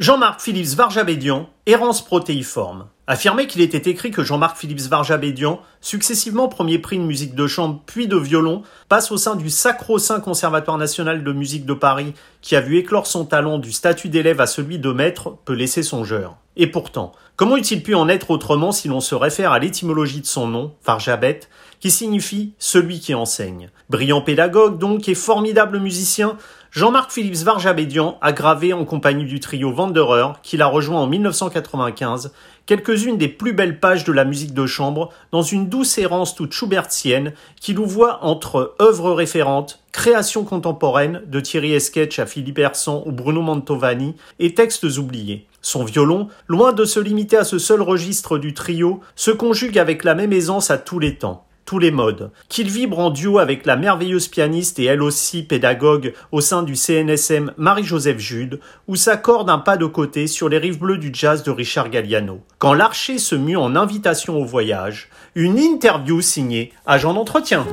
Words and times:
Jean-Marc 0.00 0.40
Philippe 0.40 0.68
Varjabédian, 0.68 1.50
Errance 1.66 2.02
protéiforme. 2.02 2.86
Affirmer 3.06 3.46
qu'il 3.46 3.60
était 3.60 3.90
écrit 3.90 4.10
que 4.10 4.24
Jean-Marc 4.24 4.56
Philippe 4.56 4.80
Varjabédian, 4.80 5.60
successivement 5.82 6.48
premier 6.48 6.78
prix 6.78 6.96
de 6.96 7.02
musique 7.02 7.34
de 7.34 7.46
chambre 7.46 7.82
puis 7.84 8.08
de 8.08 8.16
violon, 8.16 8.62
passe 8.88 9.12
au 9.12 9.18
sein 9.18 9.36
du 9.36 9.50
sacro-saint 9.50 10.20
Conservatoire 10.20 10.78
national 10.78 11.22
de 11.22 11.32
musique 11.34 11.66
de 11.66 11.74
Paris, 11.74 12.14
qui 12.40 12.56
a 12.56 12.62
vu 12.62 12.78
éclore 12.78 13.06
son 13.06 13.26
talent 13.26 13.58
du 13.58 13.72
statut 13.72 14.08
d'élève 14.08 14.40
à 14.40 14.46
celui 14.46 14.78
de 14.78 14.90
maître, 14.90 15.36
peut 15.44 15.52
laisser 15.52 15.82
songeur. 15.82 16.38
Et 16.56 16.66
pourtant, 16.66 17.12
comment 17.36 17.58
eût-il 17.58 17.82
pu 17.82 17.94
en 17.94 18.08
être 18.08 18.30
autrement 18.30 18.72
si 18.72 18.88
l'on 18.88 19.00
se 19.00 19.14
réfère 19.14 19.52
à 19.52 19.58
l'étymologie 19.58 20.22
de 20.22 20.26
son 20.26 20.46
nom, 20.46 20.72
Varjabet, 20.86 21.40
qui 21.78 21.90
signifie 21.90 22.52
celui 22.58 23.00
qui 23.00 23.14
enseigne. 23.14 23.70
Brillant 23.88 24.20
pédagogue 24.20 24.78
donc 24.78 25.08
et 25.08 25.14
formidable 25.14 25.78
musicien, 25.78 26.36
Jean-Marc 26.72 27.10
Philippe 27.10 27.34
Varjabédian 27.34 28.16
a 28.20 28.30
gravé 28.30 28.72
en 28.72 28.84
compagnie 28.84 29.24
du 29.24 29.40
trio 29.40 29.72
Wanderer, 29.72 30.34
qu'il 30.44 30.62
a 30.62 30.68
rejoint 30.68 31.00
en 31.00 31.08
1995, 31.08 32.32
quelques-unes 32.64 33.18
des 33.18 33.26
plus 33.26 33.52
belles 33.52 33.80
pages 33.80 34.04
de 34.04 34.12
la 34.12 34.24
musique 34.24 34.54
de 34.54 34.66
chambre 34.66 35.12
dans 35.32 35.42
une 35.42 35.68
douce 35.68 35.98
errance 35.98 36.36
toute 36.36 36.52
schubertienne 36.52 37.32
qui 37.60 37.74
nous 37.74 37.86
voit 37.86 38.24
entre 38.24 38.76
œuvres 38.80 39.10
référentes, 39.10 39.80
créations 39.90 40.44
contemporaines 40.44 41.22
de 41.26 41.40
Thierry 41.40 41.72
Esquetch 41.72 42.20
à 42.20 42.26
Philippe 42.26 42.60
Hersan 42.60 43.02
ou 43.04 43.10
Bruno 43.10 43.42
Mantovani 43.42 44.14
et 44.38 44.54
textes 44.54 44.84
oubliés. 44.96 45.48
Son 45.62 45.82
violon, 45.82 46.28
loin 46.46 46.72
de 46.72 46.84
se 46.84 47.00
limiter 47.00 47.36
à 47.36 47.42
ce 47.42 47.58
seul 47.58 47.82
registre 47.82 48.38
du 48.38 48.54
trio, 48.54 49.00
se 49.16 49.32
conjugue 49.32 49.76
avec 49.76 50.04
la 50.04 50.14
même 50.14 50.32
aisance 50.32 50.70
à 50.70 50.78
tous 50.78 51.00
les 51.00 51.16
temps 51.16 51.44
tous 51.70 51.78
les 51.78 51.92
modes, 51.92 52.32
qu'il 52.48 52.68
vibre 52.68 52.98
en 52.98 53.10
duo 53.10 53.38
avec 53.38 53.64
la 53.64 53.76
merveilleuse 53.76 54.26
pianiste 54.26 54.80
et 54.80 54.86
elle 54.86 55.02
aussi 55.02 55.44
pédagogue 55.44 56.14
au 56.32 56.40
sein 56.40 56.64
du 56.64 56.74
CNSM 56.74 57.52
Marie-Joseph 57.58 58.18
Jude, 58.18 58.58
ou 58.88 58.96
s'accorde 58.96 59.48
un 59.48 59.58
pas 59.58 59.76
de 59.76 59.86
côté 59.86 60.26
sur 60.26 60.48
les 60.48 60.58
rives 60.58 60.80
bleues 60.80 60.98
du 60.98 61.10
jazz 61.12 61.44
de 61.44 61.52
Richard 61.52 61.88
Galliano. 61.88 62.40
Quand 62.58 62.74
l'archer 62.74 63.18
se 63.18 63.36
mue 63.36 63.56
en 63.56 63.76
invitation 63.76 64.36
au 64.36 64.44
voyage, 64.44 65.10
une 65.36 65.60
interview 65.60 66.20
signée 66.20 66.72
Agent 66.86 67.14
d'entretien. 67.14 67.64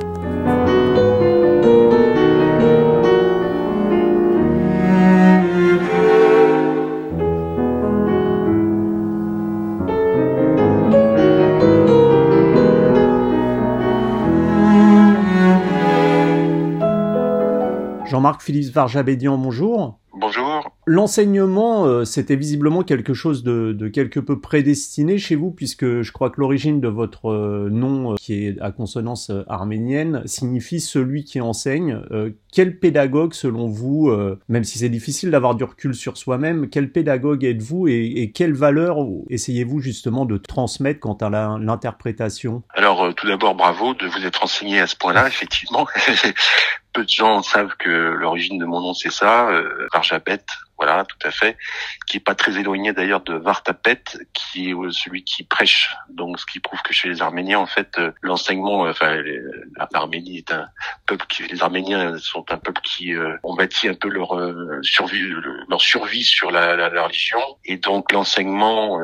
Philippe 18.48 18.72
Varjabédian, 18.72 19.36
bonjour. 19.36 19.98
Bonjour. 20.14 20.74
L'enseignement, 20.86 21.84
euh, 21.84 22.06
c'était 22.06 22.34
visiblement 22.34 22.82
quelque 22.82 23.12
chose 23.12 23.44
de, 23.44 23.88
quelque 23.88 24.20
peu 24.20 24.40
prédestiné 24.40 25.18
chez 25.18 25.36
vous, 25.36 25.50
puisque 25.50 26.00
je 26.00 26.12
crois 26.12 26.30
que 26.30 26.40
l'origine 26.40 26.80
de 26.80 26.88
votre 26.88 27.26
euh, 27.26 27.68
nom, 27.70 28.12
euh, 28.12 28.16
qui 28.16 28.46
est 28.46 28.58
à 28.62 28.72
consonance 28.72 29.30
arménienne, 29.48 30.22
signifie 30.24 30.80
celui 30.80 31.24
qui 31.24 31.42
enseigne. 31.42 32.00
Quel 32.52 32.78
pédagogue, 32.78 33.34
selon 33.34 33.68
vous, 33.68 34.10
même 34.48 34.64
si 34.64 34.78
c'est 34.78 34.88
difficile 34.88 35.30
d'avoir 35.30 35.54
du 35.54 35.64
recul 35.64 35.94
sur 35.94 36.16
soi-même, 36.16 36.68
quel 36.70 36.90
pédagogue 36.90 37.44
êtes-vous 37.44 37.88
et, 37.88 38.12
et 38.16 38.32
quelles 38.32 38.54
valeurs 38.54 38.98
essayez-vous 39.28 39.80
justement 39.80 40.24
de 40.24 40.36
transmettre 40.36 41.00
quant 41.00 41.14
à 41.14 41.28
l'interprétation? 41.30 42.62
Alors, 42.70 43.14
tout 43.14 43.26
d'abord, 43.26 43.54
bravo 43.54 43.94
de 43.94 44.06
vous 44.06 44.26
être 44.26 44.42
enseigné 44.42 44.80
à 44.80 44.86
ce 44.86 44.96
point-là, 44.96 45.26
effectivement. 45.28 45.86
peu 46.92 47.04
de 47.04 47.08
gens 47.08 47.42
savent 47.42 47.76
que 47.78 47.90
l'origine 47.90 48.58
de 48.58 48.64
mon 48.64 48.80
nom 48.80 48.94
c'est 48.94 49.12
ça, 49.12 49.50
euh, 49.50 49.88
Varjabet, 49.92 50.44
voilà, 50.78 51.04
tout 51.04 51.18
à 51.26 51.32
fait, 51.32 51.56
qui 52.06 52.18
est 52.18 52.20
pas 52.20 52.36
très 52.36 52.56
éloigné 52.56 52.92
d'ailleurs 52.92 53.20
de 53.22 53.34
Vartapet, 53.34 54.00
qui 54.32 54.70
est 54.70 54.74
euh, 54.74 54.92
celui 54.92 55.24
qui 55.24 55.42
prêche. 55.42 55.90
Donc, 56.08 56.38
ce 56.38 56.46
qui 56.46 56.60
prouve 56.60 56.80
que 56.82 56.92
chez 56.92 57.08
les 57.08 57.20
Arméniens, 57.20 57.58
en 57.58 57.66
fait, 57.66 57.98
euh, 57.98 58.12
l'enseignement, 58.22 58.86
euh, 58.86 58.90
enfin, 58.90 59.20
l'Arménie 59.92 60.38
est 60.38 60.52
un 60.52 60.68
peuple 61.06 61.26
qui, 61.28 61.42
les 61.48 61.62
Arméniens 61.62 62.16
sont 62.18 62.37
un 62.48 62.58
peuple 62.58 62.80
qui 62.82 63.12
ont 63.42 63.54
bâti 63.54 63.88
un 63.88 63.94
peu 63.94 64.08
leur 64.08 64.38
survie, 64.82 65.22
leur 65.68 65.80
survie 65.80 66.24
sur 66.24 66.50
la, 66.50 66.88
religion, 67.02 67.40
et 67.64 67.76
donc 67.76 68.12
l'enseignement 68.12 69.00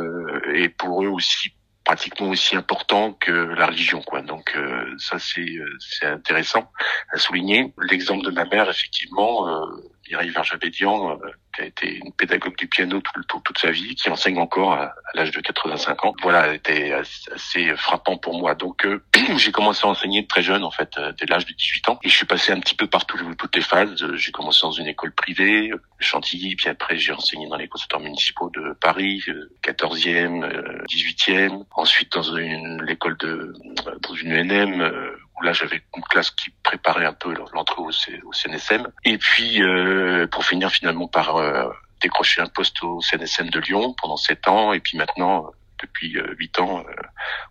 est 0.53 0.69
pour 0.69 1.05
eux 1.05 1.09
aussi 1.09 1.55
pratiquement 1.85 2.29
aussi 2.31 2.57
important 2.57 3.13
que 3.13 3.31
la 3.31 3.67
religion 3.67 4.01
quoi. 4.03 4.23
Donc 4.23 4.53
euh, 4.57 4.95
ça 4.99 5.19
c'est 5.19 5.41
euh, 5.41 5.77
c'est 5.79 6.07
intéressant 6.07 6.71
à 7.13 7.19
souligner. 7.19 7.73
L'exemple 7.91 8.25
de 8.25 8.31
ma 8.31 8.47
mère 8.47 8.69
effectivement 8.69 9.49
euh, 9.49 9.67
Mireille 10.09 10.31
Verjabédian, 10.31 11.13
euh, 11.13 11.27
qui 11.55 11.63
a 11.63 11.67
été 11.67 11.97
une 11.97 12.13
pédagogue 12.13 12.57
du 12.57 12.67
piano 12.67 13.01
tout, 13.01 13.41
toute 13.45 13.59
sa 13.59 13.71
vie, 13.71 13.95
qui 13.95 14.11
enseigne 14.11 14.39
encore 14.39 14.73
à, 14.73 14.95
l'âge 15.15 15.31
de 15.31 15.41
85 15.41 16.05
ans. 16.05 16.15
Voilà, 16.23 16.55
était 16.55 16.93
assez, 16.93 17.75
frappant 17.77 18.17
pour 18.17 18.39
moi. 18.39 18.55
Donc 18.55 18.85
euh, 18.87 19.03
j'ai 19.37 19.53
commencé 19.53 19.87
à 19.87 19.91
enseigner 19.91 20.27
très 20.27 20.43
jeune, 20.43 20.65
en 20.65 20.71
fait, 20.71 20.97
euh, 20.99 21.13
dès 21.19 21.27
l'âge 21.27 21.47
de 21.47 21.53
18 21.53 21.89
ans. 21.89 21.99
Et 22.03 22.09
je 22.09 22.17
suis 22.17 22.27
passé 22.27 22.53
un 22.53 22.61
petit 22.61 22.75
peu 22.75 22.87
par 22.87 23.07
toutes 23.07 23.55
les 23.55 23.63
phases. 23.63 23.95
J'ai 24.15 24.33
commencé 24.33 24.61
dans 24.63 24.73
une 24.73 24.87
école 24.87 25.13
privée, 25.13 25.73
Chantilly, 25.99 26.57
puis 26.57 26.69
après 26.69 26.97
j'ai 26.97 27.13
enseigné 27.13 27.49
dans 27.49 27.57
les 27.57 27.69
conservatoires 27.69 28.03
municipaux 28.03 28.51
de 28.51 28.75
Paris, 28.81 29.23
14e, 29.63 30.85
18e. 30.89 31.65
Ensuite 31.73 32.13
dans 32.13 32.23
une 32.37 32.83
l'école 32.83 33.17
de 33.19 33.55
dans 34.03 34.15
une 34.15 34.33
UNM 34.33 34.91
où 35.37 35.43
là 35.43 35.53
j'avais 35.53 35.83
une 35.97 36.03
classe 36.05 36.31
qui 36.31 36.51
préparait 36.63 37.07
un 37.07 37.13
peu 37.13 37.35
l'entrée 37.53 37.81
au, 37.81 37.89
au, 37.89 38.33
CNSM. 38.33 38.89
Et 39.05 39.19
puis 39.19 39.63
euh, 39.63 40.27
pour 40.27 40.45
finir 40.45 40.71
finalement 40.71 41.09
par 41.09 41.37
euh, 41.45 41.69
décrocher 42.01 42.41
un 42.41 42.47
poste 42.47 42.83
au 42.83 43.01
CNSM 43.01 43.51
de 43.51 43.61
Lyon 43.61 43.95
pendant 44.01 44.17
sept 44.17 44.47
ans, 44.49 44.73
et 44.73 44.81
puis 44.81 44.99
maintenant 44.99 45.51
depuis 45.81 46.17
euh, 46.17 46.35
huit 46.39 46.59
ans 46.61 46.81
euh, 46.81 47.03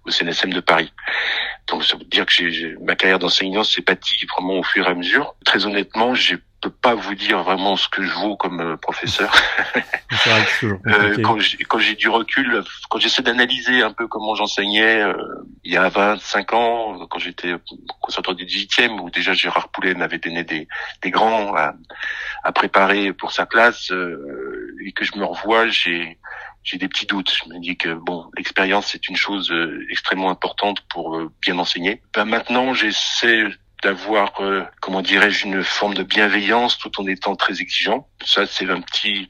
au 0.05 0.11
CNSM 0.11 0.53
de 0.53 0.59
Paris. 0.59 0.91
Donc 1.67 1.83
ça 1.83 1.97
veut 1.97 2.05
dire 2.05 2.25
que 2.25 2.83
ma 2.83 2.95
carrière 2.95 3.19
d'enseignant 3.19 3.63
s'est 3.63 3.81
bâtie 3.81 4.25
vraiment 4.33 4.59
au 4.59 4.63
fur 4.63 4.87
et 4.87 4.91
à 4.91 4.93
mesure. 4.93 5.35
Très 5.45 5.65
honnêtement, 5.65 6.15
j'ai 6.15 6.37
peux 6.63 6.69
pas 6.69 6.95
vous 6.95 7.13
dire 7.13 7.43
vraiment 7.43 7.75
ce 7.75 7.89
que 7.89 8.03
je 8.03 8.13
vaux 8.13 8.37
comme 8.37 8.61
euh, 8.61 8.77
professeur. 8.77 9.33
euh, 10.63 11.17
quand 11.21 11.79
j'ai 11.79 11.95
du 11.95 12.07
recul, 12.07 12.63
quand 12.89 12.99
j'essaie 12.99 13.21
d'analyser 13.21 13.81
un 13.81 13.91
peu 13.91 14.07
comment 14.07 14.33
j'enseignais 14.35 15.01
euh, 15.01 15.13
il 15.65 15.73
y 15.73 15.77
a 15.77 15.89
25 15.89 16.53
ans, 16.53 17.07
quand 17.09 17.19
j'étais 17.19 17.53
au 17.53 17.59
conservatoire 17.99 18.37
du 18.37 18.45
18e, 18.45 18.99
où 19.01 19.09
déjà 19.09 19.33
Gérard 19.33 19.69
Poulet 19.69 19.93
m'avait 19.93 20.19
donné 20.19 20.45
des, 20.45 20.67
des 21.01 21.11
grands 21.11 21.53
à, 21.55 21.73
à, 22.43 22.51
préparer 22.53 23.11
pour 23.11 23.33
sa 23.33 23.45
classe, 23.45 23.91
euh, 23.91 24.77
et 24.85 24.93
que 24.93 25.03
je 25.03 25.17
me 25.17 25.25
revois, 25.25 25.67
j'ai 25.67 26.17
j'ai 26.63 26.77
des 26.77 26.87
petits 26.87 27.05
doutes. 27.05 27.29
Je 27.43 27.53
me 27.53 27.59
dis 27.59 27.75
que 27.75 27.93
bon, 27.93 28.31
l'expérience 28.37 28.87
c'est 28.87 29.09
une 29.09 29.17
chose 29.17 29.53
extrêmement 29.89 30.29
importante 30.29 30.79
pour 30.89 31.19
bien 31.41 31.59
enseigner. 31.59 32.01
Ben, 32.13 32.23
maintenant, 32.23 32.73
j'essaie 32.73 33.49
d'avoir, 33.83 34.41
euh, 34.41 34.63
comment 34.81 35.01
dirais-je, 35.01 35.45
une 35.45 35.63
forme 35.63 35.93
de 35.93 36.03
bienveillance 36.03 36.77
tout 36.77 36.91
en 36.99 37.07
étant 37.07 37.35
très 37.35 37.61
exigeant. 37.61 38.07
Ça, 38.23 38.45
c'est 38.45 38.69
un 38.69 38.81
petit 38.81 39.27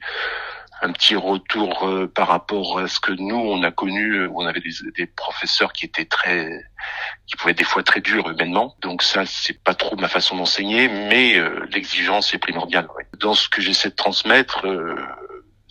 un 0.82 0.92
petit 0.92 1.16
retour 1.16 1.88
euh, 1.88 2.06
par 2.06 2.28
rapport 2.28 2.78
à 2.78 2.88
ce 2.88 3.00
que 3.00 3.12
nous 3.12 3.36
on 3.36 3.62
a 3.62 3.70
connu 3.70 4.16
euh, 4.16 4.28
on 4.34 4.44
avait 4.44 4.60
des, 4.60 4.72
des, 4.94 5.06
professeurs 5.06 5.72
qui 5.72 5.86
étaient 5.86 6.04
très 6.04 6.62
qui 7.26 7.36
pouvaient 7.36 7.52
être 7.52 7.58
des 7.58 7.64
fois 7.64 7.82
très 7.82 8.00
durs 8.00 8.28
humainement 8.28 8.76
donc 8.82 9.02
ça 9.02 9.24
c'est 9.24 9.62
pas 9.62 9.74
trop 9.74 9.96
ma 9.96 10.08
façon 10.08 10.36
d'enseigner 10.36 10.88
mais 10.88 11.40
l'exigence 11.70 12.34
est 12.34 12.38
primordiale 12.38 12.88
dans 13.18 13.34
ce 13.34 13.48
que 13.48 13.62
j'essaie 13.62 13.88
de 13.88 13.94
transmettre 13.94 14.66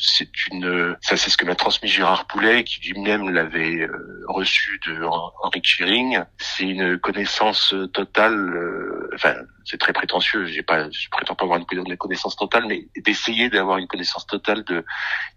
c'est 0.05 0.47
une, 0.47 0.97
ça 1.01 1.15
c'est 1.15 1.29
ce 1.29 1.37
que 1.37 1.45
m'a 1.45 1.55
transmis 1.55 1.87
Gérard 1.87 2.27
Poulet, 2.27 2.65
qui 2.65 2.81
lui-même 2.81 3.29
l'avait 3.29 3.83
euh, 3.83 4.23
reçu 4.27 4.77
de 4.85 5.01
Henri 5.05 5.61
Chiring. 5.63 6.23
C'est 6.37 6.65
une 6.65 6.99
connaissance 6.99 7.73
totale. 7.93 8.35
Euh, 8.35 9.09
enfin, 9.15 9.35
c'est 9.63 9.79
très 9.79 9.93
prétentieux. 9.93 10.45
J'ai 10.45 10.61
pas, 10.61 10.89
je 10.91 11.09
prétends 11.09 11.35
pas 11.35 11.45
avoir 11.45 11.57
une 11.57 11.97
connaissance 11.97 12.35
totale, 12.35 12.65
mais 12.67 12.85
d'essayer 12.97 13.49
d'avoir 13.49 13.77
une 13.77 13.87
connaissance 13.87 14.27
totale 14.27 14.65
de 14.65 14.83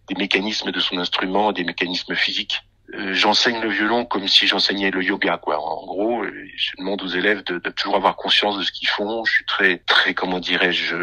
des 0.08 0.16
mécanismes 0.16 0.72
de 0.72 0.80
son 0.80 0.98
instrument, 0.98 1.52
des 1.52 1.64
mécanismes 1.64 2.16
physiques 2.16 2.60
j'enseigne 2.92 3.60
le 3.60 3.68
violon 3.68 4.04
comme 4.04 4.28
si 4.28 4.46
j'enseignais 4.46 4.90
le 4.90 5.02
yoga 5.02 5.38
quoi. 5.38 5.58
En 5.58 5.86
gros 5.86 6.22
euh, 6.22 6.32
je 6.56 6.70
demande 6.78 7.02
aux 7.02 7.08
élèves 7.08 7.42
de, 7.44 7.58
de, 7.58 7.70
toujours 7.70 7.96
avoir 7.96 8.16
conscience 8.16 8.58
de 8.58 8.62
ce 8.62 8.72
qu'ils 8.72 8.88
font. 8.88 9.24
Je 9.24 9.32
suis 9.32 9.44
très 9.44 9.78
très 9.78 10.14
comment 10.14 10.38
dirais-je 10.38 10.96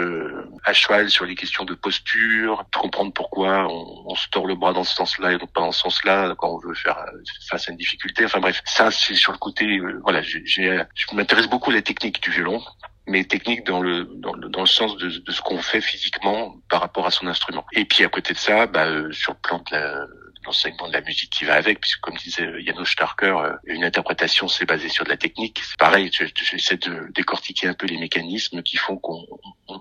à 0.63 0.73
cheval 0.73 1.09
sur 1.09 1.25
les 1.25 1.35
questions 1.35 1.65
de 1.65 1.73
posture 1.73 2.63
de 2.71 2.77
comprendre 2.77 3.11
pourquoi 3.13 3.67
on, 3.67 4.03
on 4.05 4.15
se 4.15 4.29
tord 4.29 4.47
le 4.47 4.55
bras 4.55 4.73
dans 4.73 4.83
ce 4.83 4.95
sens-là 4.95 5.33
et 5.33 5.37
non 5.37 5.47
pas 5.47 5.61
dans 5.61 5.71
ce 5.71 5.81
sens-là 5.81 6.35
quand 6.37 6.49
on 6.49 6.59
veut 6.59 6.75
faire 6.75 6.97
euh, 6.97 7.23
face 7.49 7.67
à 7.67 7.71
une 7.71 7.77
difficulté. 7.77 8.25
Enfin 8.25 8.39
bref 8.39 8.61
ça 8.65 8.89
c'est 8.91 9.15
sur 9.15 9.31
le 9.31 9.37
côté 9.37 9.81
voilà 10.03 10.21
j'ai, 10.21 10.43
je 10.45 11.15
m'intéresse 11.15 11.47
beaucoup 11.47 11.71
à 11.71 11.73
la 11.73 11.81
technique 11.81 12.21
du 12.21 12.31
violon 12.31 12.61
mais 13.07 13.25
technique 13.25 13.65
dans 13.65 13.81
le 13.81 14.05
dans 14.05 14.33
le, 14.33 14.47
dans 14.47 14.61
le 14.61 14.67
sens 14.67 14.95
de, 14.97 15.09
ce 15.09 15.41
qu'on 15.41 15.57
fait 15.57 15.81
physiquement 15.81 16.55
par 16.69 16.79
rapport 16.79 17.05
à 17.05 17.11
son 17.11 17.27
instrument. 17.27 17.65
Et 17.73 17.83
puis 17.83 18.05
à 18.05 18.07
côté 18.07 18.33
de 18.33 18.37
ça, 18.37 18.65
bah, 18.65 18.87
sur 19.11 19.33
le 19.33 19.39
plan 19.41 19.57
de 19.57 19.75
la, 19.75 20.07
l'enseignement 20.45 20.87
de 20.87 20.93
la 20.93 21.01
musique 21.01 21.31
qui 21.31 21.45
va 21.45 21.55
avec, 21.55 21.79
puisque 21.79 21.99
comme 21.99 22.15
disait 22.17 22.47
Janos 22.65 22.89
Starker, 22.89 23.35
une 23.65 23.83
interprétation 23.83 24.47
c'est 24.47 24.65
basé 24.65 24.89
sur 24.89 25.03
de 25.03 25.09
la 25.09 25.17
technique. 25.17 25.61
C'est 25.63 25.77
pareil, 25.77 26.11
j'essaie 26.11 26.77
de 26.77 27.11
décortiquer 27.13 27.67
un 27.67 27.73
peu 27.73 27.87
les 27.87 27.97
mécanismes 27.97 28.61
qui 28.63 28.77
font 28.77 28.97
qu'on 28.97 29.25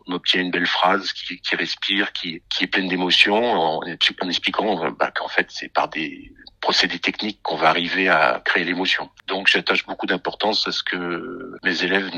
obtient 0.06 0.40
une 0.40 0.50
belle 0.50 0.66
phrase 0.66 1.12
qui, 1.12 1.56
respire, 1.56 2.12
qui, 2.12 2.42
qui 2.48 2.64
est 2.64 2.66
pleine 2.66 2.88
d'émotions, 2.88 3.52
en, 3.52 3.82
expliquant 3.82 4.90
bah, 4.92 5.10
qu'en 5.14 5.28
fait 5.28 5.46
c'est 5.50 5.68
par 5.68 5.88
des 5.88 6.32
procédés 6.62 7.00
techniques 7.00 7.40
qu'on 7.42 7.56
va 7.56 7.68
arriver 7.68 8.08
à 8.08 8.40
créer 8.44 8.64
l'émotion. 8.64 9.10
Donc 9.26 9.48
j'attache 9.48 9.84
beaucoup 9.84 10.06
d'importance 10.06 10.66
à 10.68 10.72
ce 10.72 10.82
que 10.82 11.52
mes 11.64 11.82
élèves 11.82 12.10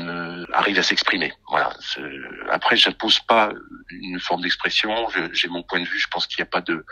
arrivent 0.53 0.79
à 0.79 0.83
s'exprimer. 0.83 1.33
Voilà. 1.49 1.73
Après, 2.51 2.77
j'impose 2.77 3.19
pas 3.21 3.51
une 3.89 4.19
forme 4.19 4.41
d'expression. 4.41 5.07
J'ai 5.33 5.47
mon 5.47 5.63
point 5.63 5.79
de 5.79 5.85
vue. 5.85 5.99
Je 5.99 6.07
pense 6.07 6.27
qu'il 6.27 6.37
n'y 6.41 6.47
a 6.47 6.51
pas 6.51 6.61
de 6.61 6.85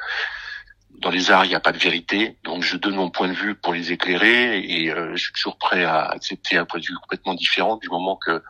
dans 0.99 1.09
les 1.09 1.31
arts, 1.31 1.45
il 1.45 1.49
n'y 1.49 1.55
a 1.55 1.59
pas 1.59 1.71
de 1.71 1.77
vérité, 1.77 2.37
donc 2.43 2.63
je 2.63 2.77
donne 2.77 2.95
mon 2.95 3.09
point 3.09 3.27
de 3.27 3.33
vue 3.33 3.55
pour 3.55 3.73
les 3.73 3.91
éclairer 3.91 4.59
et 4.59 4.91
euh, 4.91 5.15
je 5.15 5.23
suis 5.23 5.33
toujours 5.33 5.57
prêt 5.57 5.83
à 5.83 6.05
accepter 6.05 6.57
un 6.57 6.65
point 6.65 6.79
de 6.79 6.85
vue 6.85 6.95
complètement 6.95 7.33
différent 7.33 7.77
du 7.77 7.89
moment 7.89 8.15
que 8.15 8.41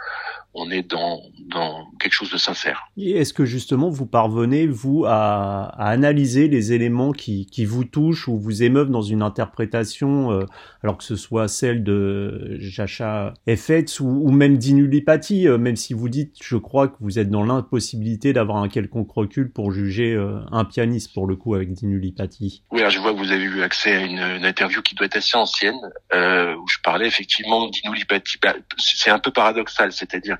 on 0.56 0.70
est 0.70 0.84
dans, 0.84 1.22
dans 1.48 1.88
quelque 2.00 2.14
chose 2.14 2.32
de 2.32 2.38
sincère. 2.38 2.88
Et 2.98 3.12
est-ce 3.12 3.34
que 3.34 3.46
justement 3.46 3.90
vous 3.90 4.06
parvenez, 4.06 4.68
vous, 4.68 5.06
à, 5.06 5.66
à 5.66 5.90
analyser 5.90 6.48
les 6.48 6.74
éléments 6.74 7.12
qui, 7.12 7.48
qui, 7.48 7.66
vous 7.66 7.86
touchent 7.86 8.28
ou 8.28 8.38
vous 8.38 8.62
émeuvent 8.62 8.92
dans 8.92 9.02
une 9.02 9.22
interprétation, 9.22 10.32
euh, 10.32 10.46
alors 10.84 10.98
que 10.98 11.04
ce 11.04 11.16
soit 11.16 11.48
celle 11.48 11.84
de 11.84 12.58
Jacha 12.60 13.34
Effetz 13.48 14.00
ou, 14.00 14.08
ou 14.08 14.32
même 14.32 14.58
d'Inulipati, 14.58 15.48
euh, 15.48 15.58
même 15.58 15.76
si 15.76 15.94
vous 15.94 16.10
dites, 16.10 16.36
je 16.42 16.58
crois 16.58 16.88
que 16.88 16.98
vous 17.00 17.18
êtes 17.18 17.30
dans 17.30 17.44
l'impossibilité 17.44 18.34
d'avoir 18.34 18.58
un 18.58 18.70
quelconque 18.70 19.12
recul 19.12 19.52
pour 19.52 19.72
juger 19.72 20.14
euh, 20.14 20.40
un 20.52 20.66
pianiste, 20.66 21.14
pour 21.14 21.26
le 21.26 21.36
coup, 21.36 21.56
avec 21.56 21.74
Dinulipati. 21.74 22.64
Oui, 22.72 22.80
alors 22.80 22.92
je 22.92 23.00
vois 23.00 23.14
que 23.14 23.20
vous 23.20 23.32
avez 23.32 23.44
eu 23.44 23.62
accès 23.64 23.96
à 23.96 24.02
une, 24.02 24.20
une 24.20 24.46
interview 24.46 24.82
qui 24.82 24.94
doit 24.94 25.08
être 25.08 25.18
assez 25.18 25.38
ancienne, 25.38 25.80
où 26.14 26.68
je 26.68 26.78
parlais 26.84 27.08
effectivement 27.08 27.70
d'Inulipati. 27.70 28.38
Bah, 28.42 28.54
c'est 28.78 29.10
un 29.10 29.20
peu 29.20 29.32
paradoxal, 29.32 29.92
c'est-à-dire 29.92 30.38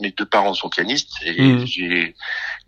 mes 0.00 0.10
deux 0.12 0.26
parents 0.26 0.54
sont 0.54 0.68
pianistes 0.68 1.12
et 1.24 1.40
mmh. 1.40 1.66
j'ai 1.66 2.14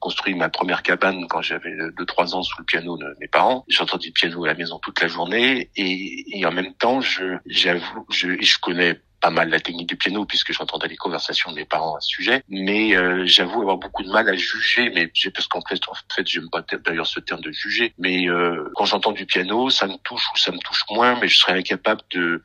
construit 0.01 0.35
ma 0.35 0.49
première 0.49 0.83
cabane 0.83 1.27
quand 1.29 1.43
j'avais 1.43 1.75
deux 1.97 2.07
trois 2.07 2.35
ans 2.35 2.43
sous 2.43 2.59
le 2.59 2.65
piano 2.65 2.97
de 2.97 3.17
mes 3.21 3.29
parents. 3.29 3.65
J'entendais 3.69 4.07
le 4.07 4.13
piano 4.13 4.45
à 4.45 4.49
la 4.49 4.55
maison 4.55 4.79
toute 4.79 5.01
la 5.01 5.09
journée 5.09 5.71
et, 5.77 6.39
et 6.39 6.47
en 6.47 6.53
même 6.53 6.75
temps, 6.75 7.01
je 7.01 7.37
j'avoue, 7.47 8.07
je, 8.11 8.41
je 8.41 8.59
connais 8.59 9.01
pas 9.23 9.31
mal 9.31 9.49
la 9.49 9.61
technique 9.61 9.89
du 9.89 9.97
piano 9.97 10.27
puisque 10.27 10.53
j'entendais 10.53 10.89
les 10.89 10.97
conversations 10.97 11.53
de 11.53 11.57
mes 11.57 11.65
parents 11.65 11.95
à 11.97 12.01
ce 12.01 12.09
sujet. 12.09 12.43
Mais 12.49 12.97
euh, 12.97 13.25
j'avoue 13.25 13.63
avoir 13.63 13.79
beaucoup 13.79 14.03
de 14.03 14.11
mal 14.11 14.29
à 14.29 14.35
juger, 14.35 14.91
mais 14.91 15.11
parce 15.33 15.47
qu'en 15.47 15.63
fait, 15.63 15.81
en 15.89 15.95
fait, 16.15 16.27
j'aime 16.27 16.51
pas 16.51 16.63
d'ailleurs 16.85 17.07
ce 17.07 17.21
terme 17.21 17.41
de 17.41 17.53
juger. 17.53 17.95
Mais 17.99 18.29
euh, 18.29 18.69
quand 18.75 18.85
j'entends 18.85 19.13
du 19.13 19.25
piano, 19.25 19.71
ça 19.71 19.87
me 19.87 19.97
touche 20.03 20.25
ou 20.35 20.37
ça 20.37 20.51
me 20.51 20.59
touche 20.59 20.83
moins, 20.91 21.19
mais 21.21 21.29
je 21.29 21.39
serais 21.39 21.53
incapable 21.53 22.03
de 22.11 22.43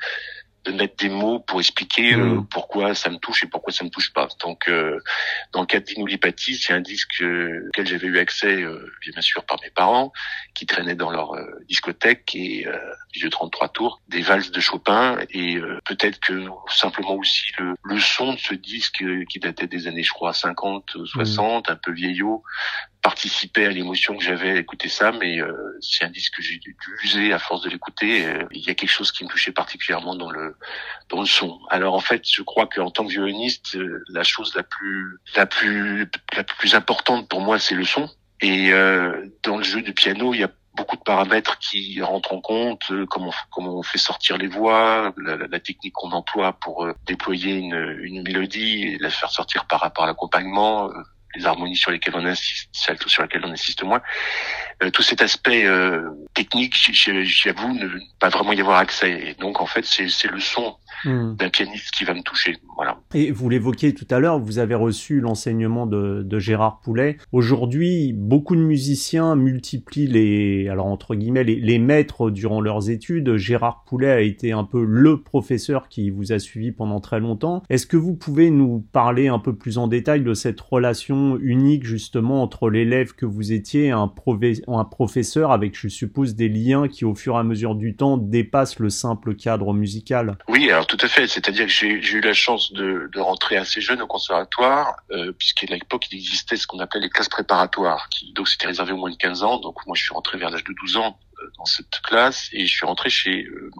de 0.67 0.73
mettre 0.73 0.95
des 0.97 1.09
mots 1.09 1.39
pour 1.39 1.59
expliquer 1.59 2.13
euh, 2.13 2.35
mm. 2.35 2.47
pourquoi 2.47 2.93
ça 2.93 3.09
me 3.09 3.17
touche 3.17 3.43
et 3.43 3.47
pourquoi 3.47 3.73
ça 3.73 3.83
me 3.83 3.89
touche 3.89 4.11
pas. 4.13 4.27
Donc, 4.41 4.67
euh, 4.67 4.99
dans 5.53 5.61
le 5.61 5.65
cas 5.65 5.79
d'Inoulipathie, 5.79 6.55
c'est 6.55 6.73
un 6.73 6.81
disque 6.81 7.21
euh, 7.21 7.67
auquel 7.67 7.87
j'avais 7.87 8.07
eu 8.07 8.17
accès, 8.19 8.65
bien 9.01 9.21
sûr, 9.21 9.45
par 9.45 9.57
mes 9.63 9.69
parents, 9.69 10.11
qui 10.53 10.65
traînaient 10.65 10.95
dans 10.95 11.11
leur 11.11 11.33
discothèque 11.67 12.35
et 12.35 12.65
vieux 13.13 13.29
33 13.29 13.69
tours, 13.69 14.01
des 14.07 14.21
valses 14.21 14.51
de 14.51 14.59
Chopin 14.59 15.17
et 15.29 15.59
peut-être 15.85 16.19
que 16.19 16.45
simplement 16.69 17.15
aussi 17.15 17.51
le, 17.57 17.75
le 17.83 17.99
son 17.99 18.33
de 18.33 18.39
ce 18.39 18.53
disque 18.53 19.03
qui 19.29 19.39
datait 19.39 19.67
des 19.67 19.87
années, 19.87 20.03
je 20.03 20.11
crois, 20.11 20.33
50, 20.33 20.97
60, 21.05 21.69
mm. 21.69 21.71
un 21.71 21.75
peu 21.75 21.91
vieillot, 21.91 22.43
participer 23.07 23.65
à 23.65 23.69
l'émotion 23.69 24.17
que 24.17 24.23
j'avais 24.25 24.51
à 24.51 24.55
écouter 24.55 24.89
ça, 24.89 25.13
mais 25.13 25.39
euh, 25.39 25.53
c'est 25.79 26.03
un 26.03 26.09
disque 26.09 26.35
que 26.35 26.41
j'ai 26.41 26.57
dû 26.57 26.75
user 27.05 27.31
à 27.31 27.39
force 27.39 27.61
de 27.61 27.69
l'écouter. 27.69 28.25
Euh, 28.25 28.43
il 28.51 28.59
y 28.67 28.69
a 28.69 28.75
quelque 28.75 28.91
chose 28.99 29.13
qui 29.13 29.23
me 29.23 29.29
touchait 29.29 29.53
particulièrement 29.53 30.13
dans 30.13 30.29
le 30.29 30.57
dans 31.07 31.21
le 31.21 31.25
son. 31.25 31.57
Alors 31.69 31.93
en 31.93 32.01
fait, 32.01 32.23
je 32.29 32.41
crois 32.41 32.67
qu'en 32.67 32.91
tant 32.91 33.05
que 33.05 33.11
violoniste, 33.11 33.77
euh, 33.77 34.03
la 34.09 34.23
chose 34.23 34.53
la 34.55 34.63
plus 34.63 35.19
la 35.37 35.45
plus 35.45 36.11
la 36.35 36.43
plus 36.43 36.75
importante 36.75 37.29
pour 37.29 37.39
moi, 37.39 37.59
c'est 37.59 37.75
le 37.75 37.85
son. 37.85 38.09
Et 38.41 38.71
dans 39.43 39.57
le 39.57 39.63
jeu 39.63 39.81
du 39.81 39.93
piano, 39.93 40.33
il 40.33 40.41
y 40.41 40.43
a 40.43 40.51
beaucoup 40.75 40.97
de 40.97 41.01
paramètres 41.01 41.57
qui 41.59 41.99
rentrent 42.01 42.33
en 42.33 42.41
compte, 42.41 42.83
comment 43.09 43.33
comment 43.49 43.73
on 43.79 43.83
fait 43.83 44.03
sortir 44.09 44.37
les 44.37 44.47
voix, 44.47 45.13
la, 45.17 45.37
la 45.37 45.59
technique 45.59 45.93
qu'on 45.93 46.11
emploie 46.11 46.51
pour 46.53 46.87
déployer 47.05 47.53
une, 47.55 47.97
une 48.01 48.21
mélodie 48.21 48.83
et 48.83 48.97
la 48.99 49.09
faire 49.09 49.31
sortir 49.31 49.65
par 49.65 49.79
rapport 49.79 50.03
à 50.03 50.07
l'accompagnement, 50.07 50.91
les 51.37 51.45
harmonies 51.45 51.75
sur 51.75 51.91
lesquelles 51.91 52.15
on 52.15 52.25
insiste, 52.25 52.69
celles 52.71 52.97
sur 53.05 53.21
lesquelles 53.23 53.45
on 53.45 53.51
insiste 53.51 53.83
moins. 53.83 54.01
Euh, 54.83 54.89
tout 54.89 55.01
cet 55.01 55.21
aspect 55.21 55.65
euh, 55.65 56.09
technique, 56.33 56.75
j'avoue 56.75 57.73
ne 57.73 57.87
pas 58.19 58.29
vraiment 58.29 58.53
y 58.53 58.61
avoir 58.61 58.77
accès. 58.77 59.11
Et 59.11 59.33
donc 59.35 59.61
en 59.61 59.65
fait, 59.65 59.85
c'est 59.85 60.31
le 60.31 60.39
son 60.39 60.75
Hmm. 61.05 61.35
d'un 61.35 61.49
pianiste 61.49 61.91
qui 61.91 62.05
va 62.05 62.13
me 62.15 62.21
toucher. 62.21 62.57
Voilà. 62.75 62.99
Et 63.13 63.31
vous 63.31 63.49
l'évoquiez 63.49 63.93
tout 63.93 64.07
à 64.09 64.19
l'heure, 64.19 64.39
vous 64.39 64.57
avez 64.57 64.73
reçu 64.73 65.19
l'enseignement 65.19 65.85
de, 65.85 66.23
de, 66.23 66.39
Gérard 66.39 66.79
Poulet. 66.79 67.17
Aujourd'hui, 67.31 68.13
beaucoup 68.13 68.55
de 68.55 68.61
musiciens 68.61 69.35
multiplient 69.35 70.07
les, 70.07 70.69
alors 70.69 70.87
entre 70.87 71.13
guillemets, 71.13 71.43
les, 71.43 71.55
les, 71.55 71.77
maîtres 71.77 72.31
durant 72.31 72.61
leurs 72.61 72.89
études. 72.89 73.37
Gérard 73.37 73.83
Poulet 73.85 74.09
a 74.09 74.21
été 74.21 74.51
un 74.51 74.63
peu 74.63 74.83
le 74.83 75.21
professeur 75.21 75.87
qui 75.87 76.09
vous 76.09 76.31
a 76.31 76.39
suivi 76.39 76.71
pendant 76.71 76.99
très 76.99 77.19
longtemps. 77.19 77.61
Est-ce 77.69 77.85
que 77.85 77.97
vous 77.97 78.15
pouvez 78.15 78.49
nous 78.49 78.83
parler 78.91 79.27
un 79.27 79.39
peu 79.39 79.55
plus 79.55 79.77
en 79.77 79.87
détail 79.87 80.21
de 80.21 80.33
cette 80.33 80.59
relation 80.59 81.37
unique 81.39 81.85
justement 81.85 82.41
entre 82.41 82.69
l'élève 82.69 83.13
que 83.13 83.25
vous 83.25 83.51
étiez 83.51 83.85
et 83.85 83.91
un, 83.91 84.11
un 84.67 84.83
professeur 84.85 85.51
avec, 85.51 85.77
je 85.79 85.87
suppose, 85.89 86.35
des 86.35 86.49
liens 86.49 86.87
qui 86.87 87.05
au 87.05 87.13
fur 87.13 87.35
et 87.35 87.39
à 87.39 87.43
mesure 87.43 87.75
du 87.75 87.95
temps 87.95 88.17
dépassent 88.17 88.79
le 88.79 88.89
simple 88.89 89.35
cadre 89.35 89.73
musical? 89.73 90.37
Oui, 90.49 90.69
alors 90.71 90.86
tout 90.87 90.97
à 91.01 91.07
fait. 91.07 91.27
C'est-à-dire 91.27 91.65
que 91.65 91.71
j'ai 91.71 91.87
eu 91.87 92.21
la 92.21 92.33
chance 92.33 92.71
de, 92.73 93.09
rentrer 93.19 93.57
assez 93.57 93.81
jeune 93.81 94.01
au 94.01 94.07
conservatoire, 94.07 94.95
euh, 95.11 95.31
puisqu'à 95.33 95.67
l'époque, 95.67 96.07
il 96.11 96.17
existait 96.17 96.55
ce 96.55 96.65
qu'on 96.67 96.79
appelait 96.79 97.01
les 97.01 97.09
classes 97.09 97.29
préparatoires, 97.29 98.09
qui 98.09 98.31
donc 98.33 98.47
c'était 98.47 98.67
réservé 98.67 98.93
aux 98.93 98.97
moins 98.97 99.11
de 99.11 99.17
15 99.17 99.43
ans. 99.43 99.57
Donc 99.57 99.85
moi, 99.85 99.95
je 99.95 100.03
suis 100.03 100.13
rentré 100.13 100.37
vers 100.37 100.49
l'âge 100.49 100.63
de 100.63 100.73
12 100.73 100.97
ans 100.97 101.19
euh, 101.39 101.51
dans 101.57 101.65
cette 101.65 101.99
classe 102.01 102.49
et 102.53 102.65
je 102.65 102.75
suis 102.75 102.85
rentré 102.85 103.09
chez 103.09 103.45
euh, 103.45 103.71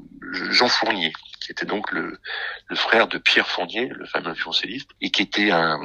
Jean 0.51 0.67
Fournier, 0.67 1.13
qui 1.41 1.51
était 1.51 1.65
donc 1.65 1.91
le, 1.91 2.19
frère 2.75 3.07
de 3.07 3.17
Pierre 3.17 3.47
Fournier, 3.47 3.87
le 3.87 4.05
fameux 4.05 4.33
violoncelliste, 4.33 4.89
et 5.01 5.09
qui 5.09 5.21
était 5.21 5.51
un, 5.51 5.79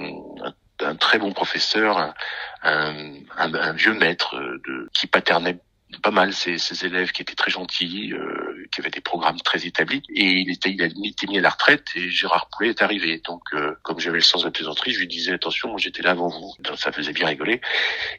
un, 0.44 0.54
un 0.80 0.96
très 0.96 1.18
bon 1.18 1.32
professeur, 1.32 2.14
un, 2.62 3.72
vieux 3.74 3.94
maître 3.94 4.36
de, 4.36 4.88
qui 4.92 5.06
paternait 5.06 5.58
pas 6.00 6.10
mal 6.10 6.32
ces, 6.32 6.58
ces, 6.58 6.86
élèves 6.86 7.12
qui 7.12 7.22
étaient 7.22 7.34
très 7.34 7.50
gentils, 7.50 8.12
euh, 8.12 8.66
qui 8.72 8.80
avaient 8.80 8.90
des 8.90 9.00
programmes 9.00 9.40
très 9.40 9.66
établis. 9.66 10.02
Et 10.14 10.30
il 10.30 10.50
était, 10.50 10.70
il 10.70 10.82
a 10.82 10.86
été 10.86 11.26
mis 11.26 11.38
à 11.38 11.40
la 11.40 11.50
retraite 11.50 11.86
et 11.94 12.10
Gérard 12.10 12.48
Poulet 12.48 12.70
est 12.70 12.82
arrivé. 12.82 13.20
Donc, 13.24 13.42
euh, 13.54 13.74
comme 13.82 14.00
j'avais 14.00 14.18
le 14.18 14.22
sens 14.22 14.42
de 14.42 14.46
la 14.46 14.50
plaisanterie, 14.50 14.92
je 14.92 15.00
lui 15.00 15.06
disais 15.06 15.32
attention, 15.32 15.76
j'étais 15.78 16.02
là 16.02 16.10
avant 16.10 16.28
vous. 16.28 16.52
Donc, 16.60 16.78
ça 16.78 16.92
faisait 16.92 17.12
bien 17.12 17.26
rigoler. 17.26 17.60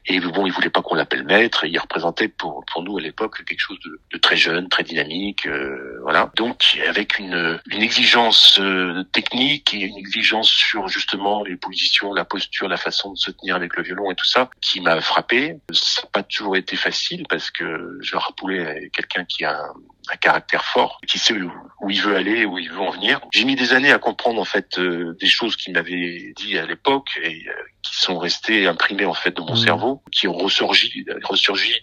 Et 0.06 0.20
bon, 0.20 0.46
il 0.46 0.52
voulait 0.52 0.70
pas 0.70 0.81
qu'on 0.81 0.96
l'appelle 0.96 1.24
maître. 1.24 1.64
Et 1.66 1.70
il 1.70 1.80
représentait 1.80 2.28
pour 2.28 2.64
pour 2.72 2.84
nous 2.84 2.98
à 2.98 3.02
l'époque 3.02 3.44
quelque 3.46 3.60
chose 3.60 3.80
de, 3.86 4.00
de, 4.12 4.18
très 4.18 4.38
jeune, 4.38 4.70
très 4.70 4.84
dynamique, 4.84 5.46
euh, 5.48 6.00
voilà. 6.03 6.32
Donc, 6.36 6.77
avec 6.88 7.20
une 7.20 7.60
une 7.68 7.82
exigence 7.82 8.60
euh, 8.60 9.03
technique 9.12 9.74
et 9.74 9.80
une 9.80 9.98
exigence 9.98 10.50
sur 10.50 10.88
justement 10.88 11.44
les 11.44 11.56
positions, 11.56 12.13
la 12.13 12.25
posture, 12.25 12.68
la 12.68 12.77
façon 12.77 13.12
de 13.12 13.18
se 13.18 13.32
tenir 13.32 13.56
avec 13.56 13.75
le 13.75 13.84
violon 13.84 14.12
et 14.12 14.15
tout 14.15 14.27
ça, 14.27 14.50
qui 14.62 14.82
m'a 14.82 15.00
frappé. 15.01 15.58
Ça 15.72 16.01
n'a 16.01 16.10
pas 16.12 16.24
toujours 16.24 16.56
été 16.56 16.75
facile 16.75 17.25
parce 17.30 17.51
que 17.51 17.62
que 17.63 17.98
Gérard 18.01 18.34
Poulet 18.36 18.84
est 18.84 18.89
quelqu'un 18.89 19.25
qui 19.25 19.46
a 19.46 19.58
un, 19.60 20.17
caractère 20.20 20.65
fort, 20.65 21.00
qui 21.08 21.17
sait 21.17 21.34
où, 21.34 21.89
il 21.89 22.01
veut 22.01 22.15
aller, 22.15 22.46
où 22.46 22.58
il 22.58 22.70
veut 22.70 22.82
en 22.82 22.91
venir. 22.91 23.22
J'ai 23.32 23.46
mis 23.46 23.55
des 23.55 23.74
années 23.74 23.91
à 23.91 24.00
comprendre 24.00 24.41
en 24.41 24.46
fait 24.46 24.77
euh, 24.77 25.15
des 25.20 25.27
choses 25.27 25.55
qu'il 25.55 25.74
m'avait 25.74 26.34
dit 26.36 26.58
à 26.58 26.65
l'époque 26.65 27.08
et 27.22 27.46
euh, 27.48 27.53
qui 27.82 27.96
sont 27.96 28.17
restées 28.17 28.67
imprimées 28.67 29.05
en 29.05 29.13
fait 29.13 29.32
dans 29.32 29.46
mon 29.46 29.53
mmh. 29.53 29.65
cerveau, 29.65 30.03
qui 30.12 30.27
ont 30.27 30.34
ressurgi, 30.34 31.05
ressurgi 31.24 31.74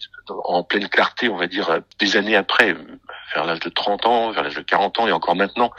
en 0.44 0.62
pleine 0.62 0.88
clarté, 0.88 1.28
on 1.28 1.36
va 1.36 1.46
dire, 1.46 1.80
des 1.98 2.16
années 2.16 2.36
après, 2.36 2.76
vers 3.34 3.44
l'âge 3.44 3.60
de 3.60 3.70
30 3.70 4.06
ans, 4.06 4.30
vers 4.32 4.42
l'âge 4.42 4.56
de 4.56 4.62
40 4.62 5.00
ans 5.00 5.08
et 5.08 5.12
encore 5.12 5.36
maintenant. 5.36 5.70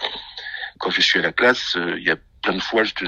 Quand 0.79 0.89
je 0.89 1.01
suis 1.01 1.19
à 1.19 1.21
la 1.21 1.31
classe, 1.31 1.75
euh, 1.75 1.99
il 1.99 2.03
y 2.03 2.11
a 2.11 2.15
plein 2.41 2.53
de 2.53 2.61
fois, 2.61 2.83
je, 2.83 2.93
te, 2.93 3.05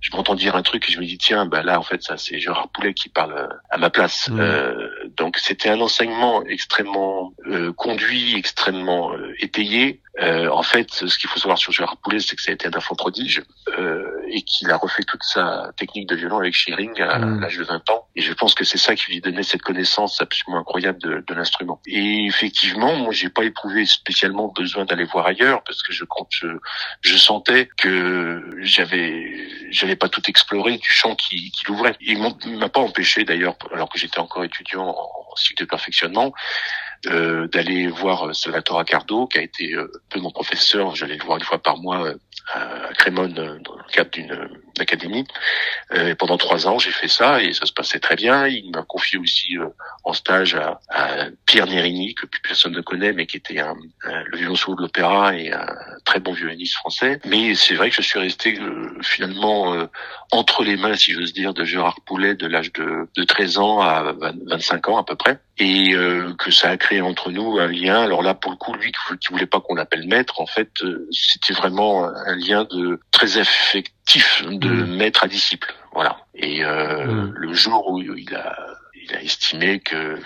je 0.00 0.10
m'entends 0.12 0.34
dire 0.34 0.56
un 0.56 0.62
truc 0.62 0.88
et 0.88 0.92
je 0.92 1.00
me 1.00 1.04
dis 1.04 1.18
tiens, 1.18 1.46
bah 1.46 1.62
là 1.62 1.78
en 1.78 1.82
fait 1.82 2.02
ça 2.02 2.16
c'est 2.16 2.38
Gérard 2.38 2.68
Poulet 2.68 2.94
qui 2.94 3.08
parle 3.08 3.48
à 3.70 3.78
ma 3.78 3.90
place. 3.90 4.28
Mmh. 4.28 4.40
Euh, 4.40 4.88
donc 5.16 5.38
c'était 5.38 5.68
un 5.68 5.80
enseignement 5.80 6.44
extrêmement 6.44 7.32
euh, 7.46 7.72
conduit, 7.72 8.36
extrêmement 8.36 9.12
euh, 9.12 9.34
étayé. 9.40 10.00
Euh, 10.20 10.48
en 10.50 10.62
fait, 10.62 10.90
ce 10.90 11.18
qu'il 11.18 11.28
faut 11.28 11.38
savoir 11.38 11.58
sur 11.58 11.72
Gérard 11.72 11.96
Poulet, 11.98 12.20
c'est 12.20 12.36
que 12.36 12.42
ça 12.42 12.50
a 12.50 12.54
été 12.54 12.66
un 12.66 12.76
enfant 12.76 12.94
prodige 12.94 13.42
et 14.28 14.42
qu'il 14.42 14.70
a 14.70 14.76
refait 14.76 15.02
toute 15.02 15.22
sa 15.22 15.72
technique 15.76 16.08
de 16.08 16.16
violon 16.16 16.38
avec 16.38 16.54
Shearing 16.54 17.00
à 17.00 17.18
mmh. 17.18 17.40
l'âge 17.40 17.58
de 17.58 17.64
20 17.64 17.90
ans. 17.90 18.05
Et 18.16 18.22
je 18.22 18.32
pense 18.32 18.54
que 18.54 18.64
c'est 18.64 18.78
ça 18.78 18.94
qui 18.94 19.12
lui 19.12 19.20
donnait 19.20 19.42
cette 19.42 19.60
connaissance 19.60 20.22
absolument 20.22 20.60
incroyable 20.60 20.98
de, 21.02 21.22
de 21.26 21.34
l'instrument. 21.34 21.80
Et 21.86 22.26
effectivement, 22.26 22.96
moi 22.96 23.12
j'ai 23.12 23.28
pas 23.28 23.44
éprouvé 23.44 23.84
spécialement 23.84 24.48
besoin 24.48 24.86
d'aller 24.86 25.04
voir 25.04 25.26
ailleurs 25.26 25.62
parce 25.64 25.82
que 25.82 25.92
je 25.92 26.04
je, 26.30 26.48
je 27.02 27.16
sentais 27.16 27.68
que 27.76 28.42
j'avais 28.62 29.48
j'avais 29.70 29.96
pas 29.96 30.08
tout 30.08 30.22
exploré 30.28 30.78
du 30.78 30.90
champ 30.90 31.14
qui, 31.14 31.50
qui 31.50 31.66
l'ouvrait. 31.66 31.96
Il 32.00 32.18
m'a 32.18 32.68
pas 32.70 32.80
empêché 32.80 33.24
d'ailleurs, 33.24 33.56
alors 33.72 33.90
que 33.90 33.98
j'étais 33.98 34.18
encore 34.18 34.44
étudiant 34.44 34.88
en 34.88 35.36
cycle 35.36 35.64
de 35.64 35.68
perfectionnement, 35.68 36.32
euh, 37.08 37.46
d'aller 37.48 37.88
voir 37.88 38.34
Salvatore 38.34 38.78
Accardo, 38.78 39.26
qui 39.26 39.38
a 39.38 39.42
été 39.42 39.74
un 39.74 39.86
peu 40.08 40.20
mon 40.20 40.30
professeur. 40.30 40.94
J'allais 40.94 41.16
le 41.16 41.24
voir 41.24 41.36
une 41.36 41.44
fois 41.44 41.62
par 41.62 41.76
mois 41.76 42.14
à 42.54 42.94
Crémone 42.94 43.34
dans 43.34 43.76
le 43.76 43.92
cadre 43.92 44.10
d'une 44.10 44.48
académie. 44.80 45.26
Euh, 45.92 46.14
pendant 46.14 46.36
trois 46.36 46.66
ans, 46.66 46.78
j'ai 46.78 46.90
fait 46.90 47.08
ça 47.08 47.42
et 47.42 47.52
ça 47.52 47.66
se 47.66 47.72
passait 47.72 48.00
très 48.00 48.16
bien. 48.16 48.46
Il 48.46 48.70
m'a 48.70 48.82
confié 48.82 49.18
aussi 49.18 49.56
en 50.04 50.12
stage 50.12 50.54
à, 50.54 50.80
à, 50.88 51.26
Pierre 51.46 51.66
Nérini, 51.66 52.14
que 52.14 52.26
plus 52.26 52.40
personne 52.40 52.72
ne 52.72 52.80
connaît, 52.80 53.12
mais 53.12 53.26
qui 53.26 53.36
était 53.36 53.60
un, 53.60 53.76
le 54.02 54.36
violoncelle 54.36 54.76
de 54.76 54.82
l'opéra 54.82 55.36
et 55.36 55.52
un 55.52 55.66
très 56.04 56.20
bon 56.20 56.32
violoniste 56.32 56.74
français. 56.74 57.20
Mais 57.24 57.54
c'est 57.54 57.74
vrai 57.74 57.90
que 57.90 57.96
je 57.96 58.02
suis 58.02 58.18
resté 58.18 58.58
finalement 59.02 59.88
entre 60.32 60.64
les 60.64 60.76
mains, 60.76 60.96
si 60.96 61.12
j'ose 61.12 61.32
dire, 61.32 61.54
de 61.54 61.64
Gérard 61.64 62.00
Poulet 62.04 62.34
de 62.34 62.46
l'âge 62.46 62.72
de, 62.72 63.08
de 63.14 63.24
13 63.24 63.58
ans 63.58 63.80
à 63.80 64.14
25 64.46 64.88
ans 64.88 64.98
à 64.98 65.04
peu 65.04 65.16
près, 65.16 65.40
et 65.58 65.94
euh, 65.94 66.34
que 66.38 66.50
ça 66.50 66.70
a 66.70 66.76
créé 66.76 67.00
entre 67.00 67.30
nous 67.30 67.58
un 67.58 67.68
lien. 67.68 68.02
Alors 68.02 68.22
là, 68.22 68.34
pour 68.34 68.50
le 68.50 68.56
coup, 68.56 68.74
lui 68.74 68.92
qui 68.92 69.32
voulait 69.32 69.46
pas 69.46 69.60
qu'on 69.60 69.74
l'appelle 69.74 70.06
maître, 70.06 70.40
en 70.40 70.46
fait, 70.46 70.70
euh, 70.82 71.08
c'était 71.10 71.54
vraiment 71.54 72.04
un 72.04 72.36
lien 72.36 72.64
de 72.64 73.00
très 73.10 73.38
affectif 73.38 73.92
de 74.50 74.68
mmh. 74.68 74.96
maître 74.96 75.24
à 75.24 75.28
disciple, 75.28 75.74
voilà. 75.92 76.16
Et 76.34 76.64
euh, 76.64 77.06
mmh. 77.06 77.34
le 77.34 77.54
jour 77.54 77.90
où 77.90 78.00
il 78.00 78.34
a 78.34 78.56
il 79.08 79.14
a 79.14 79.22
estimé 79.22 79.80
que 79.80 80.18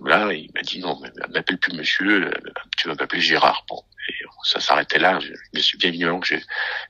voilà, 0.00 0.32
il 0.32 0.50
m'a 0.54 0.62
dit 0.62 0.80
non, 0.80 1.00
m'appelle 1.32 1.58
plus 1.58 1.72
monsieur, 1.74 2.30
tu 2.76 2.88
vas 2.88 2.94
m'appeler 2.94 3.20
Gérard. 3.20 3.64
Bon, 3.68 3.82
ça 4.44 4.60
s'arrêtait 4.60 4.98
là. 4.98 5.18
Je, 5.54 5.60
suis 5.60 5.78
bien 5.78 5.88
évidemment 5.88 6.20
que 6.20 6.34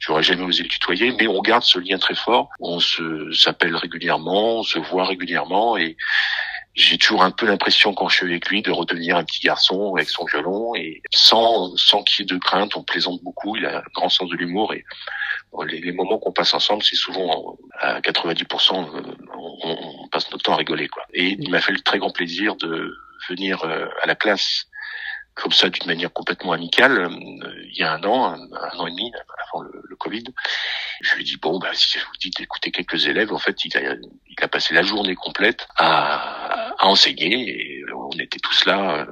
j'aurais 0.00 0.22
jamais 0.22 0.42
osé 0.42 0.62
le 0.62 0.68
tutoyer, 0.68 1.12
mais 1.18 1.26
on 1.26 1.40
garde 1.40 1.62
ce 1.62 1.78
lien 1.78 1.98
très 1.98 2.14
fort. 2.14 2.50
On 2.60 2.80
se 2.80 3.32
s'appelle 3.32 3.76
régulièrement, 3.76 4.58
on 4.58 4.62
se 4.62 4.78
voit 4.78 5.06
régulièrement 5.06 5.76
et 5.76 5.96
j'ai 6.78 6.96
toujours 6.96 7.24
un 7.24 7.32
peu 7.32 7.44
l'impression 7.44 7.92
quand 7.92 8.08
je 8.08 8.16
suis 8.16 8.26
avec 8.26 8.48
lui 8.48 8.62
de 8.62 8.70
redevenir 8.70 9.16
un 9.16 9.24
petit 9.24 9.40
garçon 9.40 9.94
avec 9.96 10.08
son 10.08 10.24
violon 10.24 10.76
et 10.76 11.02
sans 11.12 11.76
sans 11.76 12.04
qu'il 12.04 12.22
y 12.22 12.22
ait 12.22 12.34
de 12.34 12.38
crainte. 12.38 12.76
On 12.76 12.84
plaisante 12.84 13.20
beaucoup. 13.24 13.56
Il 13.56 13.66
a 13.66 13.78
un 13.78 13.82
grand 13.94 14.08
sens 14.08 14.28
de 14.28 14.36
l'humour 14.36 14.72
et 14.72 14.84
les, 15.66 15.92
moments 15.92 16.18
qu'on 16.18 16.30
passe 16.30 16.54
ensemble, 16.54 16.82
c'est 16.82 16.94
souvent 16.94 17.56
à 17.80 18.00
90%, 18.00 18.74
on, 18.74 19.58
on, 19.64 20.08
passe 20.08 20.30
notre 20.30 20.44
temps 20.44 20.52
à 20.52 20.56
rigoler 20.56 20.88
quoi. 20.88 21.02
Et 21.14 21.36
il 21.38 21.50
m'a 21.50 21.60
fait 21.60 21.72
le 21.72 21.80
très 21.80 21.98
grand 21.98 22.10
plaisir 22.10 22.54
de 22.56 22.94
venir 23.28 23.64
euh, 23.64 23.86
à 24.02 24.06
la 24.06 24.14
classe 24.14 24.67
comme 25.38 25.52
ça 25.52 25.68
d'une 25.68 25.86
manière 25.86 26.12
complètement 26.12 26.52
amicale 26.52 26.98
euh, 26.98 27.64
il 27.64 27.76
y 27.76 27.82
a 27.82 27.92
un 27.92 28.02
an, 28.04 28.34
un, 28.34 28.78
an 28.78 28.86
et 28.86 28.90
demi 28.90 29.12
avant 29.46 29.62
le, 29.62 29.96
Covid. 29.98 30.22
Je 31.00 31.14
lui 31.16 31.22
ai 31.22 31.24
dit 31.24 31.36
bon 31.38 31.58
bah 31.58 31.70
si 31.72 31.98
je 31.98 32.04
vous 32.04 32.16
dis 32.20 32.30
d'écouter 32.30 32.70
quelques 32.70 33.06
élèves, 33.06 33.32
en 33.32 33.38
fait 33.38 33.64
il 33.64 33.76
a 33.76 33.94
il 33.94 34.36
a 34.44 34.46
passé 34.46 34.72
la 34.72 34.84
journée 34.84 35.16
complète 35.16 35.66
à, 35.76 36.72
à 36.78 36.86
enseigner 36.86 37.48
et 37.48 37.84
on 37.92 38.10
était 38.10 38.38
tous 38.38 38.64
là 38.64 38.98
euh, 38.98 39.06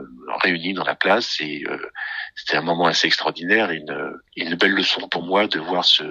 réunis 0.44 0.74
dans 0.74 0.84
la 0.84 0.94
classe 0.94 1.40
et 1.40 1.64
euh, 1.68 1.90
c'était 2.36 2.56
un 2.56 2.62
moment 2.62 2.86
assez 2.86 3.08
extraordinaire, 3.08 3.72
une 3.72 4.12
une 4.36 4.54
belle 4.54 4.74
leçon 4.74 5.08
pour 5.08 5.24
moi 5.24 5.48
de 5.48 5.58
voir 5.58 5.84
ce 5.84 6.04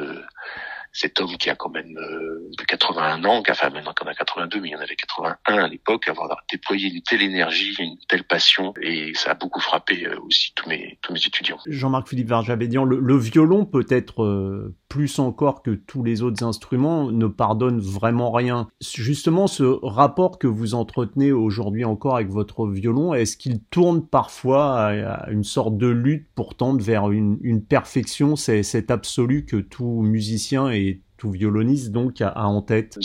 cet 0.96 1.20
homme 1.20 1.36
qui 1.38 1.50
a 1.50 1.56
quand 1.56 1.70
même 1.70 1.98
euh, 1.98 2.50
81 2.70 3.26
ans, 3.26 3.44
enfin 3.50 3.70
maintenant 3.70 3.94
qu'on 3.94 4.08
a 4.08 4.14
82, 4.14 4.62
mais 4.62 4.70
il 4.70 4.72
y 4.72 4.76
en 4.76 4.80
avait 4.80 4.96
81 4.96 5.58
à 5.58 5.68
l'époque, 5.68 6.08
avoir 6.08 6.38
déployé 6.50 6.90
une 6.90 7.02
telle 7.02 7.22
énergie, 7.22 7.76
une 7.80 7.98
telle 8.08 8.24
passion, 8.24 8.74
et 8.82 9.12
ça 9.14 9.32
a 9.32 9.34
beaucoup 9.34 9.60
frappé 9.60 10.06
euh, 10.06 10.18
aussi 10.26 10.54
tous 10.56 10.70
mes 10.70 10.98
tous 11.02 11.12
mes 11.12 11.20
étudiants. 11.20 11.58
Jean-Marc 11.68 12.08
Philippe 12.08 12.30
Varjabédian, 12.30 12.86
le, 12.86 13.18
violon 13.18 13.66
peut-être 13.66 14.24
euh, 14.24 14.74
plus 14.88 15.20
encore 15.20 15.62
que 15.64 15.72
tous 15.72 16.02
les 16.02 16.22
autres 16.22 16.44
instruments 16.44 17.12
ne 17.12 17.28
pardonne 17.28 17.80
vraiment 17.80 18.32
rien. 18.32 18.70
Justement, 18.82 19.48
ce 19.48 19.64
rapport 19.84 20.40
que 20.40 20.48
vous 20.48 20.76
entretenez 20.76 21.34
aujourd'hui 21.34 21.84
encore 21.84 22.16
avec 22.16 22.30
votre 22.30 22.68
violon, 22.68 23.14
est-ce 23.14 23.36
qu'il 23.36 23.62
tourne 23.64 24.08
parfois 24.08 24.86
à, 24.86 25.30
une 25.30 25.44
sorte 25.44 25.78
de 25.78 25.88
lutte 25.88 26.28
pour 26.36 26.56
tendre 26.56 26.82
vers 26.82 27.12
une, 27.12 27.38
une 27.42 27.64
perfection, 27.66 28.38
cet 28.38 28.92
absolu 28.92 29.46
que 29.46 29.58
tout 29.58 30.02
musicien 30.02 30.70
et 30.88 31.02
tout 31.18 31.32
violoniste 31.32 31.92
donc 31.92 32.22
a, 32.22 32.38
en 32.38 32.62
tête. 32.62 32.98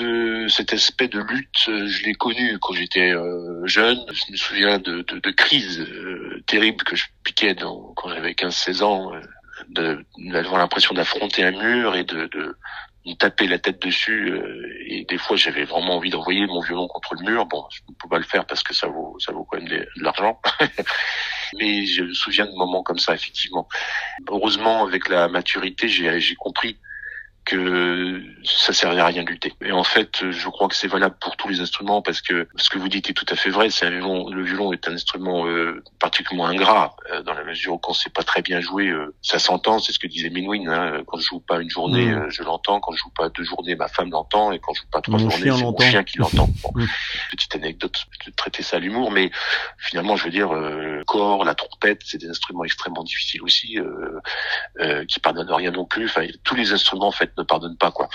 Euh, 0.00 0.48
cet 0.48 0.72
aspect 0.72 1.08
de 1.08 1.20
lutte, 1.20 1.68
euh, 1.68 1.86
je 1.86 2.04
l'ai 2.04 2.14
connu 2.14 2.58
quand 2.60 2.74
j'étais 2.74 3.10
euh, 3.10 3.64
jeune. 3.66 3.98
Je 4.08 4.32
me 4.32 4.36
souviens 4.36 4.78
de, 4.78 5.02
crises 5.30 5.86
terribles 6.46 6.82
que 6.84 6.96
je 6.96 7.06
piquais 7.24 7.54
quand 7.54 8.08
j'avais 8.08 8.32
15-16 8.32 8.82
ans, 8.82 9.12
d'avoir 9.68 10.58
l'impression 10.58 10.94
d'affronter 10.94 11.44
un 11.44 11.52
mur 11.52 11.94
et 11.94 12.04
de, 12.04 12.28
me 13.04 13.14
taper 13.14 13.48
la 13.48 13.58
tête 13.58 13.82
dessus 13.82 14.32
et 14.86 15.04
des 15.06 15.18
fois 15.18 15.36
j'avais 15.36 15.64
vraiment 15.64 15.96
envie 15.96 16.10
d'envoyer 16.10 16.46
mon 16.46 16.60
violon 16.60 16.86
contre 16.86 17.16
le 17.16 17.28
mur. 17.28 17.46
Bon 17.46 17.64
je 17.72 17.80
ne 17.88 17.94
peux 17.94 18.08
pas 18.08 18.18
le 18.18 18.24
faire 18.24 18.46
parce 18.46 18.62
que 18.62 18.74
ça 18.74 18.86
vaut 18.86 19.18
quand 19.50 19.56
même 19.58 19.68
de, 19.68 19.88
l'argent. 19.96 20.40
Mais 21.58 21.84
je 21.84 22.04
me 22.04 22.12
souviens 22.12 22.46
de 22.46 22.52
moments 22.52 22.84
comme 22.84 23.00
ça 23.00 23.14
effectivement. 23.14 23.66
Heureusement 24.28 24.84
avec 24.84 25.08
la 25.08 25.26
maturité 25.26 25.88
j'ai 25.88 26.34
compris 26.36 26.78
que 27.44 28.22
ça 28.44 28.72
servait 28.72 29.00
à 29.00 29.06
rien 29.06 29.24
de 29.24 29.28
lutter. 29.28 29.52
Et 29.64 29.72
en 29.72 29.82
fait, 29.82 30.30
je 30.30 30.48
crois 30.48 30.68
que 30.68 30.76
c'est 30.76 30.86
valable 30.86 31.16
pour 31.20 31.36
tous 31.36 31.48
les 31.48 31.60
instruments 31.60 32.00
parce 32.00 32.20
que 32.20 32.48
ce 32.56 32.70
que 32.70 32.78
vous 32.78 32.88
dites 32.88 33.10
est 33.10 33.14
tout 33.14 33.26
à 33.28 33.36
fait 33.36 33.50
vrai. 33.50 33.70
C'est 33.70 33.86
un 33.86 33.90
violon, 33.90 34.30
le 34.30 34.44
violon 34.44 34.72
est 34.72 34.86
un 34.88 34.92
instrument 34.92 35.46
euh, 35.46 35.82
particulièrement 35.98 36.48
ingrat 36.48 36.96
euh, 37.10 37.22
dans 37.22 37.34
la 37.34 37.44
mesure 37.44 37.74
où 37.74 37.78
quand 37.78 37.94
c'est 37.94 38.12
pas 38.12 38.22
très 38.22 38.42
bien 38.42 38.60
joué, 38.60 38.88
euh, 38.88 39.14
ça 39.22 39.38
s'entend. 39.38 39.80
C'est 39.80 39.92
ce 39.92 39.98
que 39.98 40.06
disait 40.06 40.30
Minwin. 40.30 40.68
Hein, 40.68 41.02
quand 41.06 41.18
je 41.18 41.26
joue 41.26 41.40
pas 41.40 41.60
une 41.60 41.70
journée, 41.70 42.06
mmh. 42.06 42.30
je 42.30 42.42
l'entends. 42.42 42.80
Quand 42.80 42.92
je 42.92 42.98
joue 42.98 43.10
pas 43.10 43.28
deux 43.28 43.44
journées, 43.44 43.74
ma 43.74 43.88
femme 43.88 44.10
l'entend. 44.10 44.52
Et 44.52 44.60
quand 44.60 44.72
je 44.74 44.82
joue 44.82 44.90
pas 44.92 45.00
trois 45.00 45.18
journées, 45.18 45.50
c'est 45.50 45.62
mon 45.62 45.78
chien 45.78 46.04
qui 46.04 46.18
l'entend. 46.18 46.48
Mmh. 46.74 46.86
Petite 47.32 47.54
anecdote, 47.56 48.06
de 48.24 48.30
traiter 48.30 48.62
ça 48.62 48.76
à 48.76 48.80
l'humour, 48.80 49.10
mais 49.10 49.30
finalement, 49.76 50.16
je 50.16 50.24
veux 50.24 50.30
dire, 50.30 50.54
le 50.54 51.04
corps, 51.04 51.44
la 51.44 51.54
trompette, 51.54 52.00
c'est 52.02 52.16
des 52.16 52.30
instruments 52.30 52.64
extrêmement 52.64 53.02
difficiles 53.02 53.42
aussi, 53.42 53.76
qui 55.06 55.20
pardonnent 55.20 55.50
rien 55.50 55.70
non 55.70 55.84
plus. 55.84 56.06
Enfin, 56.06 56.26
tous 56.44 56.54
les 56.54 56.72
instruments 56.72 57.08
en 57.08 57.12
fait 57.12 57.31
ne 57.36 57.42
pardonne 57.42 57.76
pas 57.76 57.90
quoi. 57.90 58.08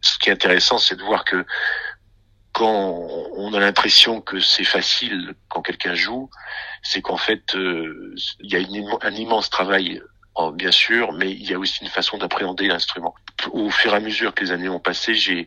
Ce 0.00 0.18
qui 0.18 0.28
est 0.28 0.32
intéressant, 0.32 0.78
c'est 0.78 0.96
de 0.96 1.02
voir 1.02 1.24
que 1.24 1.44
quand 2.52 3.08
on 3.36 3.54
a 3.54 3.60
l'impression 3.60 4.20
que 4.20 4.38
c'est 4.40 4.64
facile 4.64 5.34
quand 5.48 5.62
quelqu'un 5.62 5.94
joue, 5.94 6.28
c'est 6.82 7.00
qu'en 7.00 7.16
fait 7.16 7.54
euh, 7.54 8.14
il 8.40 8.52
y 8.52 8.56
a 8.56 9.06
un 9.06 9.14
immense 9.14 9.48
travail 9.48 10.02
Oh, 10.34 10.50
bien 10.50 10.70
sûr, 10.70 11.12
mais 11.12 11.30
il 11.30 11.46
y 11.46 11.52
a 11.52 11.58
aussi 11.58 11.82
une 11.82 11.90
façon 11.90 12.16
d'appréhender 12.16 12.66
l'instrument. 12.66 13.14
Au 13.50 13.68
fur 13.68 13.92
et 13.92 13.96
à 13.96 14.00
mesure 14.00 14.32
que 14.34 14.42
les 14.42 14.50
années 14.50 14.68
ont 14.68 14.80
passé, 14.80 15.14
j'ai, 15.14 15.46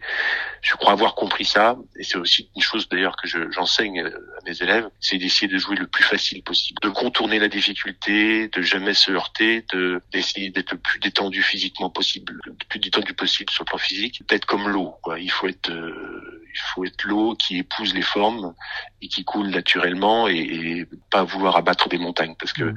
je 0.61 0.75
crois 0.75 0.91
avoir 0.91 1.15
compris 1.15 1.43
ça, 1.43 1.75
et 1.97 2.03
c'est 2.03 2.17
aussi 2.17 2.51
une 2.55 2.61
chose 2.61 2.87
d'ailleurs 2.87 3.15
que 3.15 3.27
j'enseigne 3.51 4.01
à 4.01 4.09
mes 4.45 4.61
élèves, 4.61 4.87
c'est 4.99 5.17
d'essayer 5.17 5.47
de 5.47 5.57
jouer 5.57 5.75
le 5.75 5.87
plus 5.87 6.03
facile 6.03 6.43
possible, 6.43 6.77
de 6.83 6.89
contourner 6.89 7.39
la 7.39 7.47
difficulté, 7.47 8.47
de 8.47 8.61
jamais 8.61 8.93
se 8.93 9.09
heurter, 9.11 9.65
de 9.73 10.03
d'essayer 10.11 10.51
d'être 10.51 10.73
le 10.73 10.77
plus 10.77 10.99
détendu 10.99 11.41
physiquement 11.41 11.89
possible, 11.89 12.39
le 12.45 12.53
plus 12.69 12.79
détendu 12.79 13.13
possible 13.13 13.49
sur 13.49 13.63
le 13.63 13.69
plan 13.69 13.79
physique, 13.79 14.21
d'être 14.29 14.45
comme 14.45 14.69
l'eau. 14.69 14.93
Il 15.17 15.31
faut 15.31 15.47
être, 15.47 15.71
euh, 15.71 16.43
il 16.53 16.61
faut 16.73 16.85
être 16.85 17.05
l'eau 17.05 17.33
qui 17.35 17.57
épouse 17.57 17.95
les 17.95 18.03
formes 18.03 18.53
et 19.01 19.07
qui 19.07 19.23
coule 19.23 19.47
naturellement 19.47 20.27
et, 20.27 20.35
et 20.35 20.85
pas 21.09 21.23
vouloir 21.23 21.55
abattre 21.55 21.89
des 21.89 21.97
montagnes, 21.97 22.35
parce 22.37 22.53
que 22.53 22.65
mmh. 22.65 22.75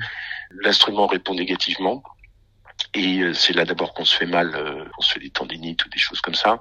L'instrument 0.51 1.07
répond 1.07 1.35
négativement 1.35 2.03
et 2.95 3.21
euh, 3.21 3.35
c'est 3.35 3.53
là 3.53 3.65
d'abord 3.65 3.93
qu'on 3.93 4.05
se 4.05 4.17
fait 4.17 4.27
mal, 4.27 4.55
euh, 4.55 4.85
on 4.99 5.03
se 5.03 5.13
fait 5.13 5.21
des 5.21 5.31
tendinites 5.31 5.85
ou 5.85 5.89
des 5.89 5.99
choses 5.99 6.21
comme 6.21 6.35
ça. 6.35 6.59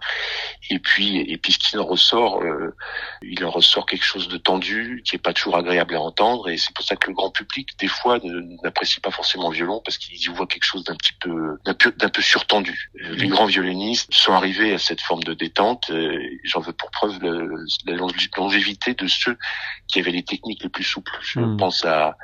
Et 0.70 0.80
puis, 0.80 1.18
et 1.20 1.38
puis 1.38 1.54
ce 1.54 1.60
qui 1.60 1.78
en 1.78 1.86
ressort, 1.86 2.42
euh, 2.42 2.76
il 3.22 3.44
en 3.46 3.50
ressort 3.50 3.86
quelque 3.86 4.04
chose 4.04 4.28
de 4.28 4.38
tendu, 4.38 5.02
qui 5.06 5.16
est 5.16 5.20
pas 5.20 5.34
toujours 5.34 5.58
agréable 5.58 5.96
à 5.96 6.02
entendre. 6.02 6.50
Et 6.50 6.58
c'est 6.58 6.74
pour 6.74 6.84
ça 6.84 6.96
que 6.96 7.08
le 7.08 7.16
grand 7.16 7.32
public, 7.32 7.70
des 7.80 7.88
fois, 7.88 8.20
n'apprécie 8.64 9.00
pas 9.00 9.12
forcément 9.12 9.50
le 9.50 9.56
violon 9.56 9.82
parce 9.84 9.98
qu'ils 9.98 10.20
y 10.20 10.28
voient 10.28 10.48
quelque 10.48 10.66
chose 10.66 10.84
d'un 10.84 10.96
petit 10.96 11.14
peu, 11.20 11.58
d'un 11.66 11.74
peu, 11.74 11.92
d'un 11.92 12.10
peu 12.10 12.22
surtendu. 12.22 12.92
Les 12.96 13.28
grands 13.28 13.46
violonistes 13.46 14.14
sont 14.14 14.34
arrivés 14.34 14.74
à 14.74 14.80
cette 14.80 15.02
forme 15.02 15.24
de 15.24 15.34
détente. 15.34 15.92
J'en 16.44 16.60
veux 16.60 16.74
pour 16.74 16.92
preuve 16.92 17.20
la 17.22 17.96
longévité 18.38 18.94
de 18.94 19.08
ceux 19.08 19.38
qui 19.88 20.00
avaient 20.00 20.12
les 20.12 20.24
techniques 20.24 20.64
les 20.64 20.70
plus 20.70 20.84
souples. 20.84 21.18
Je 21.22 21.40
hmm. 21.40 21.58
pense 21.58 21.86
à, 21.86 22.18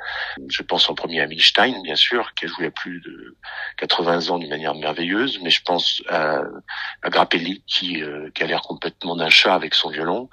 je 0.48 0.62
pense 0.62 0.88
en 0.90 0.94
premier 0.94 1.20
à 1.20 1.26
Milstein, 1.26 1.82
bien 1.82 1.96
sûr, 1.96 2.34
qui 2.34 2.44
a 2.44 2.48
joué 2.48 2.66
à 2.66 2.70
plus 2.70 3.00
de 3.00 3.36
80 3.86 4.30
ans 4.30 4.38
d'une 4.38 4.48
manière 4.48 4.74
merveilleuse, 4.74 5.40
mais 5.42 5.50
je 5.50 5.62
pense 5.62 6.02
à, 6.08 6.40
à 7.02 7.10
Grappelli 7.10 7.62
qui, 7.66 8.02
euh, 8.02 8.30
qui 8.34 8.42
a 8.42 8.46
l'air 8.46 8.62
complètement 8.62 9.14
d'un 9.14 9.28
chat 9.28 9.54
avec 9.54 9.74
son 9.74 9.90
violon, 9.90 10.30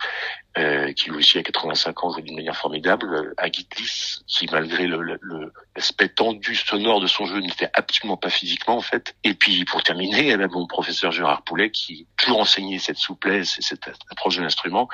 euh, 0.58 0.92
qui 0.94 1.10
lui 1.10 1.18
aussi 1.18 1.38
à 1.38 1.44
85 1.44 2.04
ans 2.04 2.12
joue 2.12 2.22
d'une 2.22 2.36
manière 2.36 2.58
formidable, 2.58 3.34
à 3.38 3.50
Gitlis, 3.50 4.20
qui 4.28 4.48
malgré 4.52 4.86
l'aspect 4.88 6.06
le, 6.06 6.14
tendu 6.14 6.56
sonore 6.56 7.00
de 7.00 7.08
son 7.08 7.26
jeu 7.26 7.40
n'était 7.40 7.70
absolument 7.74 8.18
pas 8.18 8.30
physiquement 8.30 8.76
en 8.76 8.82
fait. 8.82 9.16
Et 9.24 9.34
puis 9.34 9.64
pour 9.66 9.82
terminer, 9.84 10.34
a 10.34 10.48
mon 10.48 10.68
professeur 10.68 11.12
Gérard 11.12 11.44
Poulet 11.44 11.72
qui 11.72 12.08
toujours 12.18 12.40
enseigné 12.40 12.80
cette 12.80 12.98
souplesse 12.98 13.58
et 13.60 13.62
cette 13.62 13.90
approche 14.10 14.38
de 14.38 14.44
l'instrument 14.44 14.90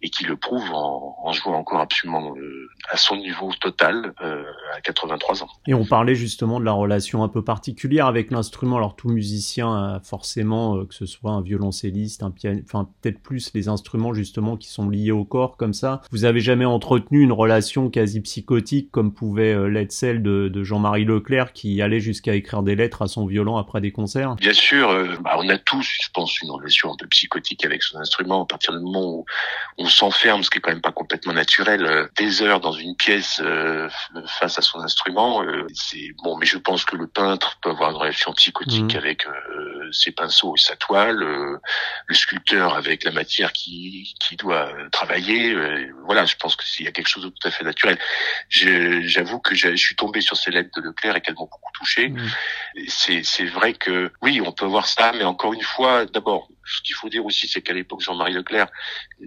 et 0.00 0.10
qui 0.10 0.24
le 0.24 0.36
prouve 0.36 0.70
en, 0.72 1.16
en 1.22 1.32
jouant 1.32 1.56
encore 1.56 1.80
absolument 1.80 2.34
euh, 2.36 2.68
à 2.90 2.96
son 2.96 3.16
niveau 3.16 3.52
total 3.60 4.14
euh, 4.22 4.44
à 4.76 4.80
83 4.80 5.42
ans. 5.42 5.48
Et 5.66 5.74
on 5.74 5.84
parlait 5.84 6.14
justement 6.14 6.58
de 6.58 6.64
la 6.64 6.72
relation 6.72 7.22
un 7.22 7.28
peu 7.28 7.44
particulière 7.44 8.06
avec 8.06 8.30
l'instrument. 8.30 8.76
Alors 8.76 8.96
tout 8.96 9.08
musicien 9.08 9.72
a 9.74 10.00
forcément, 10.00 10.76
euh, 10.76 10.84
que 10.86 10.94
ce 10.94 11.06
soit 11.06 11.32
un 11.32 11.42
violoncelliste, 11.42 12.22
un 12.22 12.30
pianiste, 12.30 12.66
enfin 12.68 12.88
peut-être 13.00 13.20
plus 13.20 13.52
les 13.54 13.68
instruments 13.68 14.14
justement 14.14 14.56
qui 14.56 14.68
sont 14.68 14.88
liés 14.88 15.01
au 15.10 15.24
corps 15.24 15.56
comme 15.56 15.74
ça. 15.74 16.02
Vous 16.10 16.24
avez 16.24 16.40
jamais 16.40 16.64
entretenu 16.64 17.22
une 17.22 17.32
relation 17.32 17.90
quasi 17.90 18.20
psychotique 18.20 18.90
comme 18.90 19.12
pouvait 19.12 19.52
euh, 19.52 19.68
l'être 19.68 19.92
celle 19.92 20.22
de, 20.22 20.48
de 20.48 20.64
Jean-Marie 20.64 21.04
Leclerc 21.04 21.52
qui 21.52 21.80
allait 21.82 22.00
jusqu'à 22.00 22.34
écrire 22.34 22.62
des 22.62 22.76
lettres 22.76 23.02
à 23.02 23.08
son 23.08 23.26
violon 23.26 23.56
après 23.56 23.80
des 23.80 23.92
concerts? 23.92 24.36
Bien 24.36 24.52
sûr, 24.52 24.90
euh, 24.90 25.16
bah, 25.20 25.36
on 25.38 25.48
a 25.48 25.58
tous, 25.58 25.88
je 26.02 26.08
pense, 26.12 26.40
une 26.40 26.50
relation 26.50 26.92
un 26.92 26.96
peu 26.96 27.06
psychotique 27.08 27.64
avec 27.64 27.82
son 27.82 27.98
instrument 27.98 28.44
à 28.44 28.46
partir 28.46 28.72
du 28.72 28.80
moment 28.80 29.18
où 29.18 29.24
on 29.78 29.86
s'enferme, 29.86 30.42
ce 30.42 30.50
qui 30.50 30.58
est 30.58 30.60
quand 30.60 30.70
même 30.70 30.80
pas 30.80 30.92
complètement 30.92 31.32
naturel, 31.32 31.84
euh, 31.84 32.06
des 32.16 32.42
heures 32.42 32.60
dans 32.60 32.72
une 32.72 32.96
pièce 32.96 33.42
face 34.38 34.58
à 34.58 34.62
son 34.62 34.80
instrument. 34.80 35.42
c'est 35.72 36.12
bon, 36.22 36.36
mais 36.36 36.46
je 36.46 36.58
pense 36.58 36.84
que 36.84 36.96
le 36.96 37.06
peintre 37.06 37.58
peut 37.62 37.70
avoir 37.70 37.90
une 37.90 37.96
relation 37.96 38.32
psychotique 38.32 38.94
mmh. 38.94 38.98
avec 38.98 39.26
ses 39.90 40.12
pinceaux 40.12 40.54
et 40.56 40.60
sa 40.60 40.76
toile, 40.76 41.16
le 41.16 42.14
sculpteur 42.14 42.74
avec 42.74 43.04
la 43.04 43.12
matière 43.12 43.52
qui, 43.52 44.14
qui 44.20 44.36
doit 44.36 44.70
travailler. 44.92 45.56
voilà, 46.04 46.24
je 46.24 46.36
pense 46.36 46.54
que 46.54 46.64
s'il 46.64 46.84
y 46.84 46.88
a 46.88 46.92
quelque 46.92 47.08
chose 47.08 47.24
de 47.24 47.30
tout 47.30 47.48
à 47.48 47.50
fait 47.50 47.64
naturel. 47.64 47.98
J'avoue 48.48 49.40
que 49.40 49.54
je 49.54 49.74
suis 49.74 49.96
tombé 49.96 50.20
sur 50.20 50.36
ces 50.36 50.50
lettres 50.50 50.70
de 50.76 50.86
Leclerc 50.86 51.16
et 51.16 51.20
qu'elles 51.20 51.34
m'ont 51.34 51.50
beaucoup 51.50 51.72
touché. 51.72 52.10
Mmh. 52.10 52.30
C'est 52.88 53.44
vrai 53.46 53.72
que 53.72 54.12
oui, 54.22 54.40
on 54.44 54.52
peut 54.52 54.66
voir 54.66 54.86
ça, 54.86 55.12
mais 55.12 55.24
encore 55.24 55.52
une 55.52 55.62
fois, 55.62 56.06
d'abord, 56.06 56.48
ce 56.64 56.80
qu'il 56.82 56.94
faut 56.94 57.08
dire 57.08 57.24
aussi, 57.24 57.48
c'est 57.48 57.62
qu'à 57.62 57.72
l'époque, 57.72 58.00
Jean-Marie 58.00 58.34
Leclerc, 58.34 58.68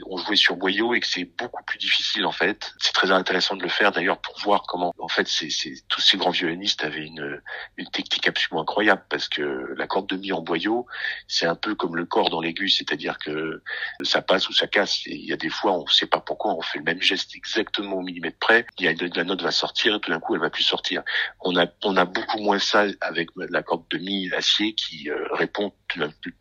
on 0.06 0.18
jouait 0.18 0.36
sur 0.36 0.56
boyau 0.56 0.94
et 0.94 1.00
que 1.00 1.08
c'est 1.08 1.26
beaucoup 1.26 1.64
plus 1.64 1.78
difficile 1.78 2.26
en 2.26 2.32
fait. 2.32 2.74
C'est 2.80 2.94
très 2.94 3.12
intéressant 3.12 3.56
de 3.56 3.64
le 3.64 3.70
faire 3.70 3.92
d'ailleurs 3.92 4.20
pour 4.20 4.40
voir 4.40 4.64
comment, 4.68 4.94
en 5.00 5.08
fait, 5.08 5.28
c'est 5.28 5.50
tous 5.88 6.02
ces 6.02 6.18
grands 6.18 6.32
violonistes 6.32 6.84
avaient 6.84 7.06
une, 7.06 7.42
une 7.78 7.90
technique 7.90 8.28
absolument 8.28 8.62
incroyable 8.62 9.04
parce 9.10 9.28
que 9.28 9.74
la 9.78 9.88
corde 9.88 10.08
de 10.08 10.18
mi 10.18 10.32
en 10.32 10.42
boyau, 10.42 10.86
c'est 11.28 11.46
un 11.46 11.56
peu 11.56 11.76
comme 11.76 11.96
le 11.96 12.06
corps 12.06 12.30
dans 12.30 12.42
l'aigu, 12.42 12.70
c'est-à-dire 12.70 13.18
que 13.18 13.62
ça 14.04 14.22
passe 14.22 14.48
ou 14.50 14.54
ça 14.54 14.68
casse. 14.68 15.02
Et 15.06 15.16
il 15.16 15.26
y 15.26 15.34
a 15.34 15.38
des 15.38 15.50
fois, 15.56 15.74
on 15.74 15.84
ne 15.84 15.90
sait 15.90 16.06
pas 16.06 16.20
pourquoi, 16.20 16.54
on 16.54 16.62
fait 16.62 16.80
le 16.80 16.84
même 16.84 17.02
geste 17.02 17.36
exactement 17.36 17.98
au 17.98 18.02
millimètre 18.02 18.38
près. 18.40 18.66
Il 18.80 18.86
y 18.86 18.88
a 18.88 18.94
la 19.16 19.24
note 19.24 19.42
va 19.42 19.52
sortir 19.52 19.96
et 19.96 20.00
tout 20.00 20.12
d'un 20.12 20.20
coup, 20.20 20.36
elle 20.36 20.42
va 20.42 20.50
plus 20.50 20.64
sortir. 20.64 21.04
On 21.42 21.58
a, 21.58 21.66
on 21.84 21.96
a 21.98 22.06
beaucoup 22.06 22.40
moins 22.40 22.60
ça 22.60 22.86
avec 23.02 23.30
la 23.36 23.64
corde 23.64 23.86
de 23.90 23.98
mi 23.98 24.32
acier 24.34 24.74
qui 24.74 25.10
euh, 25.10 25.28
répond 25.34 25.74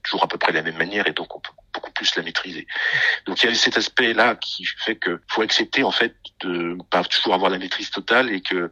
toujours 0.02 0.24
à 0.24 0.28
peu 0.28 0.38
près 0.38 0.52
de 0.52 0.56
la 0.56 0.62
même 0.62 0.76
manière 0.76 1.06
et 1.06 1.12
donc 1.12 1.34
on 1.36 1.40
peut 1.40 1.52
beaucoup 1.72 1.92
plus 1.92 2.14
la 2.16 2.22
maîtriser. 2.22 2.66
Donc 3.26 3.42
il 3.42 3.50
y 3.50 3.52
a 3.52 3.54
cet 3.54 3.76
aspect-là 3.76 4.36
qui 4.36 4.64
fait 4.64 4.96
que 4.96 5.20
faut 5.28 5.42
accepter 5.42 5.82
en 5.82 5.90
fait 5.90 6.14
de 6.40 6.76
pas 6.90 7.02
toujours 7.04 7.34
avoir 7.34 7.50
la 7.50 7.58
maîtrise 7.58 7.90
totale 7.90 8.30
et 8.30 8.40
que 8.40 8.70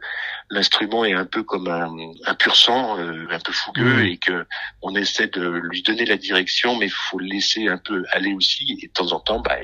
l'instrument 0.49 1.05
est 1.05 1.13
un 1.13 1.25
peu 1.25 1.43
comme 1.43 1.67
un, 1.67 1.93
un 2.25 2.35
pur 2.35 2.55
sang, 2.55 2.97
euh, 2.97 3.27
un 3.29 3.39
peu 3.39 3.51
fougueux 3.51 4.03
mmh. 4.03 4.05
et 4.05 4.17
que 4.17 4.45
on 4.81 4.95
essaie 4.95 5.27
de 5.27 5.41
lui 5.41 5.83
donner 5.83 6.05
la 6.05 6.17
direction, 6.17 6.75
mais 6.77 6.87
faut 6.89 7.19
le 7.19 7.25
laisser 7.25 7.67
un 7.67 7.77
peu 7.77 8.03
aller 8.11 8.33
aussi 8.33 8.79
et 8.81 8.87
de 8.87 8.93
temps 8.93 9.11
en 9.11 9.19
temps, 9.19 9.39
bah, 9.39 9.57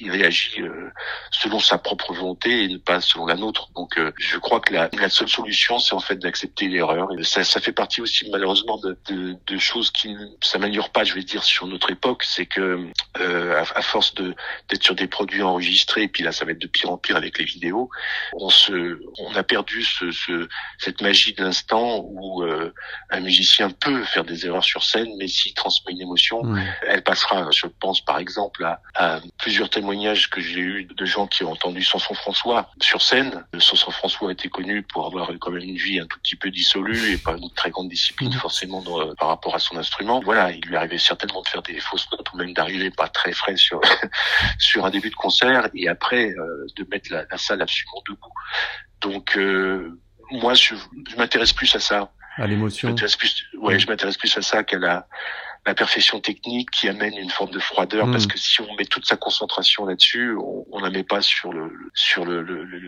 il 0.00 0.10
réagit 0.10 0.60
euh, 0.60 0.90
selon 1.30 1.60
sa 1.60 1.78
propre 1.78 2.12
volonté 2.12 2.64
et 2.64 2.78
pas 2.78 3.00
selon 3.00 3.26
la 3.26 3.36
nôtre. 3.36 3.68
Donc 3.74 3.96
euh, 3.96 4.12
je 4.18 4.38
crois 4.38 4.60
que 4.60 4.72
la, 4.72 4.90
la 4.98 5.08
seule 5.08 5.28
solution, 5.28 5.78
c'est 5.78 5.94
en 5.94 6.00
fait 6.00 6.16
d'accepter 6.16 6.68
l'erreur. 6.68 7.08
Et 7.18 7.22
ça, 7.22 7.44
ça 7.44 7.60
fait 7.60 7.72
partie 7.72 8.00
aussi 8.00 8.28
malheureusement 8.30 8.78
de, 8.78 8.98
de, 9.08 9.36
de 9.46 9.58
choses 9.58 9.90
qui 9.90 10.12
ne 10.12 10.26
s'améliorent 10.42 10.90
pas, 10.90 11.04
je 11.04 11.14
vais 11.14 11.22
dire, 11.22 11.44
sur 11.44 11.66
notre 11.66 11.90
époque. 11.90 12.24
C'est 12.24 12.46
que 12.46 12.88
euh, 13.20 13.64
à, 13.74 13.82
force 13.82 14.14
de 14.14 14.34
d'être 14.68 14.82
sur 14.82 14.94
des 14.94 15.06
produits 15.06 15.42
enregistrés, 15.42 16.04
et 16.04 16.08
puis 16.08 16.24
là 16.24 16.32
ça 16.32 16.44
va 16.44 16.52
être 16.52 16.60
de 16.60 16.66
pire 16.66 16.90
en 16.90 16.98
pire 16.98 17.16
avec 17.16 17.38
les 17.38 17.44
vidéos, 17.44 17.88
on 18.32 18.50
se, 18.50 18.98
on 19.18 19.34
a 19.34 19.42
perdu 19.42 19.84
ce, 19.84 20.10
ce 20.10 20.48
cette 20.78 21.02
magie 21.02 21.34
de 21.34 21.42
l'instant 21.42 22.00
où 22.04 22.42
un 23.10 23.20
musicien 23.20 23.70
peut 23.70 24.02
faire 24.04 24.24
des 24.24 24.46
erreurs 24.46 24.64
sur 24.64 24.82
scène, 24.82 25.08
mais 25.18 25.28
s'il 25.28 25.54
transmet 25.54 25.92
une 25.92 26.02
émotion, 26.02 26.42
elle 26.86 27.02
passera. 27.02 27.48
Je 27.52 27.66
pense 27.66 28.00
par 28.04 28.18
exemple 28.18 28.64
à, 28.64 28.80
à 28.94 29.20
plusieurs 29.38 29.70
thèmes 29.70 29.83
témoignages 29.84 30.30
que 30.30 30.40
j'ai 30.40 30.60
eu 30.60 30.84
de 30.84 31.04
gens 31.04 31.26
qui 31.26 31.44
ont 31.44 31.52
entendu 31.52 31.84
Sanson 31.84 32.14
François 32.14 32.70
sur 32.80 33.02
scène. 33.02 33.44
Sanson 33.58 33.90
François 33.90 34.32
était 34.32 34.48
connu 34.48 34.82
pour 34.82 35.06
avoir 35.06 35.30
quand 35.38 35.50
même 35.50 35.62
une 35.62 35.76
vie 35.76 36.00
un 36.00 36.06
tout 36.06 36.18
petit 36.20 36.36
peu 36.36 36.50
dissolue 36.50 37.12
et 37.12 37.18
pas 37.18 37.36
une 37.36 37.50
très 37.50 37.68
grande 37.68 37.90
discipline 37.90 38.30
mhm. 38.30 38.38
forcément 38.38 38.82
par 39.18 39.28
rapport 39.28 39.54
à 39.54 39.58
son 39.58 39.76
instrument. 39.76 40.20
Voilà, 40.24 40.52
il 40.52 40.64
lui 40.64 40.74
arrivait 40.74 40.96
certainement 40.96 41.42
de 41.42 41.48
faire 41.48 41.60
des 41.60 41.78
fausses 41.80 42.08
notes 42.12 42.32
ou 42.32 42.38
même 42.38 42.54
d'arriver 42.54 42.90
pas 42.90 43.08
très 43.08 43.32
frais 43.32 43.56
sur 43.56 43.78
sur 44.58 44.86
un 44.86 44.90
début 44.90 45.10
de 45.10 45.16
concert 45.16 45.68
et 45.74 45.86
après 45.86 46.30
euh, 46.30 46.66
de 46.76 46.86
mettre 46.90 47.12
la, 47.12 47.26
salle 47.36 47.60
absolument 47.60 48.02
debout. 48.08 48.32
Donc 49.02 49.36
euh, 49.36 50.00
moi, 50.30 50.54
je, 50.54 50.74
je 51.10 51.16
m'intéresse 51.16 51.52
plus 51.52 51.74
à 51.76 51.80
ça. 51.80 52.10
À 52.38 52.46
l'émotion. 52.46 52.88
Je 52.88 52.92
m'intéresse 52.92 53.16
plus, 53.16 53.44
ouais, 53.58 53.78
je 53.78 53.86
m'intéresse 53.86 54.16
plus 54.16 54.34
à 54.38 54.40
ça 54.40 54.64
qu'à 54.64 54.78
la 54.78 55.06
la 55.66 55.74
perfection 55.74 56.20
technique 56.20 56.70
qui 56.70 56.88
amène 56.88 57.14
une 57.16 57.30
forme 57.30 57.50
de 57.50 57.58
froideur 57.58 58.10
parce 58.10 58.26
hmm. 58.26 58.28
que 58.28 58.38
si 58.38 58.60
on 58.60 58.74
met 58.76 58.84
toute 58.84 59.06
sa 59.06 59.16
concentration 59.16 59.86
là-dessus, 59.86 60.36
on 60.36 60.78
la 60.78 60.90
met 60.90 61.04
pas 61.04 61.22
sur 61.22 61.52
le 61.52 61.70
sur 61.94 62.24
le 62.24 62.42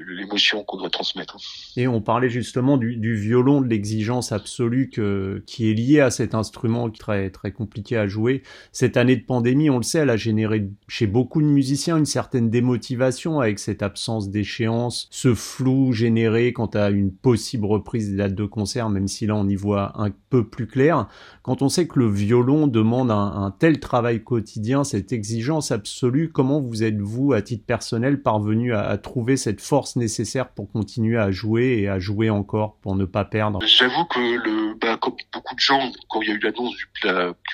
l'émotion 0.09 0.65
qu'on 0.65 0.77
doit 0.77 0.91
transmettre. 0.91 1.37
Et 1.77 1.87
on 1.87 2.01
parlait 2.01 2.29
justement 2.29 2.77
du, 2.77 2.97
du 2.97 3.17
violon, 3.17 3.61
de 3.61 3.69
l'exigence 3.69 4.33
absolue 4.33 4.91
que, 4.91 5.43
qui 5.47 5.71
est 5.71 5.75
liée 5.75 6.01
à 6.01 6.11
cet 6.11 6.35
instrument 6.35 6.91
très 6.91 7.31
très 7.31 7.53
compliqué 7.53 7.97
à 7.97 8.07
jouer. 8.07 8.43
Cette 8.73 8.97
année 8.97 9.17
de 9.17 9.25
pandémie, 9.25 9.71
on 9.71 9.79
le 9.79 9.83
sait, 9.83 9.99
elle 9.99 10.11
a 10.11 10.17
généré 10.17 10.69
chez 10.89 11.07
beaucoup 11.07 11.41
de 11.41 11.47
musiciens 11.47 11.97
une 11.97 12.07
certaine 12.07 12.51
démotivation 12.51 13.41
avec 13.41 13.59
cette 13.59 13.83
absence 13.83 14.31
d'échéance, 14.31 15.09
ce 15.11 15.35
flou 15.35 15.93
généré 15.93 16.53
quant 16.53 16.67
à 16.67 16.91
une 16.91 17.13
possible 17.13 17.67
reprise 17.67 18.11
des 18.11 18.17
dates 18.17 18.35
de 18.35 18.45
concert, 18.45 18.89
même 18.89 19.09
si 19.09 19.27
là 19.27 19.37
on 19.37 19.49
y 19.49 19.57
voit 19.57 19.93
un 20.01 20.11
peu 20.31 20.49
plus 20.49 20.67
clair. 20.67 21.09
Quand 21.43 21.63
on 21.63 21.69
sait 21.69 21.87
que 21.87 21.99
le 21.99 22.11
violon 22.11 22.66
demande 22.67 23.11
un, 23.11 23.55
tel 23.59 23.81
travail 23.81 24.23
quotidien, 24.23 24.85
cette 24.85 25.13
exigence 25.13 25.71
absolue, 25.71 26.31
comment 26.33 26.61
vous 26.61 26.83
êtes-vous, 26.83 27.33
à 27.33 27.43
titre 27.43 27.65
personnel, 27.67 28.23
parvenu 28.23 28.75
à, 28.75 28.97
trouver 28.99 29.37
cette 29.37 29.61
force 29.61 29.97
nécessaire 29.97 30.49
pour 30.49 30.71
continuer 30.71 31.19
à 31.19 31.31
jouer 31.31 31.79
et 31.81 31.89
à 31.89 31.99
jouer 31.99 32.31
encore, 32.31 32.77
pour 32.83 32.97
ne 32.97 33.05
pas 33.05 33.25
perdre? 33.25 33.61
J'avoue 33.67 34.05
que, 34.07 34.19
le, 34.19 34.75
bah, 34.81 34.99
comme 35.01 35.15
beaucoup 35.33 35.55
de 35.55 35.61
gens, 35.61 35.91
quand 36.09 36.23
il 36.23 36.29
y 36.29 36.33
a 36.33 36.35
eu 36.35 36.41
l'annonce 36.41 36.75
du, 36.77 36.87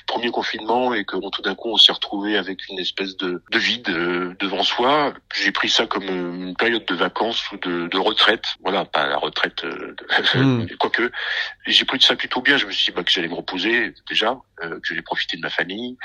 premier 0.07 0.31
confinement 0.31 0.93
et 0.93 1.05
que 1.05 1.17
tout 1.31 1.41
d'un 1.41 1.55
coup 1.55 1.69
on 1.69 1.77
s'est 1.77 1.91
retrouvé 1.91 2.37
avec 2.37 2.67
une 2.69 2.79
espèce 2.79 3.17
de, 3.17 3.41
vide 3.53 3.89
euh, 3.89 4.35
devant 4.39 4.63
soi, 4.63 5.13
j'ai 5.35 5.51
pris 5.51 5.69
ça 5.69 5.85
comme 5.85 6.03
une 6.03 6.55
période 6.55 6.85
de 6.85 6.95
vacances 6.95 7.51
ou 7.51 7.57
de, 7.57 7.97
retraite. 7.97 8.45
Voilà, 8.63 8.85
pas 8.85 9.07
la 9.07 9.17
retraite, 9.17 9.63
euh, 9.63 9.95
hmm. 10.35 10.67
quoique 10.79 11.11
j'ai 11.65 11.85
pris 11.85 12.01
ça 12.01 12.15
plutôt 12.15 12.41
bien. 12.41 12.57
Je 12.57 12.65
me 12.65 12.71
suis 12.71 12.91
dit 12.91 12.95
bah, 12.95 13.03
que 13.03 13.11
j'allais 13.11 13.27
me 13.27 13.35
reposer 13.35 13.93
déjà, 14.09 14.37
euh, 14.63 14.79
que 14.79 14.81
j'allais 14.83 15.02
profiter 15.03 15.37
de 15.37 15.41
ma 15.41 15.49
famille, 15.49 15.97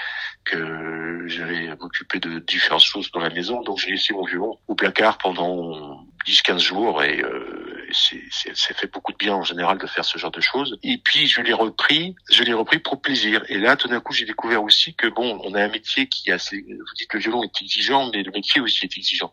que 0.44 1.24
j'allais 1.26 1.68
m'occuper 1.76 2.20
de 2.20 2.38
différentes 2.38 2.82
choses 2.82 3.10
dans 3.12 3.20
la 3.20 3.30
maison. 3.30 3.62
Donc 3.62 3.78
j'ai 3.78 3.90
laissé 3.90 4.12
mon 4.12 4.24
violon 4.24 4.58
au 4.68 4.74
placard 4.74 5.18
pendant 5.18 6.06
10-15 6.26 6.58
jours 6.58 7.02
et 7.02 7.20
euh, 7.20 7.88
c'est 7.92 8.76
fait 8.76 8.92
beaucoup 8.92 9.12
de 9.12 9.16
bien 9.16 9.34
en 9.34 9.42
général 9.42 9.78
de 9.78 9.86
faire 9.86 10.04
ce 10.04 10.18
genre 10.18 10.30
de 10.30 10.40
choses. 10.40 10.78
Et 10.82 10.98
puis 10.98 11.26
je 11.26 11.40
l'ai 11.40 11.52
repris, 11.52 12.14
je 12.30 12.42
l'ai 12.42 12.52
repris 12.52 12.78
pour 12.78 13.00
plaisir. 13.00 13.42
Et 13.48 13.58
là, 13.58 13.76
tout 13.76 13.88
d'un 13.88 14.00
coup, 14.00 14.12
j'ai 14.12 14.26
découvert 14.26 14.62
aussi 14.62 14.94
que 14.94 15.06
bon, 15.06 15.40
on 15.44 15.54
a 15.54 15.62
un 15.62 15.68
métier 15.68 16.06
qui 16.08 16.30
est 16.30 16.32
assez. 16.32 16.60
Vous 16.60 16.94
dites 16.96 17.12
le 17.14 17.20
violon 17.20 17.42
est 17.42 17.62
exigeant, 17.62 18.10
mais 18.12 18.22
le 18.22 18.30
métier 18.32 18.60
aussi 18.60 18.84
est 18.84 18.96
exigeant 18.96 19.32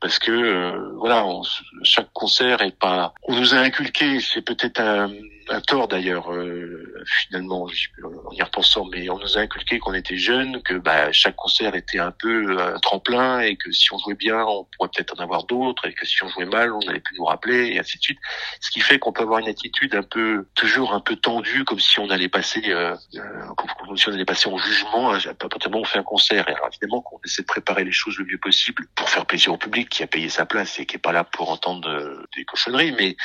parce 0.00 0.18
que 0.18 0.30
euh, 0.30 0.92
voilà, 0.96 1.24
chaque 1.82 2.12
concert 2.12 2.62
est 2.62 2.78
pas. 2.78 3.14
On 3.24 3.36
nous 3.36 3.54
a 3.54 3.58
inculqué, 3.58 4.20
c'est 4.20 4.42
peut-être 4.42 4.80
un, 4.80 5.10
un, 5.48 5.60
tort 5.60 5.88
d'ailleurs 5.88 6.32
euh, 6.32 6.94
finalement 7.22 7.64
en 7.64 8.32
y 8.32 8.42
repensant, 8.42 8.86
mais 8.92 9.08
on 9.10 9.18
nous 9.18 9.36
a 9.38 9.40
inculqué 9.40 9.78
qu'on 9.78 9.94
était 9.94 10.16
jeunes, 10.16 10.62
que 10.62 10.74
bah, 10.74 11.12
chaque 11.12 11.36
concert 11.36 11.74
était 11.74 11.98
un 11.98 12.12
peu 12.12 12.60
un 12.60 12.78
tremplin 12.78 13.40
et 13.40 13.56
que 13.56 13.72
si 13.72 13.92
on 13.92 13.98
jouait 13.98 14.14
bien, 14.14 14.44
on 14.44 14.66
pourrait 14.76 14.90
peut-être 14.94 15.18
en 15.18 15.22
avoir 15.22 15.44
d'autres 15.44 15.86
et 15.86 15.92
que 15.92 16.06
si 16.06 16.22
on 16.22 16.28
jouait 16.28 16.46
mal, 16.46 16.72
on 16.72 16.80
n'allait 16.80 17.00
plus 17.00 17.16
nous 17.16 17.24
rappeler 17.24 17.72
et 17.72 17.78
ainsi 17.78 17.98
de 17.98 18.02
suite. 18.02 18.18
Ce 18.60 18.70
qui 18.70 18.80
fait 18.80 18.98
qu'on 18.98 19.12
peut 19.12 19.22
avoir 19.22 19.40
une 19.40 19.48
attitude 19.48 19.94
un 19.94 20.02
peu 20.02 20.46
toujours 20.54 20.92
un 20.92 21.00
peu 21.00 21.16
tendue, 21.16 21.64
comme 21.64 21.80
si 21.80 21.98
on 21.98 22.10
allait 22.10 22.28
passer, 22.28 22.62
euh, 22.68 22.94
euh 23.16 23.54
comme 23.56 23.96
si 23.96 24.08
on 24.08 24.12
allait 24.12 24.24
passer 24.24 24.48
en 24.48 24.58
jugement 24.58 25.10
à 25.10 25.34
partir 25.34 25.58
du 25.58 25.68
moment 25.68 25.82
on 25.82 25.84
fait 25.84 25.98
un 25.98 26.02
concert. 26.02 26.48
Et 26.48 26.52
alors, 26.52 26.68
évidemment 26.68 27.00
qu'on 27.02 27.18
essaie 27.24 27.42
de 27.42 27.46
préparer 27.46 27.84
les 27.84 27.92
choses 27.92 28.18
le 28.18 28.24
mieux 28.24 28.38
possible 28.38 28.86
pour 28.94 29.08
faire 29.08 29.26
plaisir 29.26 29.52
au 29.52 29.56
public 29.56 29.87
qui 29.88 30.02
a 30.02 30.06
payé 30.06 30.28
sa 30.28 30.46
place 30.46 30.78
et 30.78 30.86
qui 30.86 30.96
est 30.96 31.00
pas 31.00 31.12
là 31.12 31.24
pour 31.24 31.50
entendre 31.50 31.88
euh, 31.88 32.26
des 32.36 32.44
cochonneries, 32.44 32.92
mais 32.92 33.16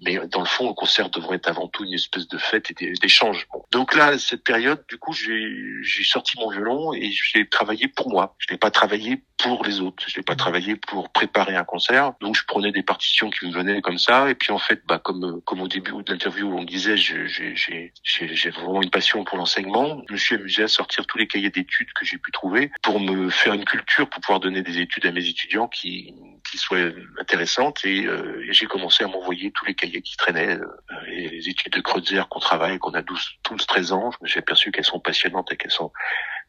mais 0.00 0.18
dans 0.28 0.40
le 0.40 0.46
fond, 0.46 0.68
le 0.68 0.74
concert 0.74 1.10
devrait 1.10 1.36
être 1.36 1.48
avant 1.48 1.68
tout 1.68 1.84
une 1.84 1.94
espèce 1.94 2.28
de 2.28 2.38
fête 2.38 2.70
et 2.70 2.92
d'échange. 3.00 3.46
Donc 3.70 3.94
là, 3.94 4.18
cette 4.18 4.44
période, 4.44 4.84
du 4.88 4.98
coup, 4.98 5.12
j'ai 5.12 6.04
sorti 6.04 6.38
mon 6.38 6.50
violon 6.50 6.92
et 6.92 7.10
j'ai 7.10 7.48
travaillé 7.48 7.88
pour 7.88 8.10
moi. 8.10 8.34
Je 8.38 8.52
n'ai 8.52 8.58
pas 8.58 8.70
travaillé 8.70 9.22
pour 9.42 9.64
les 9.64 9.80
autres. 9.80 10.04
Je 10.06 10.18
n'ai 10.18 10.22
pas 10.22 10.36
travaillé 10.36 10.76
pour 10.76 11.10
préparer 11.10 11.56
un 11.56 11.64
concert. 11.64 12.12
Donc 12.20 12.36
je 12.36 12.44
prenais 12.46 12.72
des 12.72 12.82
partitions 12.82 13.30
qui 13.30 13.46
me 13.46 13.52
venaient 13.52 13.80
comme 13.80 13.98
ça. 13.98 14.30
Et 14.30 14.34
puis 14.34 14.52
en 14.52 14.58
fait, 14.58 14.82
bah 14.86 14.98
comme 14.98 15.40
comme 15.42 15.60
au 15.60 15.68
début 15.68 15.92
de 15.92 16.12
l'interview 16.12 16.52
on 16.56 16.64
disait, 16.64 16.96
j'ai 16.96 18.50
vraiment 18.50 18.82
une 18.82 18.90
passion 18.90 19.24
pour 19.24 19.38
l'enseignement. 19.38 20.02
Je 20.08 20.12
me 20.12 20.18
suis 20.18 20.34
amusé 20.34 20.62
à 20.62 20.68
sortir 20.68 21.06
tous 21.06 21.18
les 21.18 21.26
cahiers 21.26 21.50
d'études 21.50 21.92
que 21.92 22.04
j'ai 22.04 22.18
pu 22.18 22.30
trouver 22.32 22.70
pour 22.82 23.00
me 23.00 23.30
faire 23.30 23.54
une 23.54 23.64
culture, 23.64 24.08
pour 24.08 24.20
pouvoir 24.20 24.40
donner 24.40 24.62
des 24.62 24.78
études 24.78 25.06
à 25.06 25.12
mes 25.12 25.26
étudiants 25.26 25.68
qui 25.68 26.14
qui 26.50 26.58
soient 26.58 26.90
intéressantes. 27.18 27.84
Et, 27.84 28.06
euh, 28.06 28.44
j'ai 28.50 28.66
commencé 28.66 29.04
à 29.04 29.06
m'envoyer 29.06 29.52
tous 29.52 29.64
les 29.66 29.74
cahiers 29.74 30.02
qui 30.02 30.16
traînaient, 30.16 30.56
euh, 30.56 30.66
les 31.06 31.48
études 31.48 31.72
de 31.72 31.80
Kreutzer 31.80 32.22
qu'on 32.28 32.40
travaille, 32.40 32.78
qu'on 32.78 32.94
a 32.94 33.02
12, 33.02 33.38
12, 33.48 33.66
13 33.66 33.92
ans. 33.92 34.10
Suis 34.24 34.38
aperçu 34.38 34.70
qu'elles 34.70 34.84
sont 34.84 35.00
passionnantes 35.00 35.52
et 35.52 35.56
qu'elles 35.56 35.70
sont 35.70 35.92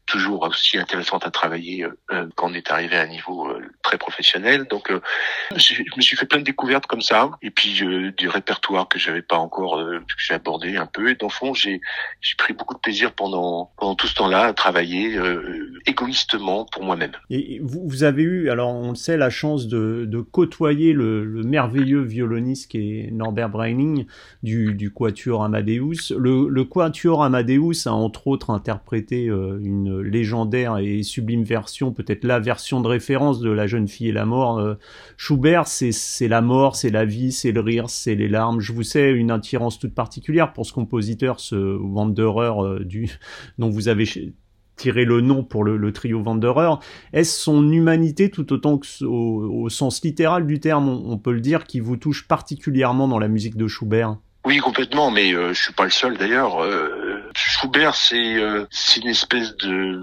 toujours 0.06 0.44
aussi 0.44 0.78
intéressantes 0.78 1.26
à 1.26 1.32
travailler 1.32 1.86
euh, 1.86 2.28
quand 2.36 2.50
on 2.50 2.54
est 2.54 2.72
arrivé 2.72 2.98
à 2.98 3.02
un 3.02 3.08
niveau 3.08 3.48
très 3.84 3.92
très 3.92 3.98
professionnel. 3.98 4.66
Donc, 4.70 4.90
euh, 4.90 5.02
je 5.56 5.84
me 5.98 6.02
suis 6.02 6.16
fait 6.16 6.26
plein 6.26 6.40
de 6.40 6.46
découvertes 6.46 6.86
comme 6.88 7.02
ça, 7.02 7.32
et 7.42 7.52
puis 7.52 7.84
euh, 7.84 8.12
du 8.12 8.30
répertoire 8.30 8.88
que 8.88 8.98
j'avais 8.98 9.22
pas 9.22 9.36
encore, 9.36 9.78
euh, 9.78 10.00
que 10.00 10.16
j'ai 10.18 10.34
abordé 10.34 10.78
un 10.78 10.86
peu. 10.86 11.10
Et 11.10 11.16
dans 11.16 11.28
le 11.28 11.32
fond, 11.32 11.54
j'ai 11.54 11.82
j'ai 12.22 12.36
pris 12.38 12.54
beaucoup 12.54 12.74
de 12.74 12.80
plaisir 12.80 13.14
pendant 13.14 13.72
pendant 13.78 13.96
tout 13.96 14.08
ce 14.08 14.16
temps-là 14.16 14.46
à 14.46 14.54
travailler 14.54 15.20
égoïstement 15.86 16.66
pour 16.72 16.84
moi-même. 16.84 17.12
Et 17.30 17.60
vous, 17.62 17.82
vous, 17.86 18.04
avez 18.04 18.24
eu, 18.24 18.50
alors 18.50 18.74
on 18.74 18.90
le 18.90 18.96
sait, 18.96 19.18
la 19.18 19.30
chance 19.30 19.68
de, 19.68 20.06
de 20.08 20.22
côtoyer 20.22 20.94
le, 20.94 21.26
le, 21.26 21.44
merveilleux 21.44 22.02
violoniste 22.02 22.72
qui 22.72 23.00
est 23.00 23.12
Norbert 23.12 23.50
Breining 23.50 24.06
du, 24.44 24.74
du 24.74 24.94
Quatuor 24.94 25.44
Amadeus. 25.44 26.14
Le, 26.18 26.48
le 26.48 26.64
Quatuor 26.64 27.24
Amadeus 27.24 27.88
a 27.88 27.92
entre 27.92 28.28
autres 28.28 28.52
interprété 28.52 29.26
une 29.26 30.01
légendaire 30.04 30.78
et 30.78 31.04
sublime 31.04 31.44
version, 31.44 31.92
peut-être 31.92 32.24
la 32.24 32.40
version 32.40 32.82
de 32.82 32.88
référence 32.88 33.40
de 33.40 33.50
La 33.50 33.68
jeune 33.68 33.88
fille 33.88 34.10
et 34.10 34.12
la 34.12 34.26
mort. 34.26 34.60
Euh, 34.60 34.76
Schubert, 35.18 35.68
c'est 35.68 36.28
la 36.28 36.42
mort, 36.42 36.76
c'est 36.76 36.90
la 36.90 37.06
vie, 37.06 37.32
c'est 37.32 37.52
le 37.52 37.62
rire, 37.62 37.90
c'est 37.90 38.16
les 38.16 38.28
larmes. 38.28 38.60
Je 38.60 38.74
vous 38.74 38.84
sais 38.84 39.12
une 39.12 39.32
attirance 39.32 39.80
toute 39.80 39.94
particulière 39.94 40.54
pour 40.54 40.66
ce 40.66 40.74
compositeur, 40.74 41.40
ce 41.40 41.78
Wanderer 41.78 42.52
euh, 42.60 42.80
du, 42.84 43.10
dont 43.58 43.70
vous 43.70 43.88
avez 43.88 44.06
tiré 44.76 45.06
le 45.06 45.22
nom 45.22 45.44
pour 45.44 45.64
le, 45.64 45.92
trio 45.92 46.22
Wanderer. 46.22 46.76
Est-ce 47.14 47.40
son 47.40 47.72
humanité 47.72 48.30
tout 48.32 48.52
autant 48.52 48.78
que 48.78 49.06
au, 49.06 49.70
sens 49.70 50.04
littéral 50.04 50.48
du 50.48 50.60
terme, 50.60 50.90
on, 50.90 51.18
peut 51.18 51.34
le 51.34 51.42
dire, 51.42 51.66
qui 51.66 51.80
vous 51.80 51.98
touche 51.98 52.28
particulièrement 52.28 53.08
dans 53.08 53.20
la 53.20 53.28
musique 53.28 53.58
de 53.58 53.68
Schubert? 53.68 54.18
Oui, 54.44 54.58
complètement, 54.58 55.12
mais 55.12 55.36
euh, 55.36 55.54
je 55.54 55.62
suis 55.62 55.74
pas 55.74 55.84
le 55.84 55.92
seul 55.92 56.18
d'ailleurs. 56.18 56.60
Schubert, 57.36 57.96
c'est 57.96 58.36
euh, 58.36 58.66
c'est 58.72 59.02
une 59.02 59.10
espèce 59.10 59.56
de 59.58 60.00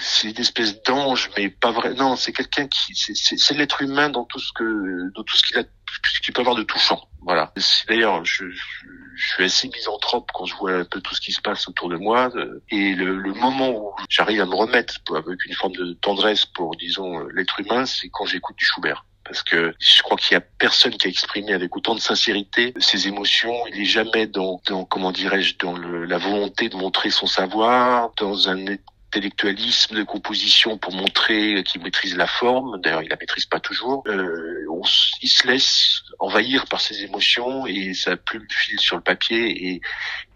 c'est 0.00 0.30
une 0.30 0.40
espèce 0.40 0.82
d'ange, 0.82 1.30
mais 1.36 1.48
pas 1.48 1.70
vrai. 1.70 1.94
Non, 1.94 2.16
c'est 2.16 2.32
quelqu'un 2.32 2.66
qui 2.66 2.94
c'est 2.94 3.54
l'être 3.54 3.82
humain 3.82 4.10
dans 4.10 4.24
tout 4.24 4.38
ce 4.38 4.52
que 4.52 5.12
dans 5.14 5.22
tout 5.22 5.36
ce 5.36 5.42
qu'il 5.42 5.58
a 5.58 5.64
ce 6.04 6.20
qu'il 6.20 6.34
peut 6.34 6.40
avoir 6.40 6.56
de 6.56 6.62
touchant. 6.62 7.08
Voilà. 7.22 7.52
D'ailleurs, 7.88 8.24
je, 8.24 8.48
je, 8.50 9.28
suis 9.34 9.44
assez 9.44 9.68
misanthrope 9.68 10.30
quand 10.32 10.44
je 10.44 10.54
vois 10.54 10.72
un 10.72 10.84
peu 10.84 11.00
tout 11.00 11.14
ce 11.14 11.20
qui 11.20 11.32
se 11.32 11.40
passe 11.40 11.68
autour 11.68 11.88
de 11.88 11.96
moi. 11.96 12.30
Euh, 12.36 12.62
et 12.70 12.94
le, 12.94 13.16
le 13.16 13.34
moment 13.34 13.70
où 13.70 13.92
j'arrive 14.08 14.40
à 14.42 14.46
me 14.46 14.54
remettre 14.54 14.94
avec 15.14 15.44
une 15.46 15.54
forme 15.54 15.72
de 15.72 15.94
tendresse 15.94 16.46
pour, 16.46 16.76
disons, 16.76 17.26
l'être 17.28 17.58
humain, 17.60 17.86
c'est 17.86 18.08
quand 18.10 18.26
j'écoute 18.26 18.56
du 18.56 18.64
Schubert 18.64 19.04
parce 19.28 19.42
que 19.42 19.74
je 19.78 20.02
crois 20.02 20.16
qu'il 20.16 20.32
y 20.32 20.36
a 20.36 20.40
personne 20.40 20.96
qui 20.96 21.06
a 21.06 21.10
exprimé 21.10 21.52
avec 21.52 21.76
autant 21.76 21.94
de 21.94 22.00
sincérité 22.00 22.72
ses 22.78 23.08
émotions. 23.08 23.54
Il 23.68 23.80
est 23.80 23.84
jamais 23.84 24.26
dans, 24.26 24.60
dans 24.66 24.84
comment 24.84 25.12
dirais-je, 25.12 25.56
dans 25.58 25.76
le, 25.76 26.06
la 26.06 26.18
volonté 26.18 26.68
de 26.68 26.76
montrer 26.76 27.10
son 27.10 27.26
savoir, 27.26 28.10
dans 28.16 28.48
un 28.48 28.66
intellectualisme 28.66 29.96
de 29.96 30.02
composition 30.02 30.78
pour 30.78 30.94
montrer 30.94 31.62
qu'il 31.64 31.82
maîtrise 31.82 32.16
la 32.16 32.26
forme. 32.26 32.80
D'ailleurs, 32.80 33.02
il 33.02 33.08
la 33.08 33.16
maîtrise 33.16 33.46
pas 33.46 33.60
toujours. 33.60 34.02
Euh, 34.06 34.64
on, 34.70 34.82
il 35.22 35.28
se 35.28 35.46
laisse 35.46 36.02
envahir 36.18 36.64
par 36.66 36.80
ses 36.80 37.04
émotions 37.04 37.66
et 37.66 37.92
sa 37.94 38.16
plume 38.16 38.46
file 38.50 38.80
sur 38.80 38.96
le 38.96 39.02
papier. 39.02 39.68
Et, 39.68 39.80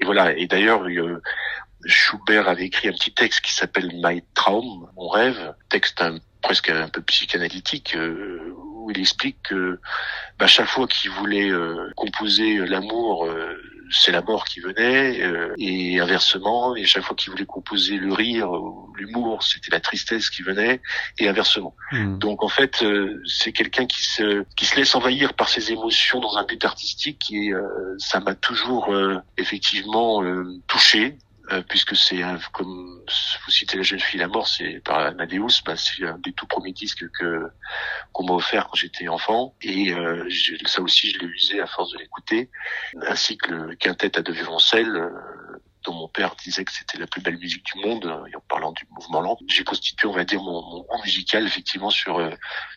et 0.00 0.04
voilà. 0.04 0.36
Et 0.36 0.46
d'ailleurs, 0.46 0.84
euh, 0.84 1.22
Schubert 1.86 2.48
avait 2.48 2.66
écrit 2.66 2.88
un 2.88 2.92
petit 2.92 3.12
texte 3.12 3.40
qui 3.40 3.52
s'appelle 3.54 3.90
My 3.94 4.22
Traum, 4.34 4.88
mon 4.96 5.08
rêve, 5.08 5.54
texte 5.68 6.00
un, 6.00 6.18
presque 6.42 6.70
un 6.70 6.88
peu 6.88 7.00
psychanalytique. 7.02 7.94
Euh, 7.96 8.54
où 8.82 8.90
il 8.90 8.98
explique 8.98 9.36
que 9.44 9.78
bah, 10.38 10.46
chaque 10.46 10.68
fois 10.68 10.86
qu'il 10.86 11.10
voulait 11.10 11.50
euh, 11.50 11.90
composer 11.96 12.56
l'amour, 12.58 13.26
euh, 13.26 13.56
c'est 13.90 14.10
la 14.10 14.22
mort 14.22 14.44
qui 14.44 14.60
venait, 14.60 15.22
euh, 15.22 15.54
et 15.58 16.00
inversement, 16.00 16.74
et 16.74 16.84
chaque 16.84 17.04
fois 17.04 17.14
qu'il 17.14 17.30
voulait 17.30 17.46
composer 17.46 17.98
le 17.98 18.12
rire, 18.12 18.50
l'humour, 18.96 19.42
c'était 19.42 19.70
la 19.70 19.80
tristesse 19.80 20.30
qui 20.30 20.42
venait, 20.42 20.80
et 21.18 21.28
inversement. 21.28 21.74
Hmm. 21.92 22.18
Donc 22.18 22.42
en 22.42 22.48
fait, 22.48 22.84
c'est 23.26 23.52
quelqu'un 23.52 23.86
qui 23.86 24.02
se 24.02 24.44
qui 24.56 24.64
se 24.64 24.76
laisse 24.76 24.94
envahir 24.94 25.34
par 25.34 25.48
ses 25.48 25.72
émotions 25.72 26.20
dans 26.20 26.36
un 26.36 26.44
but 26.44 26.64
artistique, 26.64 27.30
et 27.32 27.52
ça 27.98 28.20
m'a 28.20 28.34
toujours 28.34 28.94
effectivement 29.36 30.22
touché. 30.66 31.18
Euh, 31.52 31.62
puisque 31.68 31.94
c'est 31.96 32.22
comme 32.52 33.02
vous 33.44 33.50
citez 33.50 33.76
la 33.76 33.82
jeune 33.82 34.00
fille 34.00 34.20
la 34.20 34.28
mort, 34.28 34.48
c'est 34.48 34.80
par 34.84 35.00
Amadeus, 35.00 35.62
bah, 35.66 35.76
c'est 35.76 36.04
un 36.06 36.18
des 36.18 36.32
tout 36.32 36.46
premiers 36.46 36.72
disques 36.72 37.04
que 37.10 37.50
qu'on 38.12 38.24
m'a 38.24 38.32
offert 38.32 38.68
quand 38.68 38.76
j'étais 38.76 39.08
enfant, 39.08 39.54
et 39.60 39.92
euh, 39.92 40.26
ça 40.64 40.80
aussi 40.80 41.10
je 41.10 41.18
l'ai 41.18 41.26
usé 41.26 41.60
à 41.60 41.66
force 41.66 41.92
de 41.92 41.98
l'écouter, 41.98 42.50
ainsi 43.06 43.36
que 43.36 43.52
le 43.52 43.74
quintet 43.76 44.16
à 44.18 44.22
deux 44.22 44.32
violoncelles. 44.32 44.96
Euh, 44.96 45.10
dont 45.84 45.94
mon 45.94 46.06
père 46.06 46.36
disait 46.36 46.64
que 46.64 46.70
c'était 46.70 46.96
la 46.96 47.08
plus 47.08 47.20
belle 47.20 47.38
musique 47.38 47.64
du 47.64 47.84
monde, 47.84 48.04
et 48.30 48.36
en 48.36 48.40
parlant 48.48 48.70
du 48.70 48.86
mouvement 48.92 49.20
lent, 49.20 49.36
j'ai 49.48 49.64
constitué, 49.64 50.06
on 50.06 50.12
va 50.12 50.22
dire, 50.22 50.40
mon, 50.40 50.62
mon 50.62 50.84
goût 50.84 51.02
musical 51.04 51.44
effectivement 51.44 51.90
sur, 51.90 52.20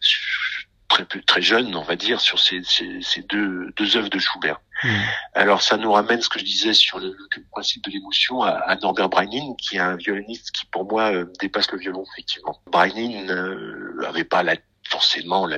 sur 0.01 0.54
très 1.03 1.21
très 1.21 1.41
jeune, 1.41 1.75
on 1.75 1.81
va 1.83 1.95
dire, 1.95 2.21
sur 2.21 2.39
ces, 2.39 2.61
ces, 2.63 3.01
ces 3.01 3.21
deux, 3.23 3.71
deux 3.75 3.97
œuvres 3.97 4.09
de 4.09 4.19
Schubert. 4.19 4.61
Hmm. 4.83 4.89
Alors 5.33 5.61
ça 5.61 5.77
nous 5.77 5.91
ramène 5.91 6.21
ce 6.21 6.29
que 6.29 6.39
je 6.39 6.45
disais 6.45 6.73
sur 6.73 6.99
le, 6.99 7.15
principe 7.51 7.83
de 7.83 7.91
l'émotion 7.91 8.41
à, 8.43 8.51
à, 8.51 8.75
Norbert 8.77 9.09
Breinin, 9.09 9.55
qui 9.57 9.77
est 9.77 9.79
un 9.79 9.95
violoniste 9.95 10.51
qui 10.51 10.65
pour 10.65 10.85
moi 10.85 11.13
euh, 11.13 11.25
dépasse 11.39 11.71
le 11.71 11.79
violon 11.79 12.03
effectivement. 12.13 12.59
Breinin 12.71 13.29
euh, 13.29 14.05
avait 14.07 14.23
pas 14.23 14.43
la, 14.43 14.55
forcément 14.87 15.47
la 15.47 15.57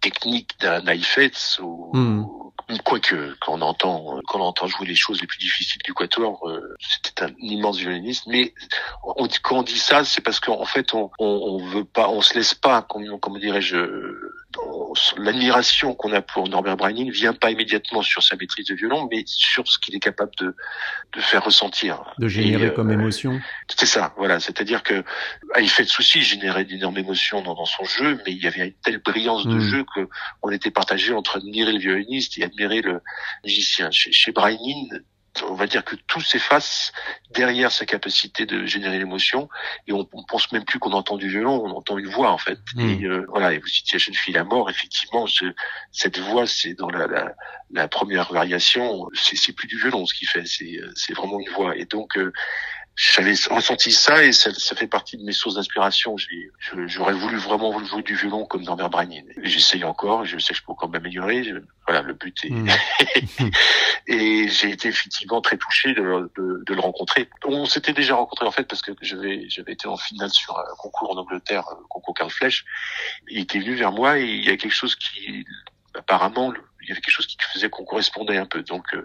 technique 0.00 0.58
d'un 0.60 0.86
Heifetz 0.86 1.58
ou, 1.60 1.90
hmm. 1.92 2.24
Quoique, 2.84 3.36
quand 3.40 3.52
on 3.52 3.60
entend, 3.62 4.20
quand 4.26 4.40
on 4.40 4.44
entend 4.44 4.66
jouer 4.66 4.86
les 4.86 4.96
choses 4.96 5.20
les 5.20 5.28
plus 5.28 5.38
difficiles 5.38 5.80
du 5.84 5.94
quatuor, 5.94 6.48
euh, 6.48 6.74
c'était 6.80 7.22
un 7.22 7.32
immense 7.38 7.78
violoniste. 7.78 8.26
Mais 8.26 8.54
quand 9.42 9.58
on 9.58 9.62
dit 9.62 9.78
ça, 9.78 10.02
c'est 10.04 10.20
parce 10.20 10.40
qu'en 10.40 10.64
fait, 10.64 10.92
on, 10.92 11.10
on, 11.20 11.26
on, 11.26 11.66
veut 11.66 11.84
pas, 11.84 12.08
on 12.08 12.20
se 12.20 12.34
laisse 12.34 12.54
pas, 12.54 12.82
comme, 12.82 13.20
comme 13.20 13.38
dirais-je, 13.38 13.76
l'admiration 15.16 15.94
qu'on 15.94 16.12
a 16.12 16.22
pour 16.22 16.48
Norbert 16.48 16.76
Breining 16.76 17.10
vient 17.10 17.32
pas 17.32 17.50
immédiatement 17.50 18.02
sur 18.02 18.22
sa 18.22 18.36
maîtrise 18.36 18.66
de 18.66 18.74
violon, 18.74 19.08
mais 19.10 19.24
sur 19.26 19.66
ce 19.68 19.78
qu'il 19.78 19.94
est 19.94 20.00
capable 20.00 20.32
de, 20.38 20.54
de 21.14 21.20
faire 21.20 21.44
ressentir. 21.44 22.02
De 22.18 22.28
générer 22.28 22.72
comme 22.72 22.90
euh, 22.90 22.94
émotion. 22.94 23.40
C'est 23.68 23.86
ça, 23.86 24.14
voilà. 24.16 24.40
C'est-à-dire 24.40 24.82
que 24.82 25.04
ah, 25.54 25.60
il 25.60 25.68
fait 25.68 25.84
de 25.84 25.88
soucis, 25.88 26.22
générait 26.22 26.64
d'énormes 26.64 26.98
émotions 26.98 27.42
dans, 27.42 27.54
dans, 27.54 27.64
son 27.64 27.84
jeu, 27.84 28.20
mais 28.24 28.32
il 28.32 28.42
y 28.42 28.46
avait 28.46 28.68
une 28.68 28.74
telle 28.82 28.98
brillance 28.98 29.46
de 29.46 29.56
hmm. 29.56 29.60
jeu 29.60 29.84
que 29.94 30.08
on 30.42 30.50
était 30.50 30.70
partagé 30.70 31.12
entre 31.12 31.36
admirer 31.36 31.72
le 31.72 31.78
violoniste 31.78 32.38
et 32.38 32.44
admirer 32.44 32.82
le 32.82 33.00
musicien. 33.44 33.90
Chez, 33.90 34.12
chez 34.12 34.32
on 35.42 35.54
va 35.54 35.66
dire 35.66 35.84
que 35.84 35.96
tout 35.96 36.20
s'efface 36.20 36.92
derrière 37.30 37.72
sa 37.72 37.86
capacité 37.86 38.46
de 38.46 38.66
générer 38.66 38.98
l'émotion 38.98 39.48
et 39.86 39.92
on, 39.92 40.08
on 40.12 40.24
pense 40.24 40.50
même 40.52 40.64
plus 40.64 40.78
qu'on 40.78 40.92
entend 40.92 41.16
du 41.16 41.28
violon, 41.28 41.62
on 41.64 41.70
entend 41.70 41.98
une 41.98 42.08
voix 42.08 42.30
en 42.30 42.38
fait. 42.38 42.58
Hmm. 42.74 42.80
Et 42.80 43.04
euh, 43.04 43.26
voilà, 43.28 43.52
et 43.52 43.58
vous 43.58 43.66
citiez 43.66 43.98
Jeune 43.98 44.14
fille 44.14 44.34
la 44.34 44.44
mort, 44.44 44.70
effectivement, 44.70 45.26
cette 45.92 46.18
voix, 46.18 46.46
c'est 46.46 46.74
dans 46.74 46.88
la, 46.88 47.06
la, 47.06 47.34
la, 47.70 47.88
première 47.88 48.32
variation, 48.32 49.08
c'est 49.14 49.52
plus 49.52 49.68
du 49.68 49.78
violon 49.78 50.06
ce 50.06 50.14
qu'il 50.14 50.28
fait, 50.28 50.44
c'est 50.46 51.14
vraiment 51.14 51.38
une 51.40 51.52
voix. 51.52 51.76
Et 51.76 51.84
donc 51.84 52.16
euh, 52.18 52.32
j'avais 52.96 53.34
ressenti 53.50 53.92
ça 53.92 54.24
et 54.24 54.32
ça, 54.32 54.54
ça, 54.54 54.74
fait 54.74 54.86
partie 54.86 55.18
de 55.18 55.22
mes 55.22 55.32
sources 55.32 55.56
d'inspiration. 55.56 56.16
J'aurais 56.86 57.12
voulu 57.12 57.36
vraiment 57.36 57.78
jouer 57.84 58.02
du 58.02 58.14
violon 58.14 58.46
comme 58.46 58.62
Norbert 58.62 58.88
Bragnin. 58.88 59.22
J'essaye 59.42 59.84
encore, 59.84 60.24
je 60.24 60.38
sais 60.38 60.54
que 60.54 60.60
je 60.60 60.64
peux 60.64 60.72
encore 60.72 60.88
m'améliorer. 60.88 61.52
Voilà, 61.86 62.00
le 62.00 62.14
but 62.14 62.34
est... 62.44 62.50
Hmm. 62.50 62.68
et 64.06 64.48
j'ai 64.48 64.70
été 64.70 64.88
effectivement 64.88 65.42
très 65.42 65.58
touché 65.58 65.92
de, 65.92 66.30
de, 66.36 66.64
de 66.66 66.74
le 66.74 66.80
rencontrer. 66.80 67.28
On 67.44 67.66
s'était 67.66 67.92
déjà 67.92 68.14
rencontré 68.14 68.46
en 68.46 68.50
fait 68.50 68.64
parce 68.64 68.80
que 68.80 68.92
j'avais 69.02 69.46
j'avais 69.50 69.72
été 69.72 69.86
en 69.88 69.98
finale 69.98 70.30
sur 70.30 70.58
un 70.58 70.64
concours 70.78 71.10
en 71.10 71.20
Angleterre, 71.20 71.64
un 71.70 71.86
concours 71.90 72.14
Carl 72.14 72.30
Flèche. 72.30 72.64
Il 73.28 73.38
était 73.40 73.58
venu 73.58 73.74
vers 73.74 73.92
moi 73.92 74.18
et 74.18 74.24
il 74.24 74.44
y 74.44 74.50
a 74.50 74.56
quelque 74.56 74.74
chose 74.74 74.96
qui 74.96 75.44
apparemment 75.94 76.52
il 76.86 76.90
y 76.90 76.92
avait 76.92 77.00
quelque 77.00 77.14
chose 77.14 77.26
qui 77.26 77.36
faisait 77.52 77.68
qu'on 77.68 77.84
correspondait 77.84 78.36
un 78.36 78.46
peu. 78.46 78.62
Donc, 78.62 78.94
euh, 78.94 79.04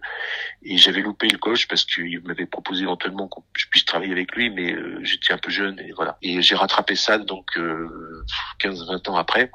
et 0.61 0.77
j'avais 0.77 1.01
loupé 1.01 1.27
le 1.27 1.39
coche 1.39 1.67
parce 1.67 1.83
qu'il 1.83 2.21
m'avait 2.21 2.45
proposé 2.45 2.83
éventuellement 2.83 3.27
que 3.27 3.41
je 3.57 3.67
puisse 3.67 3.85
travailler 3.85 4.11
avec 4.11 4.35
lui, 4.35 4.51
mais 4.51 4.73
euh, 4.73 4.99
j'étais 5.03 5.33
un 5.33 5.39
peu 5.39 5.49
jeune 5.49 5.79
et 5.79 5.91
voilà. 5.95 6.17
Et 6.21 6.41
j'ai 6.43 6.55
rattrapé 6.55 6.95
ça 6.95 7.17
donc 7.17 7.57
15-20 7.57 7.59
euh, 7.59 9.09
ans 9.09 9.15
après 9.15 9.51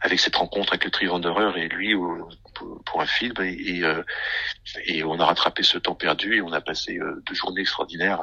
avec 0.00 0.20
cette 0.20 0.36
rencontre 0.36 0.72
avec 0.72 0.84
le 0.84 0.90
Tri 0.90 1.06
et 1.06 1.68
lui 1.68 1.94
pour 2.86 3.00
un 3.00 3.06
film 3.06 3.34
et, 3.42 3.82
et, 4.86 5.04
on 5.04 5.20
a 5.20 5.26
rattrapé 5.26 5.62
ce 5.62 5.76
temps 5.76 5.94
perdu 5.94 6.36
et 6.36 6.40
on 6.40 6.52
a 6.52 6.62
passé 6.62 6.98
deux 7.26 7.34
journées 7.34 7.60
extraordinaires. 7.60 8.20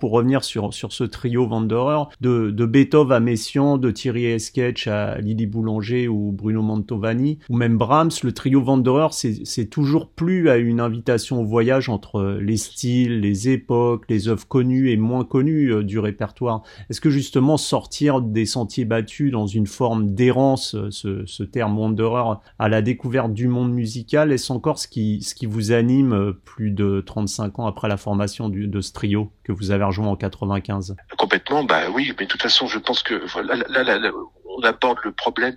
Pour 0.00 0.12
revenir 0.12 0.44
sur, 0.44 0.74
sur 0.74 0.92
ce 0.92 1.04
trio 1.04 1.46
Wanderer, 1.46 2.04
de, 2.20 2.50
de 2.50 2.66
Beethoven 2.66 3.16
à 3.16 3.20
Messiaen, 3.20 3.78
de 3.78 3.90
Thierry 3.90 4.26
Esquetch 4.26 4.86
à 4.86 5.18
Lily 5.18 5.46
Boulanger 5.46 6.08
ou 6.08 6.32
Bruno 6.32 6.62
Mantovani, 6.62 7.38
ou 7.48 7.56
même 7.56 7.78
Brahms, 7.78 8.10
le 8.22 8.32
trio 8.32 8.60
Wanderer, 8.60 9.08
c'est 9.10 9.66
toujours 9.70 10.10
plus 10.10 10.50
à 10.50 10.56
une 10.56 10.80
invitation 10.80 11.40
au 11.40 11.44
voyage 11.44 11.88
entre 11.88 12.38
les 12.40 12.56
styles, 12.56 13.20
les 13.20 13.48
époques, 13.48 14.04
les 14.08 14.28
œuvres 14.28 14.46
connues 14.46 14.90
et 14.90 14.96
moins 14.96 15.24
connues 15.24 15.72
euh, 15.72 15.82
du 15.82 15.98
répertoire. 15.98 16.62
Est-ce 16.90 17.00
que 17.00 17.10
justement 17.10 17.56
sortir 17.56 18.20
des 18.20 18.46
sentiers 18.46 18.84
battus 18.84 19.32
dans 19.32 19.46
une 19.46 19.66
forme 19.66 20.14
d'errance, 20.14 20.74
euh, 20.74 20.88
ce, 20.90 21.24
ce 21.26 21.42
terme 21.42 21.78
Wanderer, 21.78 22.38
à 22.58 22.68
la 22.68 22.82
découverte 22.82 23.32
du 23.32 23.48
monde 23.48 23.72
musical, 23.72 24.32
est-ce 24.32 24.52
encore 24.52 24.78
ce 24.78 24.88
qui, 24.88 25.22
ce 25.22 25.34
qui 25.34 25.46
vous 25.46 25.72
anime 25.72 26.12
euh, 26.12 26.32
plus 26.44 26.70
de 26.70 27.02
35 27.04 27.58
ans 27.58 27.66
après 27.66 27.88
la 27.88 27.96
formation 27.96 28.48
du, 28.48 28.66
de 28.66 28.80
ce 28.80 28.92
trio? 28.92 29.15
Que 29.44 29.52
vous 29.52 29.70
avez 29.70 29.84
rejoint 29.84 30.08
en 30.08 30.16
95 30.16 30.96
Complètement, 31.16 31.64
bah 31.64 31.82
oui, 31.92 32.12
mais 32.18 32.26
de 32.26 32.30
toute 32.30 32.42
façon, 32.42 32.66
je 32.66 32.78
pense 32.78 33.02
que 33.02 33.14
là, 33.42 33.56
là, 33.68 33.98
là, 33.98 34.10
on 34.56 34.62
aborde 34.62 34.98
le 35.04 35.12
problème 35.12 35.56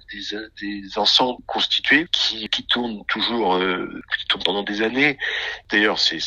des, 0.62 0.98
ensembles 0.98 1.42
constitués 1.46 2.08
qui, 2.12 2.50
tournent 2.68 3.04
toujours, 3.08 3.56
euh, 3.56 3.88
qui 4.20 4.26
tournent 4.28 4.44
pendant 4.44 4.64
des 4.64 4.82
années. 4.82 5.18
D'ailleurs, 5.70 6.00
c'est 6.00 6.20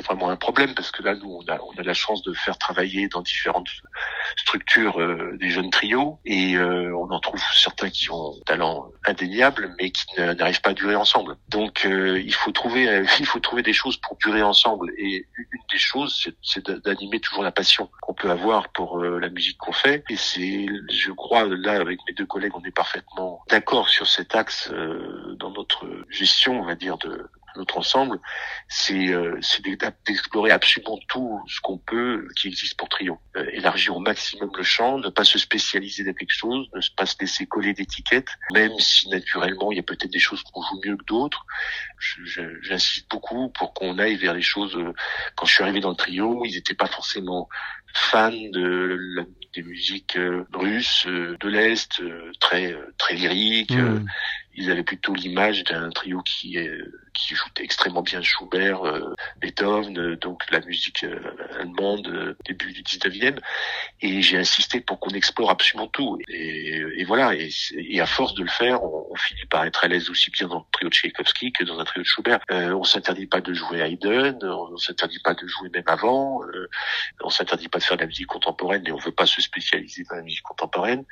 vraiment 0.00 0.28
un 0.28 0.36
problème 0.36 0.74
parce 0.74 0.90
que 0.90 1.02
là, 1.02 1.14
nous, 1.14 1.40
on 1.40 1.52
a, 1.52 1.58
on 1.60 1.80
a 1.80 1.82
la 1.82 1.94
chance 1.94 2.22
de 2.22 2.32
faire 2.34 2.58
travailler 2.58 3.08
dans 3.08 3.22
différentes 3.22 3.68
structures 4.36 5.00
euh, 5.00 5.36
des 5.40 5.50
jeunes 5.50 5.70
trios 5.70 6.18
et 6.24 6.56
euh, 6.56 6.94
on 6.96 7.10
en 7.10 7.20
trouve 7.20 7.42
certains 7.54 7.90
qui 7.90 8.10
ont 8.10 8.32
un 8.32 8.44
talent 8.44 8.90
indéniable 9.06 9.74
mais 9.80 9.90
qui 9.90 10.04
n'arrivent 10.18 10.60
pas 10.60 10.70
à 10.70 10.74
durer 10.74 10.96
ensemble. 10.96 11.36
Donc, 11.48 11.84
il 11.84 12.34
faut 12.34 12.52
trouver, 12.52 13.04
il 13.18 13.26
faut 13.26 13.40
trouver 13.40 13.62
des 13.62 13.72
choses 13.72 13.96
pour 13.96 14.16
durer 14.16 14.42
ensemble 14.42 14.92
et 14.98 15.26
une 15.36 15.60
des 15.70 15.78
choses, 15.78 16.28
c'est 16.42 16.70
d'animer 16.84 17.20
toujours 17.20 17.42
la 17.42 17.52
passion 17.52 17.90
qu'on 18.02 18.14
peut 18.14 18.30
avoir 18.30 18.68
pour 18.70 18.98
la 18.98 19.28
musique 19.30 19.56
qu'on 19.58 19.72
fait 19.72 20.04
et 20.10 20.16
c'est, 20.16 20.66
je 20.90 21.12
crois, 21.12 21.46
là, 21.62 21.80
avec 21.80 22.00
mes 22.06 22.14
deux 22.14 22.26
collègues, 22.26 22.52
on 22.54 22.64
est 22.64 22.74
parfaitement 22.74 23.42
d'accord 23.48 23.88
sur 23.88 24.06
cet 24.06 24.34
axe 24.34 24.70
euh, 24.72 25.34
dans 25.38 25.50
notre 25.50 25.86
gestion, 26.10 26.60
on 26.60 26.64
va 26.64 26.74
dire, 26.74 26.98
de 26.98 27.28
notre 27.56 27.78
ensemble, 27.78 28.18
c'est 28.68 29.08
euh, 29.08 29.38
d'explorer 30.06 30.50
absolument 30.50 30.98
tout 31.08 31.40
ce 31.46 31.60
qu'on 31.60 31.78
peut 31.78 32.28
qui 32.36 32.48
existe 32.48 32.76
pour 32.76 32.88
Trio. 32.88 33.18
Euh, 33.36 33.46
élargir 33.52 33.96
au 33.96 34.00
maximum 34.00 34.50
le 34.56 34.62
champ, 34.62 34.98
ne 34.98 35.08
pas 35.08 35.24
se 35.24 35.38
spécialiser 35.38 36.04
dans 36.04 36.14
quelque 36.14 36.32
chose, 36.32 36.68
ne 36.74 36.80
pas 36.96 37.06
se 37.06 37.16
laisser 37.20 37.46
coller 37.46 37.74
d'étiquettes, 37.74 38.30
même 38.52 38.72
si 38.78 39.08
naturellement 39.08 39.72
il 39.72 39.76
y 39.76 39.80
a 39.80 39.84
peut-être 39.84 40.12
des 40.12 40.18
choses 40.18 40.42
qu'on 40.42 40.62
joue 40.62 40.80
mieux 40.84 40.96
que 40.96 41.04
d'autres. 41.04 41.44
J'insiste 42.62 43.10
beaucoup 43.10 43.50
pour 43.50 43.74
qu'on 43.74 43.98
aille 43.98 44.16
vers 44.16 44.34
les 44.34 44.42
choses. 44.42 44.76
Euh, 44.76 44.92
quand 45.36 45.46
je 45.46 45.54
suis 45.54 45.62
arrivé 45.62 45.80
dans 45.80 45.90
le 45.90 45.96
Trio, 45.96 46.44
ils 46.44 46.54
n'étaient 46.54 46.74
pas 46.74 46.86
forcément 46.86 47.48
fans 47.94 48.30
de 48.30 48.96
la, 48.98 49.24
des 49.54 49.62
musiques 49.62 50.16
euh, 50.16 50.44
russes 50.52 51.06
de 51.06 51.48
l'est, 51.48 52.02
très 52.40 52.76
très 52.98 53.14
lyriques. 53.14 53.76
Mmh 53.76 54.04
ils 54.54 54.70
avaient 54.70 54.82
plutôt 54.82 55.14
l'image 55.14 55.64
d'un 55.64 55.90
trio 55.90 56.22
qui 56.22 56.58
qui 57.14 57.34
joue 57.34 57.48
extrêmement 57.60 58.02
bien 58.02 58.22
Schubert, 58.22 58.86
euh, 58.86 59.14
Beethoven, 59.40 59.98
euh, 59.98 60.16
donc 60.16 60.50
la 60.50 60.60
musique 60.60 61.04
euh, 61.04 61.18
allemande 61.58 62.36
début 62.46 62.72
du 62.72 62.82
19e. 62.82 63.38
Et 64.00 64.22
j'ai 64.22 64.38
insisté 64.38 64.80
pour 64.80 64.98
qu'on 64.98 65.10
explore 65.10 65.50
absolument 65.50 65.88
tout. 65.88 66.18
Et, 66.28 66.82
et 66.96 67.04
voilà. 67.04 67.34
Et, 67.34 67.50
et, 67.76 68.00
à 68.00 68.06
force 68.06 68.34
de 68.34 68.42
le 68.42 68.48
faire, 68.48 68.82
on, 68.82 69.06
on, 69.10 69.16
finit 69.16 69.44
par 69.46 69.64
être 69.64 69.84
à 69.84 69.88
l'aise 69.88 70.10
aussi 70.10 70.30
bien 70.30 70.48
dans 70.48 70.58
le 70.58 70.64
trio 70.72 70.88
de 70.88 70.94
Tchaïkovski 70.94 71.52
que 71.52 71.64
dans 71.64 71.78
un 71.78 71.84
trio 71.84 72.02
de 72.02 72.08
Schubert. 72.08 72.40
Euh, 72.50 72.72
on 72.72 72.84
s'interdit 72.84 73.26
pas 73.26 73.40
de 73.40 73.52
jouer 73.52 73.80
Haydn, 73.80 74.38
on 74.44 74.76
s'interdit 74.76 75.20
pas 75.20 75.34
de 75.34 75.46
jouer 75.46 75.68
même 75.72 75.84
avant, 75.86 76.40
on 77.22 77.30
s'interdit 77.30 77.68
pas 77.68 77.78
de 77.78 77.84
faire 77.84 77.96
de 77.96 78.02
la 78.02 78.06
musique 78.06 78.26
contemporaine, 78.26 78.82
mais 78.84 78.92
on 78.92 78.96
veut 78.96 79.12
pas 79.12 79.26
se 79.26 79.40
spécialiser 79.40 80.04
dans 80.08 80.16
la 80.16 80.22
musique 80.22 80.42
contemporaine. 80.42 81.04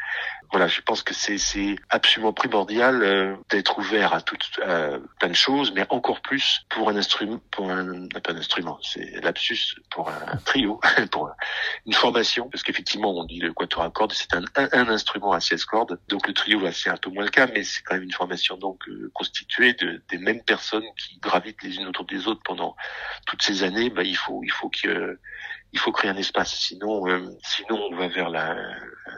Voilà, 0.51 0.67
je 0.67 0.81
pense 0.81 1.03
que 1.03 1.15
c'est 1.15 1.77
absolument 1.91 2.33
primordial 2.33 3.30
d'être 3.49 3.79
ouvert 3.79 4.15
à, 4.15 4.21
toutes, 4.21 4.61
plein 5.19 5.29
de 5.29 5.35
choses, 5.35 5.73
mais 5.75 5.87
encore 5.91 6.21
plus 6.21 6.65
pour 6.69 6.89
un 6.89 6.97
instrument, 6.97 7.41
pour 7.51 7.71
un, 7.71 8.09
pas 8.09 8.33
un 8.33 8.37
instrument, 8.37 8.79
c'est 8.83 9.23
lapsus, 9.23 9.77
pour 9.91 10.09
un 10.09 10.37
trio, 10.45 10.81
pour 11.11 11.31
une 11.87 11.93
formation, 11.93 12.49
parce 12.49 12.63
qu'effectivement, 12.63 13.11
on 13.17 13.25
dit 13.25 13.41
le 13.41 13.53
quatuor 13.53 13.83
à 13.83 13.91
cordes, 13.91 14.13
c'est 14.13 14.35
un, 14.35 14.45
un, 14.57 14.89
instrument 14.89 15.33
à 15.33 15.41
16 15.41 15.65
cordes, 15.65 15.99
donc 16.09 16.27
le 16.27 16.35
trio, 16.35 16.61
là, 16.61 16.73
c'est 16.73 16.91
un 16.91 16.97
peu 16.97 17.11
moins 17.11 17.25
le 17.25 17.31
cas, 17.31 17.47
mais 17.47 17.65
c'est 17.65 17.83
quand 17.83 17.95
même 17.95 18.05
une 18.05 18.13
formation 18.13 18.57
donc 18.57 18.89
euh, 18.89 19.11
constituée 19.15 19.75
de, 19.75 20.03
des 20.09 20.19
mêmes 20.19 20.43
personnes 20.43 20.85
qui 20.97 21.19
gravitent 21.19 21.63
les 21.63 21.77
unes 21.77 21.87
autour 21.87 22.05
des 22.07 22.29
autres 22.29 22.43
pendant 22.45 22.77
toutes 23.27 23.43
ces 23.43 23.63
années. 23.63 23.91
Bah, 23.91 24.03
il 24.03 24.17
faut, 24.17 24.43
il 24.45 24.53
faut 24.53 24.71
que, 24.71 25.19
il 25.73 25.79
faut 25.79 25.93
créer 25.93 26.11
un 26.11 26.17
espace, 26.17 26.55
sinon, 26.55 27.09
euh, 27.09 27.37
sinon 27.43 27.89
on 27.91 27.97
va 27.97 28.09
vers 28.09 28.29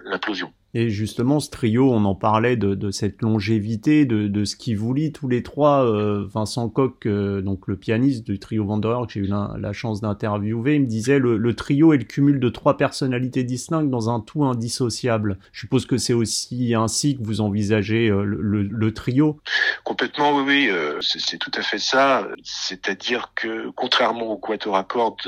l'implosion. 0.04 0.52
Et 0.74 0.88
justement, 0.88 1.38
ce 1.38 1.50
trio, 1.50 1.92
on 1.92 2.06
en 2.06 2.14
parlait 2.14 2.56
de, 2.56 2.74
de 2.74 2.90
cette 2.90 3.20
longévité, 3.20 4.06
de, 4.06 4.26
de, 4.26 4.44
ce 4.46 4.56
qui 4.56 4.74
vous 4.74 4.94
lie 4.94 5.12
tous 5.12 5.28
les 5.28 5.42
trois. 5.42 5.84
Euh, 5.84 6.26
Vincent 6.26 6.70
Coq, 6.70 7.04
euh, 7.04 7.42
donc 7.42 7.68
le 7.68 7.76
pianiste 7.76 8.24
du 8.24 8.38
trio 8.38 8.64
Wanderer, 8.64 9.06
que 9.06 9.12
j'ai 9.12 9.20
eu 9.20 9.26
la, 9.26 9.54
la 9.58 9.74
chance 9.74 10.00
d'interviewer, 10.00 10.78
me 10.78 10.86
disait 10.86 11.18
le, 11.18 11.36
le 11.36 11.54
trio 11.54 11.92
est 11.92 11.98
le 11.98 12.04
cumul 12.04 12.40
de 12.40 12.48
trois 12.48 12.78
personnalités 12.78 13.44
distinctes 13.44 13.90
dans 13.90 14.08
un 14.08 14.20
tout 14.20 14.46
indissociable. 14.46 15.38
Je 15.52 15.60
suppose 15.60 15.84
que 15.84 15.98
c'est 15.98 16.14
aussi 16.14 16.72
ainsi 16.74 17.18
que 17.18 17.22
vous 17.22 17.42
envisagez 17.42 18.08
euh, 18.08 18.24
le, 18.24 18.62
le, 18.62 18.94
trio. 18.94 19.40
Complètement, 19.84 20.36
oui, 20.36 20.70
oui, 20.70 20.70
c'est 21.00 21.38
tout 21.38 21.50
à 21.54 21.60
fait 21.60 21.78
ça. 21.78 22.26
C'est-à-dire 22.44 23.32
que 23.34 23.68
contrairement 23.76 24.30
au 24.32 24.38
quatuor 24.38 24.76
à 24.76 24.84
cordes, 24.84 25.20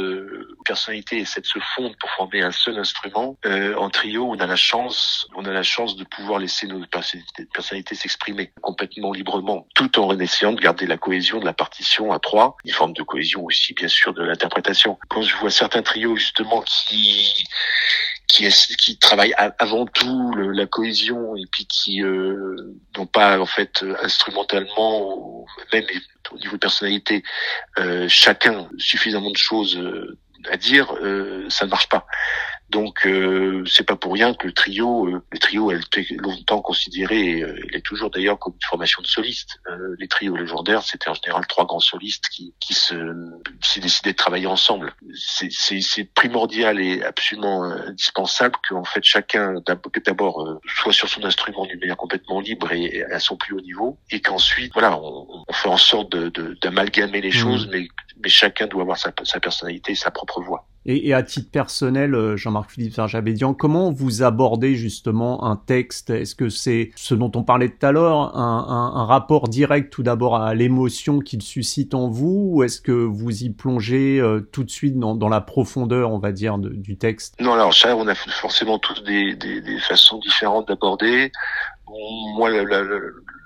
personnalité 0.65 1.19
essaie 1.19 1.43
de 1.43 1.47
se 1.47 1.59
fondre 1.75 1.95
pour 2.01 2.11
former 2.13 2.43
un 2.43 2.51
seul 2.51 2.79
instrument. 2.79 3.37
en 3.45 3.91
trio, 3.91 4.25
on 4.25 4.37
a 4.37 4.47
la 4.47 4.57
chance 4.57 5.29
on 5.37 5.45
a 5.45 5.53
la 5.53 5.63
chance 5.63 5.97
de 5.97 6.05
pouvoir 6.05 6.39
laisser 6.39 6.67
nos 6.67 6.85
personnalités 6.87 7.95
s'exprimer 7.95 8.53
complètement 8.61 9.13
librement, 9.13 9.67
tout 9.75 9.99
en 9.99 10.19
essayant 10.19 10.53
de 10.53 10.61
garder 10.61 10.87
la 10.87 10.97
cohésion 10.97 11.41
de 11.41 11.45
la 11.45 11.53
partition 11.53 12.13
à 12.13 12.19
trois, 12.19 12.57
une 12.65 12.73
forme 12.73 12.93
de 12.93 13.03
cohésion 13.03 13.45
aussi 13.45 13.75
bien 13.75 13.89
sûr 13.89 14.15
de 14.15 14.23
l'interprétation. 14.23 14.99
Quand 15.09 15.23
je 15.23 15.37
vois 15.37 15.51
certains 15.51 15.83
trios 15.83 16.17
justement 16.17 16.63
qui 16.63 17.45
qui, 18.27 18.49
qui 18.79 18.99
travaillent 18.99 19.35
avant 19.59 19.87
tout 19.87 20.33
la 20.35 20.67
cohésion 20.67 21.37
et 21.37 21.45
puis 21.53 21.67
qui 21.67 22.03
euh, 22.03 22.57
n'ont 22.97 23.07
pas 23.07 23.39
en 23.39 23.47
fait 23.47 23.85
instrumentalement 24.03 25.45
même 25.73 25.85
au 26.33 26.39
niveau 26.39 26.53
de 26.53 26.61
personnalité 26.61 27.23
euh, 27.79 28.09
chacun 28.09 28.69
suffisamment 28.79 29.31
de 29.31 29.37
choses 29.37 29.77
euh, 29.77 30.19
à 30.51 30.57
dire, 30.57 30.95
euh, 31.01 31.47
ça 31.49 31.65
ne 31.65 31.71
marche 31.71 31.89
pas. 31.89 32.07
Donc 32.71 33.07
euh, 33.07 33.63
c'est 33.67 33.87
pas 33.87 33.97
pour 33.97 34.15
rien 34.15 34.35
que 34.35 34.47
le 34.47 34.53
trio, 34.53 35.07
euh, 35.07 35.23
le 35.31 35.39
trio 35.39 35.71
a 35.71 35.75
été 35.75 36.07
longtemps 36.19 36.63
considéré, 36.63 37.43
euh, 37.43 37.61
il 37.69 37.77
est 37.77 37.83
toujours 37.83 38.11
d'ailleurs 38.11 38.39
comme 38.39 38.55
une 38.55 38.69
formation 38.69 39.03
de 39.03 39.07
solistes. 39.07 39.61
Euh, 39.71 39.95
les 39.99 40.09
trios 40.09 40.35
légendaires, 40.37 40.83
c'était 40.83 41.11
en 41.11 41.15
général 41.15 41.47
trois 41.47 41.67
grands 41.67 41.81
solistes 41.81 42.25
qui, 42.29 42.55
qui 42.61 42.73
se 42.73 42.95
qui 43.61 43.81
décidaient 43.81 44.13
de 44.13 44.17
travailler 44.17 44.47
ensemble. 44.47 44.95
C'est 45.15 46.13
primordial 46.15 46.81
et 46.81 47.03
absolument 47.03 47.65
indispensable 47.65 48.57
qu'en 48.69 48.85
fait 48.85 49.05
chacun 49.05 49.55
d'abord 50.05 50.59
soit 50.67 50.93
sur 50.93 51.09
son 51.09 51.23
instrument 51.25 51.67
d'une 51.67 51.81
manière 51.81 51.97
complètement 51.97 52.41
libre 52.41 52.73
et 52.73 53.05
à 53.05 53.21
son 53.21 53.37
plus 53.37 53.55
haut 53.55 53.61
niveau, 53.61 53.99
et 54.11 54.21
qu'ensuite 54.21 54.73
voilà 54.73 54.99
on, 54.99 55.45
on, 55.47 55.53
fait 55.53 55.69
en 55.69 55.77
sorte 55.77 56.17
d'amalgamer 56.17 57.21
de, 57.21 57.27
les 57.27 57.29
mmh. 57.29 57.33
choses, 57.33 57.69
mais 57.71 57.89
mais 58.23 58.29
chacun 58.29 58.67
doit 58.67 58.83
avoir 58.83 58.99
sa, 58.99 59.13
sa 59.25 59.39
personnalité, 59.39 59.95
sa 59.95 60.11
propre 60.11 60.41
voix. 60.41 60.67
Et, 60.87 61.09
et, 61.09 61.15
à 61.15 61.23
titre 61.23 61.51
personnel, 61.51 62.15
euh, 62.15 62.37
Jean-Marc 62.37 62.71
Philippe 62.71 62.95
Verjabédian, 62.95 63.55
comment 63.55 63.91
vous 63.91 64.23
abordez 64.23 64.75
justement 64.75 65.45
un 65.45 65.57
texte? 65.57 66.11
Est-ce 66.11 66.35
que 66.35 66.49
c'est 66.49 66.91
ce 66.97 67.15
dont 67.15 67.33
on 67.35 67.43
parlait 67.43 67.71
tout 67.71 67.87
à 67.87 67.93
l'heure, 67.93 68.37
un, 68.37 68.67
un, 68.69 69.01
un, 69.01 69.05
rapport 69.07 69.49
direct 69.49 69.93
tout 69.93 70.03
d'abord 70.03 70.37
à 70.37 70.55
l'émotion 70.55 71.21
qu'il 71.21 71.43
suscite 71.43 71.95
en 71.95 72.09
vous, 72.09 72.51
ou 72.53 72.63
est-ce 72.63 72.81
que 72.81 72.93
vous 72.93 73.45
y 73.45 73.51
plongez 73.51 74.21
euh, 74.21 74.41
tout 74.41 74.65
de 74.65 74.71
suite 74.71 74.99
dans, 74.99 75.15
dans, 75.15 75.29
la 75.29 75.41
profondeur, 75.41 76.13
on 76.13 76.19
va 76.19 76.33
dire, 76.33 76.59
de, 76.59 76.69
du 76.69 76.97
texte? 76.97 77.35
Non, 77.41 77.55
alors 77.55 77.73
ça, 77.73 77.97
on 77.97 78.07
a 78.07 78.15
forcément 78.15 78.79
tous 78.79 79.03
des, 79.05 79.35
des, 79.37 79.61
des 79.63 79.79
façons 79.79 80.19
différentes 80.19 80.69
d'aborder. 80.69 81.33
Moi, 82.37 82.51
la, 82.51 82.65
la, 82.65 82.83
la 82.83 82.99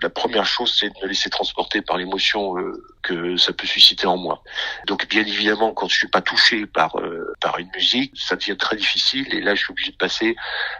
première 0.06 0.46
chose, 0.46 0.74
c'est 0.78 0.88
de 0.88 0.94
me 1.02 1.08
laisser 1.08 1.28
transporter 1.28 1.82
par 1.82 1.96
l'émotion 1.96 2.56
euh, 2.56 2.72
que 3.02 3.36
ça 3.36 3.52
peut 3.52 3.66
susciter 3.66 4.06
en 4.06 4.16
moi. 4.16 4.42
Donc, 4.86 5.08
bien 5.08 5.22
évidemment, 5.22 5.72
quand 5.72 5.88
je 5.88 5.96
suis 5.96 6.08
pas 6.08 6.22
touché 6.22 6.66
par 6.66 6.96
euh, 7.00 7.32
par 7.40 7.58
une 7.58 7.68
musique, 7.74 8.12
ça 8.16 8.36
devient 8.36 8.56
très 8.56 8.76
difficile. 8.76 9.26
Et 9.34 9.40
là, 9.40 9.54
je 9.54 9.62
suis 9.64 9.72
obligé 9.72 9.90
de 9.90 9.96
passer 9.96 10.36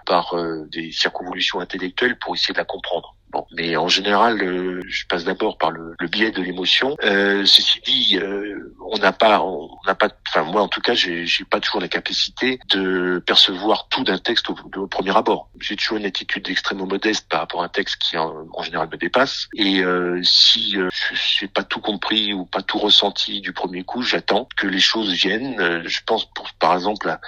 par 0.07 0.35
euh, 0.35 0.65
des 0.71 0.93
circonvolutions 0.93 1.59
intellectuelles 1.59 2.17
pour 2.19 2.35
essayer 2.35 2.53
de 2.53 2.59
la 2.59 2.65
comprendre. 2.65 3.18
Bon, 3.31 3.47
mais 3.55 3.77
en 3.77 3.89
général, 3.89 4.43
euh, 4.43 4.81
je 4.89 5.07
passe 5.07 5.25
d'abord 5.25 5.59
par 5.59 5.71
le, 5.71 5.95
le, 5.99 6.09
biais 6.09 6.31
de 6.31 6.41
l'émotion. 6.41 6.97
Euh, 7.05 7.45
ceci 7.45 7.81
dit, 7.85 8.19
euh, 8.19 8.75
on 8.91 8.97
n'a 8.99 9.13
pas, 9.13 9.43
on 9.43 9.69
n'a 9.87 9.95
pas, 9.95 10.09
enfin 10.29 10.45
moi 10.45 10.63
en 10.63 10.69
tout 10.69 10.81
cas, 10.81 10.95
j'ai, 10.95 11.27
pas 11.51 11.61
toujours 11.61 11.81
la 11.81 11.89
capacité 11.89 12.59
de 12.71 13.23
percevoir 13.27 13.89
tout 13.89 14.03
d'un 14.03 14.17
texte 14.17 14.49
au, 14.49 14.87
premier 14.87 15.15
abord. 15.15 15.51
J'ai 15.61 15.77
toujours 15.77 15.99
une 15.99 16.07
attitude 16.07 16.49
extrêmement 16.49 16.87
modeste 16.87 17.29
par 17.29 17.41
rapport 17.41 17.61
à 17.61 17.67
un 17.67 17.69
texte 17.69 17.97
qui 17.99 18.17
en, 18.17 18.63
général 18.63 18.89
me 18.91 18.97
dépasse. 18.97 19.49
Et 19.55 19.81
euh, 19.81 20.21
si 20.23 20.79
euh, 20.79 20.89
je 21.13 21.45
n'ai 21.45 21.49
pas 21.49 21.65
tout 21.65 21.81
compris 21.81 22.33
ou 22.33 22.47
pas 22.47 22.63
tout 22.63 22.79
ressenti 22.79 23.43
du 23.43 23.53
premier 23.53 23.85
coup, 23.85 24.01
j'attends 24.01 24.49
que 24.57 24.67
les 24.67 24.81
choses 24.81 25.13
viennent. 25.13 25.83
je 25.87 26.01
pense 26.07 26.25
pour, 26.33 26.51
par 26.59 26.75
exemple 26.75 27.19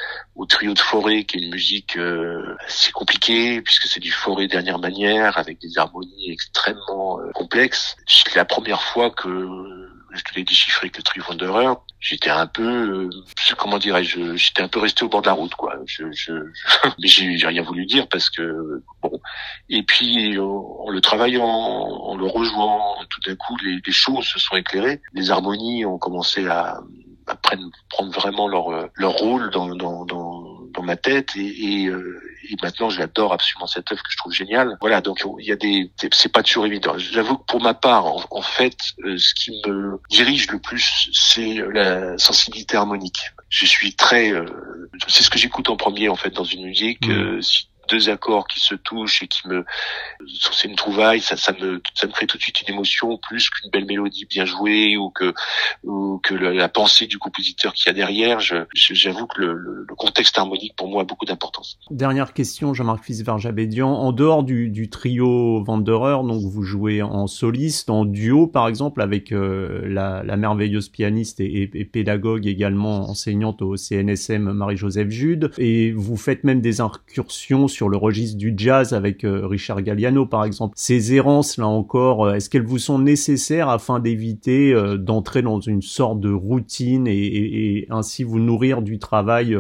au 0.41 0.47
trio 0.47 0.73
de 0.73 0.79
forêt, 0.79 1.25
qui 1.25 1.37
est 1.37 1.41
une 1.41 1.51
musique 1.53 1.99
assez 2.67 2.93
compliquée 2.93 3.61
puisque 3.63 3.87
c'est 3.87 4.01
du 4.01 4.11
forêt 4.11 4.47
dernière 4.47 4.79
manière 4.79 5.39
avec 5.39 5.61
des 5.61 5.79
harmonie 5.79 6.31
extrêmement 6.31 7.21
euh, 7.21 7.31
complexe. 7.33 7.97
C'est 8.07 8.35
la 8.35 8.45
première 8.45 8.83
fois 8.83 9.11
que 9.11 9.29
je 10.13 10.23
devais 10.31 10.45
déchiffrer 10.45 10.91
que 10.91 10.99
le 10.99 11.03
Trio 11.05 11.23
Wanderer, 11.29 11.75
j'étais 12.01 12.31
un 12.31 12.47
peu, 12.47 12.63
euh, 12.63 13.11
comment 13.57 13.79
dirais-je, 13.79 14.35
j'étais 14.35 14.63
un 14.63 14.69
peu 14.69 14.81
resté 14.81 15.05
au 15.05 15.09
bord 15.09 15.23
de 15.23 15.27
la 15.27 15.35
route, 15.35 15.55
quoi. 15.55 15.77
Je, 15.87 16.11
je, 16.13 16.33
mais 16.99 17.07
j'ai 17.07 17.47
rien 17.47 17.63
voulu 17.63 17.87
dire 17.87 18.09
parce 18.09 18.29
que 18.29 18.83
bon. 19.03 19.21
Et 19.69 19.83
puis 19.85 20.39
en, 20.39 20.91
le 20.91 21.01
travaillant, 21.01 21.45
en 21.45 22.17
le 22.17 22.27
rejoignant, 22.27 22.97
tout 23.09 23.21
d'un 23.29 23.37
coup, 23.37 23.57
les, 23.63 23.79
les, 23.85 23.93
choses 23.93 24.27
se 24.27 24.39
sont 24.39 24.57
éclairées. 24.57 25.01
Les 25.15 25.31
harmonies 25.31 25.85
ont 25.85 25.99
commencé 25.99 26.47
à, 26.49 26.81
prendre 27.35 28.13
vraiment 28.13 28.49
leur 28.49 28.89
leur 28.95 29.13
rôle 29.13 29.51
dans, 29.51 29.75
dans, 29.75 30.05
dans, 30.05 30.61
dans 30.73 30.83
ma 30.83 30.97
tête 30.97 31.37
et, 31.37 31.83
et, 31.83 31.87
euh, 31.87 32.21
et 32.49 32.57
maintenant 32.63 32.91
j'adore 32.91 33.33
absolument 33.33 33.67
cette 33.67 33.91
œuvre 33.93 34.03
que 34.03 34.11
je 34.11 34.17
trouve 34.17 34.33
géniale. 34.33 34.77
Voilà, 34.81 35.01
donc 35.01 35.23
il 35.39 35.47
y 35.47 35.53
a 35.53 35.57
des, 35.57 35.91
c'est 36.13 36.33
pas 36.33 36.43
toujours 36.43 36.67
évident. 36.67 36.97
J'avoue 36.99 37.37
que 37.37 37.45
pour 37.45 37.61
ma 37.61 37.75
part, 37.75 38.07
en, 38.31 38.43
fait, 38.43 38.77
euh, 39.05 39.17
ce 39.19 39.35
qui 39.35 39.51
me 39.67 40.01
dirige 40.11 40.51
le 40.51 40.59
plus, 40.59 41.11
c'est 41.13 41.63
la 41.73 42.17
sensibilité 42.19 42.77
harmonique. 42.77 43.21
Je 43.49 43.67
suis 43.67 43.95
très, 43.95 44.33
euh, 44.33 44.45
c'est 45.09 45.23
ce 45.23 45.31
que 45.31 45.39
j'écoute 45.39 45.69
en 45.69 45.77
premier 45.77 46.09
en 46.09 46.17
fait 46.17 46.31
dans 46.31 46.45
une 46.45 46.65
musique. 46.65 47.07
Mmh. 47.07 47.11
Euh, 47.11 47.41
deux 47.91 48.09
accords 48.09 48.47
qui 48.47 48.61
se 48.61 48.75
touchent 48.75 49.23
et 49.23 49.29
qui 49.29 49.49
me 49.49 49.65
c'est 50.53 50.69
une 50.69 50.77
trouvaille 50.77 51.21
ça, 51.21 51.37
me 51.53 51.83
ça 51.95 52.07
me 52.07 52.13
crée 52.13 52.27
tout 52.27 52.37
de 52.37 52.43
suite 52.43 52.61
une 52.63 52.75
émotion 52.75 53.19
plus 53.19 53.51
qu'une 53.51 53.71
belle 53.71 53.87
mélodie 53.87 54.27
bien 54.27 54.45
jouée 54.45 54.97
ou 54.97 55.11
que 55.11 55.35
ou 55.85 56.21
que 56.23 56.35
la, 56.35 56.69
pensée 56.69 57.07
du 57.07 57.19
compositeur 57.19 57.73
qui 57.73 57.89
y 57.89 57.91
a 57.91 57.93
derrière. 57.93 58.41
J'avoue 58.41 59.27
que 59.27 59.41
le, 59.41 59.87
contexte 59.97 60.39
harmonique 60.39 60.75
pour 60.77 60.89
moi 60.89 61.03
a 61.03 61.05
beaucoup 61.05 61.27
d'importance. 61.27 61.79
Dernière 61.91 62.33
question 62.33 62.73
Jean-Marc 62.73 63.05
Fisverjabédian 63.05 63.89
en 63.89 64.13
dehors 64.13 64.45
du, 64.45 64.71
du 64.71 64.89
trio 64.89 65.63
Wanderer 65.67 66.23
donc 66.27 66.43
vous 66.43 66.63
jouez 66.63 67.03
en 67.03 67.27
soliste 67.27 67.91
en 67.91 68.05
duo 68.05 68.47
par 68.47 68.69
exemple 68.69 69.03
avec 69.03 69.33
euh, 69.33 69.83
la, 69.87 70.23
la, 70.25 70.37
merveilleuse 70.37 70.89
pianiste 70.89 71.41
et, 71.41 71.71
et, 71.75 71.85
pédagogue 71.85 72.47
également 72.47 73.11
enseignante 73.11 73.61
au 73.63 73.77
CNSM 73.77 74.53
Marie-Joseph 74.53 75.09
Jude. 75.11 75.51
Et 75.59 75.93
vous 75.93 76.17
faites 76.17 76.45
même 76.45 76.61
des 76.61 76.81
incursions 76.81 77.69
sur 77.69 77.80
sur 77.81 77.89
le 77.89 77.97
registre 77.97 78.37
du 78.37 78.53
jazz 78.55 78.93
avec 78.93 79.25
euh, 79.25 79.47
Richard 79.47 79.81
Galliano 79.81 80.27
par 80.27 80.45
exemple. 80.45 80.75
Ces 80.77 81.15
errances 81.15 81.57
là 81.57 81.67
encore, 81.67 82.27
euh, 82.27 82.35
est-ce 82.35 82.51
qu'elles 82.51 82.67
vous 82.67 82.79
sont 82.79 82.99
nécessaires 82.99 83.71
afin 83.71 84.01
d'éviter 84.01 84.75
euh, 84.75 84.99
d'entrer 84.99 85.41
dans 85.41 85.61
une 85.61 85.81
sorte 85.81 86.21
de 86.21 86.31
routine 86.31 87.07
et, 87.07 87.87
ainsi 87.89 88.23
vous 88.23 88.39
nourrir 88.39 88.83
du 88.83 88.99
travail 88.99 89.57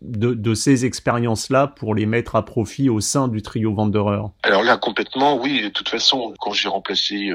de, 0.00 0.54
ces 0.54 0.86
expériences-là 0.86 1.66
pour 1.66 1.94
les 1.94 2.06
mettre 2.06 2.34
à 2.34 2.46
profit 2.46 2.88
au 2.88 3.00
sein 3.00 3.28
du 3.28 3.42
trio 3.42 3.72
Wanderer? 3.72 4.22
Alors 4.42 4.62
là 4.62 4.78
complètement, 4.78 5.38
oui. 5.38 5.62
De 5.62 5.68
toute 5.68 5.90
façon, 5.90 6.32
quand 6.40 6.52
j'ai 6.52 6.68
remplacé 6.68 7.30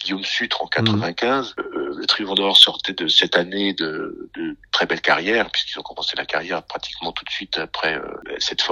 Guillaume 0.00 0.22
Sutre 0.22 0.62
en 0.62 0.68
95. 0.68 1.56
Mmh. 1.56 1.62
Le 1.96 2.06
Trio 2.06 2.34
d'Or 2.34 2.56
sortait 2.56 2.92
de 2.92 3.08
cette 3.08 3.36
année 3.36 3.72
de, 3.74 4.30
de 4.34 4.56
très 4.72 4.86
belle 4.86 5.00
carrière, 5.00 5.50
puisqu'ils 5.50 5.78
ont 5.78 5.82
commencé 5.82 6.16
la 6.16 6.26
carrière 6.26 6.62
pratiquement 6.62 7.12
tout 7.12 7.24
de 7.24 7.30
suite 7.30 7.58
après 7.58 7.94
euh, 7.94 8.38
s'être. 8.38 8.68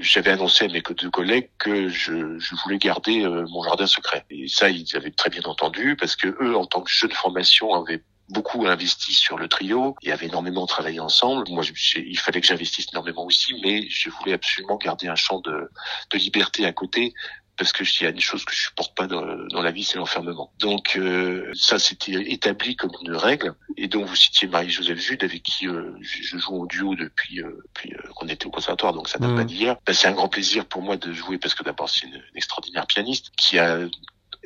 J'avais 0.00 0.30
annoncé 0.30 0.64
à 0.64 0.68
mes 0.68 0.82
deux 0.82 1.10
collègues 1.10 1.50
que 1.58 1.88
je, 1.88 2.38
je 2.38 2.54
voulais 2.62 2.78
garder 2.78 3.24
euh, 3.24 3.46
mon 3.48 3.62
jardin 3.62 3.86
secret. 3.86 4.24
Et 4.30 4.48
ça, 4.48 4.68
ils 4.68 4.96
avaient 4.96 5.10
très 5.10 5.30
bien 5.30 5.42
entendu, 5.44 5.96
parce 5.96 6.16
que 6.16 6.28
eux, 6.40 6.56
en 6.56 6.66
tant 6.66 6.82
que 6.82 6.90
jeunes 6.90 7.10
de 7.10 7.14
formation, 7.14 7.72
avaient 7.74 8.02
beaucoup 8.28 8.66
investi 8.66 9.14
sur 9.14 9.38
le 9.38 9.48
trio 9.48 9.96
et 10.02 10.12
avaient 10.12 10.26
énormément 10.26 10.66
travaillé 10.66 11.00
ensemble. 11.00 11.44
Moi, 11.48 11.62
je, 11.62 11.72
il 11.98 12.18
fallait 12.18 12.40
que 12.40 12.46
j'investisse 12.46 12.88
énormément 12.92 13.24
aussi, 13.24 13.54
mais 13.62 13.88
je 13.88 14.10
voulais 14.10 14.34
absolument 14.34 14.76
garder 14.76 15.08
un 15.08 15.14
champ 15.14 15.40
de, 15.40 15.70
de 16.10 16.18
liberté 16.18 16.66
à 16.66 16.72
côté 16.72 17.14
parce 17.58 17.72
que 17.72 17.84
s'il 17.84 18.04
y 18.04 18.08
a 18.08 18.12
des 18.12 18.20
choses 18.20 18.44
que 18.44 18.54
je 18.54 18.62
supporte 18.62 18.94
pas 18.94 19.06
dans, 19.06 19.24
dans 19.48 19.60
la 19.60 19.70
vie, 19.70 19.84
c'est 19.84 19.98
l'enfermement. 19.98 20.52
Donc 20.58 20.96
euh, 20.96 21.50
ça, 21.54 21.78
c'était 21.78 22.12
établi 22.12 22.76
comme 22.76 22.92
une 23.02 23.16
règle. 23.16 23.54
Et 23.76 23.88
donc 23.88 24.06
vous 24.06 24.16
citiez 24.16 24.48
Marie-Joseph 24.48 24.98
Jude, 24.98 25.24
avec 25.24 25.42
qui 25.42 25.66
euh, 25.66 25.92
je 26.00 26.38
joue 26.38 26.54
au 26.54 26.66
duo 26.66 26.94
depuis, 26.94 27.42
euh, 27.42 27.50
depuis 27.66 27.94
qu'on 28.14 28.28
était 28.28 28.46
au 28.46 28.50
conservatoire, 28.50 28.92
donc 28.92 29.08
ça 29.08 29.18
n'a 29.18 29.34
pas 29.34 29.44
d'hier. 29.44 29.76
Ben, 29.84 29.92
c'est 29.92 30.08
un 30.08 30.12
grand 30.12 30.28
plaisir 30.28 30.64
pour 30.66 30.82
moi 30.82 30.96
de 30.96 31.12
jouer 31.12 31.38
parce 31.38 31.54
que 31.54 31.64
d'abord 31.64 31.90
c'est 31.90 32.06
une, 32.06 32.14
une 32.14 32.36
extraordinaire 32.36 32.86
pianiste 32.86 33.30
qui 33.36 33.58
a 33.58 33.80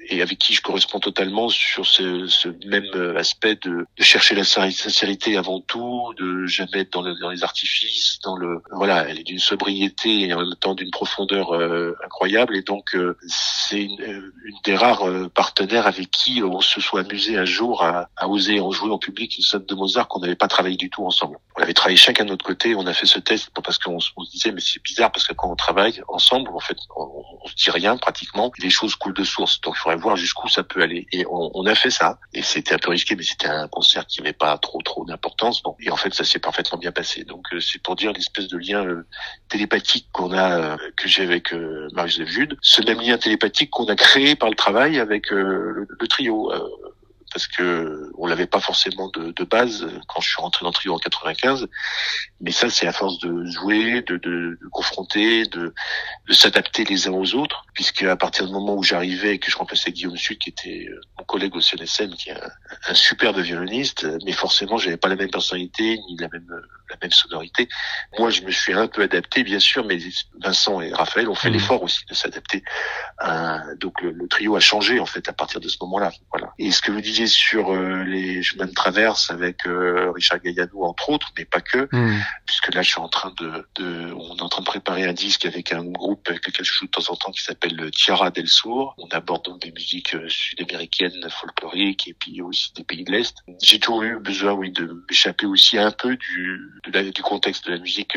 et 0.09 0.23
avec 0.23 0.39
qui 0.39 0.55
je 0.55 0.63
corresponds 0.63 1.01
totalement 1.01 1.49
sur 1.49 1.87
ce, 1.87 2.27
ce 2.27 2.49
même 2.67 2.89
euh, 2.95 3.17
aspect 3.17 3.57
de, 3.57 3.87
de, 3.97 4.03
chercher 4.03 4.35
la 4.35 4.45
sincérité 4.45 5.37
avant 5.37 5.61
tout, 5.61 6.13
de 6.19 6.47
jamais 6.47 6.81
être 6.81 6.93
dans, 6.93 7.03
le, 7.03 7.15
dans 7.21 7.31
les 7.31 7.45
artifices, 7.45 8.19
dans 8.23 8.37
le 8.37 8.63
voilà, 8.73 9.09
elle 9.09 9.21
est 9.21 9.25
d'une 9.25 9.39
sobriété 9.39 10.29
et 10.29 10.35
en 10.35 10.41
même 10.41 10.55
temps 10.57 10.75
d'une 10.75 10.91
profondeur 10.91 11.55
euh, 11.55 11.95
incroyable 12.05 12.57
et 12.57 12.63
donc 12.63 12.95
euh, 12.95 13.17
c'est 13.27 13.83
une, 13.83 14.01
une, 14.01 14.57
des 14.65 14.77
rares 14.77 15.05
partenaires 15.35 15.87
avec 15.87 16.11
qui 16.11 16.43
on 16.43 16.61
se 16.61 16.81
soit 16.81 17.01
amusé 17.01 17.37
un 17.37 17.45
jour 17.45 17.83
à, 17.83 18.09
à 18.17 18.29
oser 18.29 18.61
en 18.61 18.71
jouer 18.71 18.91
en 18.91 18.99
public 18.99 19.37
une 19.37 19.45
sonne 19.45 19.65
de 19.65 19.75
Mozart 19.75 20.09
qu'on 20.09 20.21
n'avait 20.21 20.35
pas 20.35 20.49
travaillé 20.49 20.77
du 20.77 20.91
tout 20.91 21.05
ensemble. 21.05 21.39
On 21.57 21.63
avait 21.63 21.75
travaillé 21.75 21.97
chacun 21.97 22.25
de 22.25 22.31
notre 22.31 22.45
côté, 22.45 22.75
on 22.75 22.87
a 22.87 22.93
fait 22.93 23.07
ce 23.07 23.19
test 23.19 23.51
parce 23.63 23.79
qu'on 23.79 24.01
se 24.01 24.11
disait 24.31 24.53
mais 24.53 24.61
c'est 24.61 24.83
bizarre 24.83 25.13
parce 25.13 25.27
que 25.27 25.35
quand 25.35 25.51
on 25.51 25.57
travaille 25.57 26.03
ensemble, 26.09 26.51
en 26.51 26.61
fait, 26.61 26.77
on, 26.97 27.23
on 27.43 27.49
se 27.49 27.55
dit 27.55 27.71
rien 27.71 27.97
pratiquement, 27.97 28.53
les 28.59 28.71
choses 28.71 28.97
coulent 28.97 29.15
de 29.15 29.25
source. 29.25 29.61
Voir 29.97 30.17
jusqu'où 30.17 30.49
ça 30.49 30.63
peut 30.63 30.83
aller. 30.83 31.07
Et 31.13 31.27
on, 31.27 31.51
on 31.55 31.67
a 31.67 31.75
fait 31.75 31.91
ça. 31.91 32.19
Et 32.33 32.43
c'était 32.43 32.75
un 32.75 32.79
peu 32.79 32.91
risqué, 32.91 33.17
mais 33.17 33.23
c'était 33.23 33.49
un 33.49 33.69
concert 33.69 34.07
qui 34.07 34.21
n'avait 34.21 34.33
pas 34.33 34.57
trop 34.59 34.81
trop 34.83 35.05
d'importance. 35.05 35.63
Bon, 35.63 35.77
et 35.81 35.91
en 35.91 35.97
fait, 35.97 36.15
ça 36.15 36.25
s'est 36.25 36.39
parfaitement 36.39 36.79
bien 36.79 36.93
passé. 36.93 37.25
Donc 37.25 37.47
euh, 37.53 37.61
c'est 37.61 37.83
pour 37.83 37.97
dire 37.97 38.13
l'espèce 38.13 38.49
de 38.49 38.59
lien 38.59 38.85
euh, 38.85 39.07
télépathique 39.49 40.09
qu'on 40.13 40.33
a, 40.33 40.59
euh, 40.59 40.77
que 40.97 41.09
j'ai 41.09 41.23
avec 41.23 41.53
Marie-Joseph 41.93 42.29
Jude. 42.29 42.57
Ce 42.63 42.83
même 42.83 43.01
lien 43.01 43.19
télépathique 43.19 43.71
qu'on 43.71 43.87
a 43.87 43.97
créé 43.97 44.37
par 44.37 44.51
le 44.51 44.57
travail 44.57 44.99
avec 44.99 45.31
le, 45.31 45.87
le, 45.89 46.09
trio 46.09 46.53
parce 47.33 47.47
que 47.47 48.11
on 48.19 48.27
l'avait 48.27 48.47
pas 48.47 48.61
forcément 48.61 49.09
de, 49.09 49.33
de, 49.33 49.45
base 49.45 49.89
quand 50.09 50.21
je 50.21 50.29
suis 50.29 50.41
rentré 50.41 50.65
dans 50.65 50.71
le 50.71 50.75
trio 50.75 50.95
en 50.95 50.99
95. 50.99 51.69
Mais 52.43 52.51
ça, 52.51 52.69
c'est 52.69 52.87
à 52.87 52.93
force 52.93 53.19
de 53.21 53.45
jouer, 53.47 54.03
de, 54.03 54.17
de, 54.17 54.59
de 54.61 54.69
confronter, 54.71 55.45
de, 55.45 55.73
de 56.29 56.33
s'adapter 56.33 56.85
les 56.85 57.09
uns 57.09 57.13
aux 57.13 57.35
autres, 57.35 57.65
puisque 57.75 58.03
à 58.03 58.17
partir 58.17 58.47
du 58.47 58.53
moment 58.53 58.75
où 58.75 58.83
j'arrivais 58.83 59.37
et 59.37 59.39
que 59.39 59.51
je 59.51 59.57
remplaçais 59.57 59.93
Guillaume 59.93 60.17
Sud, 60.17 60.39
qui 60.39 60.51
était 60.51 60.87
euh, 60.89 61.01
mon 61.19 61.25
collègue 61.25 61.55
au 61.55 61.61
CNSM, 61.61 62.15
qui 62.15 62.31
est 62.31 62.33
un, 62.33 62.51
un 62.89 62.95
superbe 62.95 63.39
violoniste, 63.39 64.07
mais 64.25 64.33
forcément, 64.33 64.77
j'avais 64.77 64.97
pas 64.97 65.09
la 65.09 65.17
même 65.17 65.31
personnalité 65.31 65.99
ni 66.09 66.17
la 66.19 66.29
même 66.29 66.49
la 66.93 66.97
même 67.03 67.11
sonorité. 67.11 67.69
Moi, 68.19 68.31
je 68.31 68.43
me 68.43 68.51
suis 68.51 68.73
un 68.73 68.87
peu 68.87 69.03
adapté, 69.03 69.43
bien 69.43 69.59
sûr, 69.59 69.85
mais 69.85 69.99
Vincent 70.41 70.81
et 70.81 70.93
Raphaël 70.93 71.29
ont 71.29 71.35
fait 71.35 71.51
mmh. 71.51 71.55
l'effort 71.55 71.83
aussi 71.83 72.05
de 72.09 72.15
s'adapter. 72.15 72.63
Donc 73.79 74.01
le, 74.03 74.11
le, 74.11 74.29
trio 74.29 74.57
a 74.57 74.61
changé 74.61 75.01
en 75.01 75.07
fait 75.07 75.29
à 75.29 75.33
partir 75.33 75.61
de 75.61 75.69
ce 75.69 75.77
moment-là. 75.83 76.13
Voilà. 76.31 76.53
Et 76.59 76.71
ce 76.71 76.81
que 76.83 76.93
vous 76.93 77.01
disiez 77.01 77.27
sur 77.27 77.73
euh, 77.73 78.05
les 78.05 78.43
chemins 78.43 78.67
de 78.67 78.73
traverse 78.73 79.31
avec 79.31 79.67
euh, 79.67 80.11
Richard 80.15 80.41
Gailladou 80.41 80.85
entre 80.85 81.11
autres, 81.11 81.33
mais 81.37 81.45
pas 81.45 81.61
que, 81.61 81.89
mmh. 81.91 82.21
Puisque 82.47 82.75
là 82.75 82.83
je 82.83 82.91
suis 82.91 83.01
en 83.01 83.09
train 83.09 83.33
de, 83.39 83.67
de, 83.77 84.13
on 84.13 84.37
est 84.37 84.43
en 84.43 84.49
train 84.49 84.63
de 84.63 84.67
préparer 84.67 85.05
un 85.05 85.13
disque 85.13 85.47
avec 85.47 85.73
un 85.73 85.85
groupe 85.85 86.29
avec 86.29 86.47
lequel 86.47 86.65
je 86.65 86.73
joue 86.73 86.87
de 86.87 86.91
temps 86.91 87.13
en 87.13 87.17
temps 87.17 87.33
qui 87.33 87.43
s'appelle 87.43 87.91
Tiara 87.93 88.31
del 88.31 88.49
Sur. 88.49 88.95
On 88.99 89.09
aborde 89.09 89.45
donc 89.45 89.61
des 89.63 89.73
musiques 89.73 90.15
euh, 90.15 90.29
sud-américaines, 90.29 91.27
folkloriques 91.31 92.09
et 92.09 92.15
puis 92.15 92.41
aussi 92.43 92.73
des 92.75 92.85
pays 92.85 93.05
de 93.05 93.13
l'Est. 93.13 93.37
J'ai 93.63 93.79
toujours 93.79 94.03
eu 94.03 94.19
besoin, 94.19 94.53
oui, 94.53 94.71
de 94.71 95.05
m'échapper 95.09 95.47
aussi 95.47 95.79
un 95.79 95.91
peu 95.91 96.17
du, 96.17 96.81
du 96.87 97.23
contexte 97.23 97.67
de 97.67 97.73
la 97.73 97.79
musique 97.79 98.17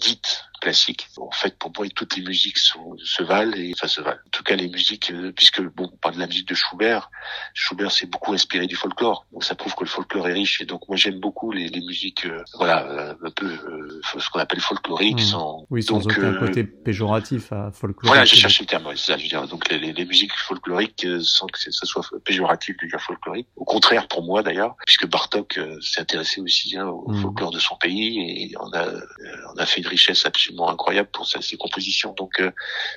dite 0.00 0.44
classique. 0.62 1.08
En 1.16 1.30
fait, 1.32 1.58
pour 1.58 1.72
moi, 1.76 1.88
toutes 1.94 2.16
les 2.16 2.22
musiques 2.22 2.58
sont, 2.58 2.94
se 3.02 3.22
valent 3.24 3.52
et 3.56 3.72
enfin 3.74 3.88
se 3.88 4.00
valent. 4.00 4.20
En 4.26 4.30
tout 4.30 4.44
cas, 4.44 4.54
les 4.54 4.68
musiques, 4.68 5.10
euh, 5.10 5.32
puisque 5.32 5.60
bon, 5.60 5.90
on 5.92 5.96
parle 5.96 6.14
de 6.14 6.20
la 6.20 6.28
musique 6.28 6.48
de 6.48 6.54
Schubert. 6.54 7.10
Schubert 7.52 7.90
s'est 7.90 8.06
beaucoup 8.06 8.32
inspiré 8.32 8.68
du 8.68 8.76
folklore, 8.76 9.26
donc 9.32 9.42
ça 9.42 9.56
prouve 9.56 9.74
que 9.74 9.82
le 9.82 9.88
folklore 9.88 10.28
est 10.28 10.34
riche. 10.34 10.60
Et 10.60 10.64
donc 10.64 10.88
moi, 10.88 10.96
j'aime 10.96 11.18
beaucoup 11.18 11.50
les, 11.50 11.66
les 11.66 11.80
musiques, 11.80 12.26
euh, 12.26 12.44
voilà, 12.54 12.86
euh, 12.86 13.14
un 13.24 13.30
peu 13.30 13.50
ce 14.18 14.30
qu'on 14.30 14.38
appelle 14.38 14.60
folklorique, 14.60 15.16
mmh. 15.16 15.32
sans 15.32 15.66
oui, 15.68 15.82
sans 15.82 15.98
donc, 15.98 16.12
aucun 16.16 16.34
côté 16.34 16.62
péjoratif 16.62 17.52
à 17.52 17.72
folklore. 17.72 18.12
Voilà, 18.12 18.24
j'ai 18.24 18.36
cherché 18.36 18.62
le 18.62 18.68
terme. 18.68 18.84
C'est 18.94 19.12
ça, 19.12 19.18
je 19.18 19.24
veux 19.24 19.28
dire. 19.28 19.48
Donc 19.48 19.68
les, 19.68 19.92
les, 19.92 20.04
musiques 20.04 20.36
folkloriques, 20.36 21.06
sans 21.22 21.48
que 21.48 21.58
ça 21.58 21.86
soit 21.86 22.04
péjoratif 22.24 22.76
de 22.80 22.86
dire 22.86 23.00
folklorique. 23.00 23.48
Au 23.56 23.64
contraire, 23.64 24.06
pour 24.06 24.22
moi 24.22 24.44
d'ailleurs, 24.44 24.76
puisque 24.86 25.08
Bartok 25.08 25.58
s'est 25.80 26.00
intéressé 26.00 26.40
aussi 26.40 26.76
hein, 26.76 26.86
au 26.86 27.10
mmh. 27.10 27.20
folklore 27.20 27.50
de 27.50 27.58
son 27.58 27.74
pays 27.76 28.20
et 28.20 28.54
on 28.60 28.72
a 28.72 28.86
on 29.54 29.58
a 29.58 29.66
fait 29.66 29.80
une 29.80 29.88
richesse 29.88 30.24
absolument 30.24 30.51
incroyable 30.60 31.08
pour 31.12 31.26
ses 31.26 31.56
compositions. 31.56 32.14
Donc 32.14 32.40
euh, 32.40 32.50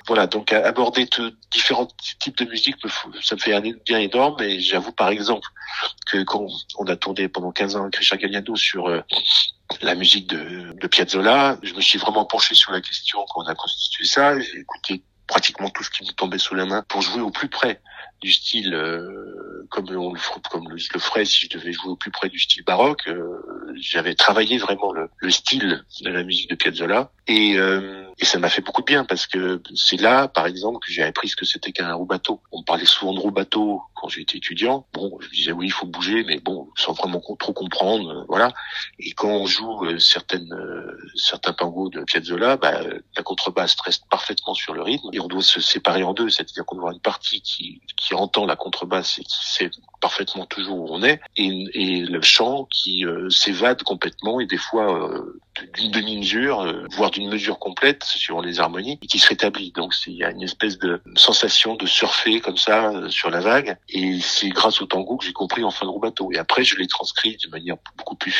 voilà, 0.06 0.26
donc 0.26 0.52
aborder 0.52 1.08
différents 1.50 1.88
types 2.20 2.38
de 2.38 2.44
musique, 2.44 2.76
ça 3.22 3.34
me 3.34 3.40
fait 3.40 3.54
un 3.54 3.60
bien 3.60 3.98
énorme. 3.98 4.40
Et 4.42 4.60
j'avoue 4.60 4.92
par 4.92 5.08
exemple 5.08 5.48
que 6.06 6.22
quand 6.22 6.46
on 6.78 6.86
a 6.86 6.96
tourné 6.96 7.28
pendant 7.28 7.52
15 7.52 7.76
ans 7.76 7.82
avec 7.82 7.96
Richard 7.96 8.18
sur 8.54 8.88
euh, 8.88 9.00
la 9.82 9.94
musique 9.94 10.28
de, 10.28 10.86
Piazzolla, 10.86 11.58
je 11.62 11.74
me 11.74 11.80
suis 11.80 11.98
vraiment 11.98 12.24
penché 12.24 12.54
sur 12.54 12.72
la 12.72 12.80
question 12.80 13.24
quand 13.28 13.42
on 13.42 13.46
a 13.46 13.54
constitué 13.54 14.04
ça. 14.04 14.38
J'ai 14.38 14.60
écouté 14.60 15.02
pratiquement 15.26 15.70
tout 15.70 15.82
ce 15.82 15.90
qui 15.90 16.04
me 16.04 16.12
tombait 16.12 16.38
sous 16.38 16.54
la 16.54 16.66
main 16.66 16.84
pour 16.88 17.02
jouer 17.02 17.20
au 17.20 17.30
plus 17.30 17.48
près 17.48 17.80
du 18.20 18.32
style 18.32 18.74
euh, 18.74 19.66
comme 19.70 19.88
on 19.90 20.12
le 20.12 20.20
comme 20.48 21.00
ferait 21.00 21.24
si 21.24 21.46
je 21.46 21.58
devais 21.58 21.72
jouer 21.72 21.90
au 21.90 21.96
plus 21.96 22.10
près 22.10 22.28
du 22.28 22.38
style 22.38 22.64
baroque. 22.64 23.08
J'avais 23.74 24.14
travaillé 24.14 24.58
vraiment 24.58 24.92
le, 24.92 25.30
style 25.30 25.84
de 26.02 26.10
la 26.10 26.22
musique 26.22 26.50
de 26.50 26.54
Piazzolla 26.54 27.10
et, 27.26 27.58
euh, 27.58 28.04
et 28.18 28.24
ça 28.24 28.38
m'a 28.38 28.48
fait 28.48 28.62
beaucoup 28.62 28.82
de 28.82 28.86
bien 28.86 29.04
parce 29.04 29.26
que 29.26 29.60
c'est 29.74 30.00
là, 30.00 30.28
par 30.28 30.46
exemple, 30.46 30.78
que 30.84 30.92
j'ai 30.92 31.02
appris 31.02 31.28
ce 31.28 31.36
que 31.36 31.44
c'était 31.44 31.72
qu'un 31.72 31.92
roubateau. 31.92 32.40
On 32.52 32.62
parlait 32.62 32.86
souvent 32.86 33.12
de 33.12 33.18
roubateau 33.18 33.82
quand 33.94 34.08
j'étais 34.08 34.38
étudiant. 34.38 34.86
Bon, 34.92 35.18
je 35.20 35.28
disais 35.30 35.52
oui, 35.52 35.66
il 35.66 35.72
faut 35.72 35.86
bouger, 35.86 36.24
mais 36.24 36.38
bon, 36.38 36.68
sans 36.76 36.92
vraiment 36.92 37.20
trop 37.38 37.52
comprendre, 37.52 38.24
voilà. 38.28 38.52
Et 39.00 39.12
quand 39.12 39.28
on 39.28 39.46
joue 39.46 39.98
certaines 39.98 40.54
certains 41.16 41.52
tangos 41.52 41.90
de 41.90 42.04
Piazzolla, 42.04 42.56
bah, 42.56 42.80
la 43.16 43.22
contrebasse 43.22 43.76
reste 43.84 44.04
parfaitement 44.08 44.54
sur 44.54 44.74
le 44.74 44.82
rythme 44.82 45.08
et 45.12 45.20
on 45.20 45.26
doit 45.26 45.42
se 45.42 45.60
séparer 45.60 46.02
en 46.04 46.14
deux, 46.14 46.30
c'est-à-dire 46.30 46.64
qu'on 46.64 46.76
doit 46.76 46.92
une 46.92 47.00
partie 47.00 47.40
qui 47.42 47.80
qui 47.96 48.14
entend 48.14 48.46
la 48.46 48.56
contrebasse 48.56 49.18
et 49.18 49.24
qui 49.24 49.46
sait 49.46 49.70
parfaitement 50.00 50.46
toujours 50.46 50.78
où 50.78 50.86
on 50.90 51.02
est, 51.02 51.20
et, 51.36 51.48
et 51.74 52.00
le 52.02 52.22
chant 52.22 52.68
qui 52.70 53.04
euh, 53.04 53.28
s'évade 53.30 53.82
complètement 53.82 54.40
et 54.40 54.46
des 54.46 54.58
fois 54.58 55.10
d'une 55.74 55.90
demi-mesure, 55.90 56.86
voire 56.92 57.10
d'une 57.10 57.28
mesure 57.28 57.58
complète 57.58 58.04
sur 58.04 58.40
les 58.40 58.60
harmonies, 58.60 58.98
et 59.02 59.06
qui 59.06 59.18
se 59.18 59.28
rétablit. 59.28 59.72
Donc 59.72 59.94
il 60.06 60.14
y 60.14 60.24
a 60.24 60.30
une 60.30 60.42
espèce 60.42 60.78
de 60.78 61.00
sensation 61.14 61.74
de 61.74 61.86
surfer 61.86 62.40
comme 62.40 62.56
ça 62.56 62.92
sur 63.08 63.30
la 63.30 63.40
vague, 63.40 63.76
et 63.88 64.20
c'est 64.20 64.48
grâce 64.48 64.80
au 64.80 64.86
tango 64.86 65.16
que 65.16 65.24
j'ai 65.24 65.32
compris 65.32 65.64
enfin 65.64 65.86
le 65.86 66.00
bateau. 66.00 66.30
Et 66.32 66.38
après, 66.38 66.64
je 66.64 66.76
l'ai 66.76 66.86
transcrit 66.86 67.36
de 67.44 67.50
manière 67.50 67.76
beaucoup 67.96 68.16
plus 68.16 68.32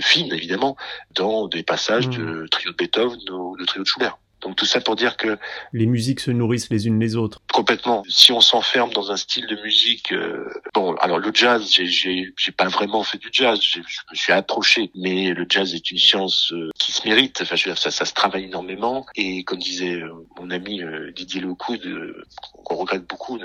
fine, 0.00 0.32
évidemment, 0.32 0.76
dans 1.14 1.48
des 1.48 1.62
passages 1.62 2.08
mmh. 2.08 2.16
de 2.16 2.46
trio 2.48 2.72
de 2.72 2.76
Beethoven 2.76 3.20
ou 3.30 3.56
de 3.56 3.64
trio 3.64 3.82
de 3.82 3.88
Schubert. 3.88 4.18
Donc 4.42 4.56
tout 4.56 4.66
ça 4.66 4.80
pour 4.80 4.96
dire 4.96 5.16
que 5.16 5.38
les 5.72 5.86
musiques 5.86 6.20
se 6.20 6.30
nourrissent 6.30 6.70
les 6.70 6.86
unes 6.86 7.00
les 7.00 7.16
autres. 7.16 7.40
Complètement. 7.52 8.02
Si 8.08 8.32
on 8.32 8.40
s'enferme 8.40 8.92
dans 8.92 9.10
un 9.10 9.16
style 9.16 9.46
de 9.46 9.56
musique, 9.62 10.12
euh, 10.12 10.48
bon, 10.74 10.94
alors 10.96 11.18
le 11.18 11.30
jazz, 11.32 11.66
j'ai 11.70 12.32
j'ai 12.36 12.52
pas 12.52 12.68
vraiment 12.68 13.02
fait 13.02 13.18
du 13.18 13.28
jazz, 13.32 13.58
je 13.62 13.80
me 13.80 14.14
suis 14.14 14.32
approché, 14.32 14.90
mais 14.94 15.32
le 15.32 15.46
jazz 15.48 15.74
est 15.74 15.90
une 15.90 15.98
science 15.98 16.52
euh, 16.52 16.70
qui 16.78 16.92
se 16.92 17.06
mérite. 17.08 17.40
Enfin, 17.42 17.56
je 17.56 17.64
veux 17.64 17.72
dire, 17.72 17.82
ça, 17.82 17.90
ça 17.90 18.04
se 18.04 18.12
travaille 18.12 18.44
énormément. 18.44 19.06
Et 19.14 19.42
comme 19.44 19.58
disait 19.58 19.94
euh, 19.94 20.12
mon 20.38 20.50
ami 20.50 20.82
Didier 21.14 21.40
Lecoud, 21.40 21.80
qu'on 22.64 22.76
regrette 22.76 23.06
beaucoup, 23.08 23.38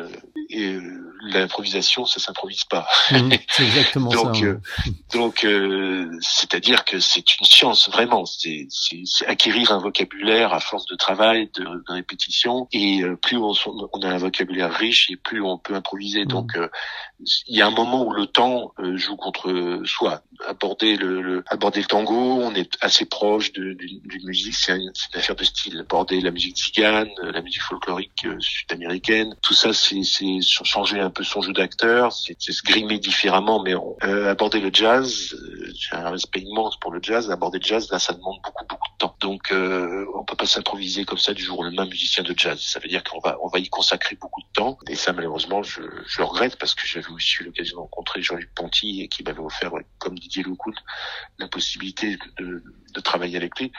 et 0.50 0.78
l'improvisation, 1.22 2.06
ça 2.06 2.20
s'improvise 2.20 2.64
pas. 2.66 2.88
Mmh, 3.12 3.30
c'est 3.50 3.64
exactement 3.64 4.10
donc, 4.10 4.36
ça. 4.38 5.18
donc, 5.18 5.48
c'est-à-dire 6.22 6.86
que 6.86 7.00
c'est 7.00 7.38
une 7.40 7.46
science 7.46 7.90
vraiment. 7.90 8.26
C'est 8.26 8.68
acquérir 9.28 9.72
un 9.72 9.80
vocabulaire 9.80 10.54
à 10.54 10.60
force 10.60 10.86
de 10.86 10.96
travail, 10.96 11.50
de, 11.56 11.64
de 11.64 11.94
répétition, 11.94 12.68
et 12.72 13.02
euh, 13.02 13.16
plus 13.16 13.38
on, 13.38 13.54
on, 13.94 14.02
a 14.02 14.10
un 14.10 14.18
vocabulaire 14.18 14.72
riche 14.74 15.10
et 15.10 15.16
plus 15.16 15.42
on 15.42 15.58
peut 15.58 15.76
improviser. 15.76 16.24
Mmh. 16.24 16.30
Donc 16.30 16.56
euh, 16.56 16.70
il 17.48 17.58
y 17.58 17.62
a 17.62 17.68
un 17.68 17.72
moment 17.72 18.04
où 18.06 18.12
le 18.12 18.26
temps 18.28 18.74
euh, 18.80 18.98
joue 18.98 19.16
contre 19.16 19.82
soi. 19.86 20.22
Aborder 20.48 20.96
le, 20.96 21.22
le, 21.22 21.44
aborder 21.48 21.82
le 21.82 21.86
tango, 21.86 22.16
on 22.42 22.56
est 22.56 22.72
assez 22.82 23.06
proche 23.06 23.52
d'une 23.52 24.02
musique, 24.24 24.56
c'est 24.56 24.72
une, 24.72 24.82
une, 24.82 25.20
affaire 25.20 25.36
de 25.36 25.44
style. 25.44 25.80
Aborder 25.80 26.20
la 26.20 26.32
musique 26.32 26.58
tzigane, 26.58 27.10
la 27.22 27.42
musique 27.42 27.62
folklorique 27.62 28.26
sud-américaine, 28.40 29.36
tout 29.44 29.54
ça 29.54 29.72
c'est 29.74 30.02
changer 30.42 31.00
un 31.00 31.11
peu 31.12 31.24
son 31.24 31.42
jeu 31.42 31.54
d'acteur, 31.54 32.14
c'est 32.14 32.36
se 32.40 32.64
grimer 32.64 33.00
différemment, 33.00 33.62
mais 33.62 33.76
on, 33.76 33.98
aborder 34.02 34.60
le 34.60 34.70
jazz, 34.74 35.36
j'ai 35.74 35.96
un 35.96 36.10
respect 36.10 36.42
immense 36.42 36.80
pour 36.80 36.92
le 36.92 37.00
jazz, 37.02 37.30
aborder 37.32 37.60
le 37.60 37.66
jazz 37.66 37.90
là 37.92 38.00
ça 38.00 38.14
demande 38.14 38.38
beaucoup 38.44 38.66
beaucoup 38.68 38.90
de 38.92 38.98
temps. 38.98 39.16
Donc 39.20 39.52
on 39.52 40.24
peut 40.24 40.36
pas 40.36 40.46
s'improviser 40.46 41.06
comme 41.06 41.18
ça 41.18 41.34
du 41.34 41.44
jour 41.44 41.60
au 41.60 41.64
lendemain 41.64 41.86
musicien 41.86 42.24
de 42.24 42.34
jazz. 42.36 42.60
Ça 42.62 42.80
veut 42.80 42.90
dire 42.90 43.04
qu'on 43.04 43.20
va 43.20 43.38
on 43.42 43.48
va 43.48 43.60
y 43.60 43.70
consacrer 43.70 44.16
beaucoup 44.16 44.42
de 44.42 44.52
temps. 44.54 44.78
Et 44.88 44.96
ça 44.96 45.14
malheureusement 45.14 45.64
je, 45.64 45.82
je 46.06 46.22
regrette 46.22 46.58
parce 46.58 46.76
que 46.76 46.86
j'avais 46.86 47.10
aussi 47.10 47.38
eu 47.42 47.46
l'occasion 47.46 47.78
de 47.78 47.82
rencontrer 47.82 48.22
Jean-Luc 48.22 48.54
Ponty 48.56 49.02
et 49.02 49.08
qui 49.08 49.24
m'avait 49.24 49.40
offert 49.40 49.72
comme 50.00 50.18
Didier 50.18 50.44
Lecout 50.44 50.76
la 51.40 51.48
possibilité 51.48 52.18
de 52.38 52.64
travailler 53.00 53.38
avec 53.38 53.60
lui. 53.60 53.72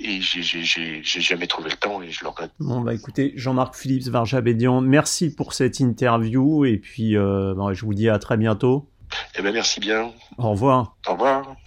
Et 0.00 0.20
j'ai 0.20 1.02
jamais 1.02 1.46
trouvé 1.46 1.70
le 1.70 1.76
temps 1.76 2.02
et 2.02 2.10
je 2.10 2.22
le 2.22 2.28
regrette. 2.28 2.50
Bon 2.60 2.80
bah 2.80 2.94
écoutez 2.94 3.32
Jean-Marc 3.36 3.74
Philippe 3.74 4.04
Varjabédian, 4.04 4.80
merci 4.80 5.34
pour 5.34 5.52
cette 5.52 5.80
interview 5.80 6.64
et 6.64 6.76
puis 6.76 7.16
euh, 7.16 7.54
bah, 7.56 7.72
je 7.72 7.84
vous 7.84 7.94
dis 7.94 8.08
à 8.08 8.18
très 8.18 8.36
bientôt. 8.36 8.88
Eh 9.36 9.42
ben 9.42 9.52
merci 9.52 9.80
bien. 9.80 10.12
Au 10.36 10.50
revoir. 10.50 10.96
Au 11.06 11.12
revoir. 11.12 11.54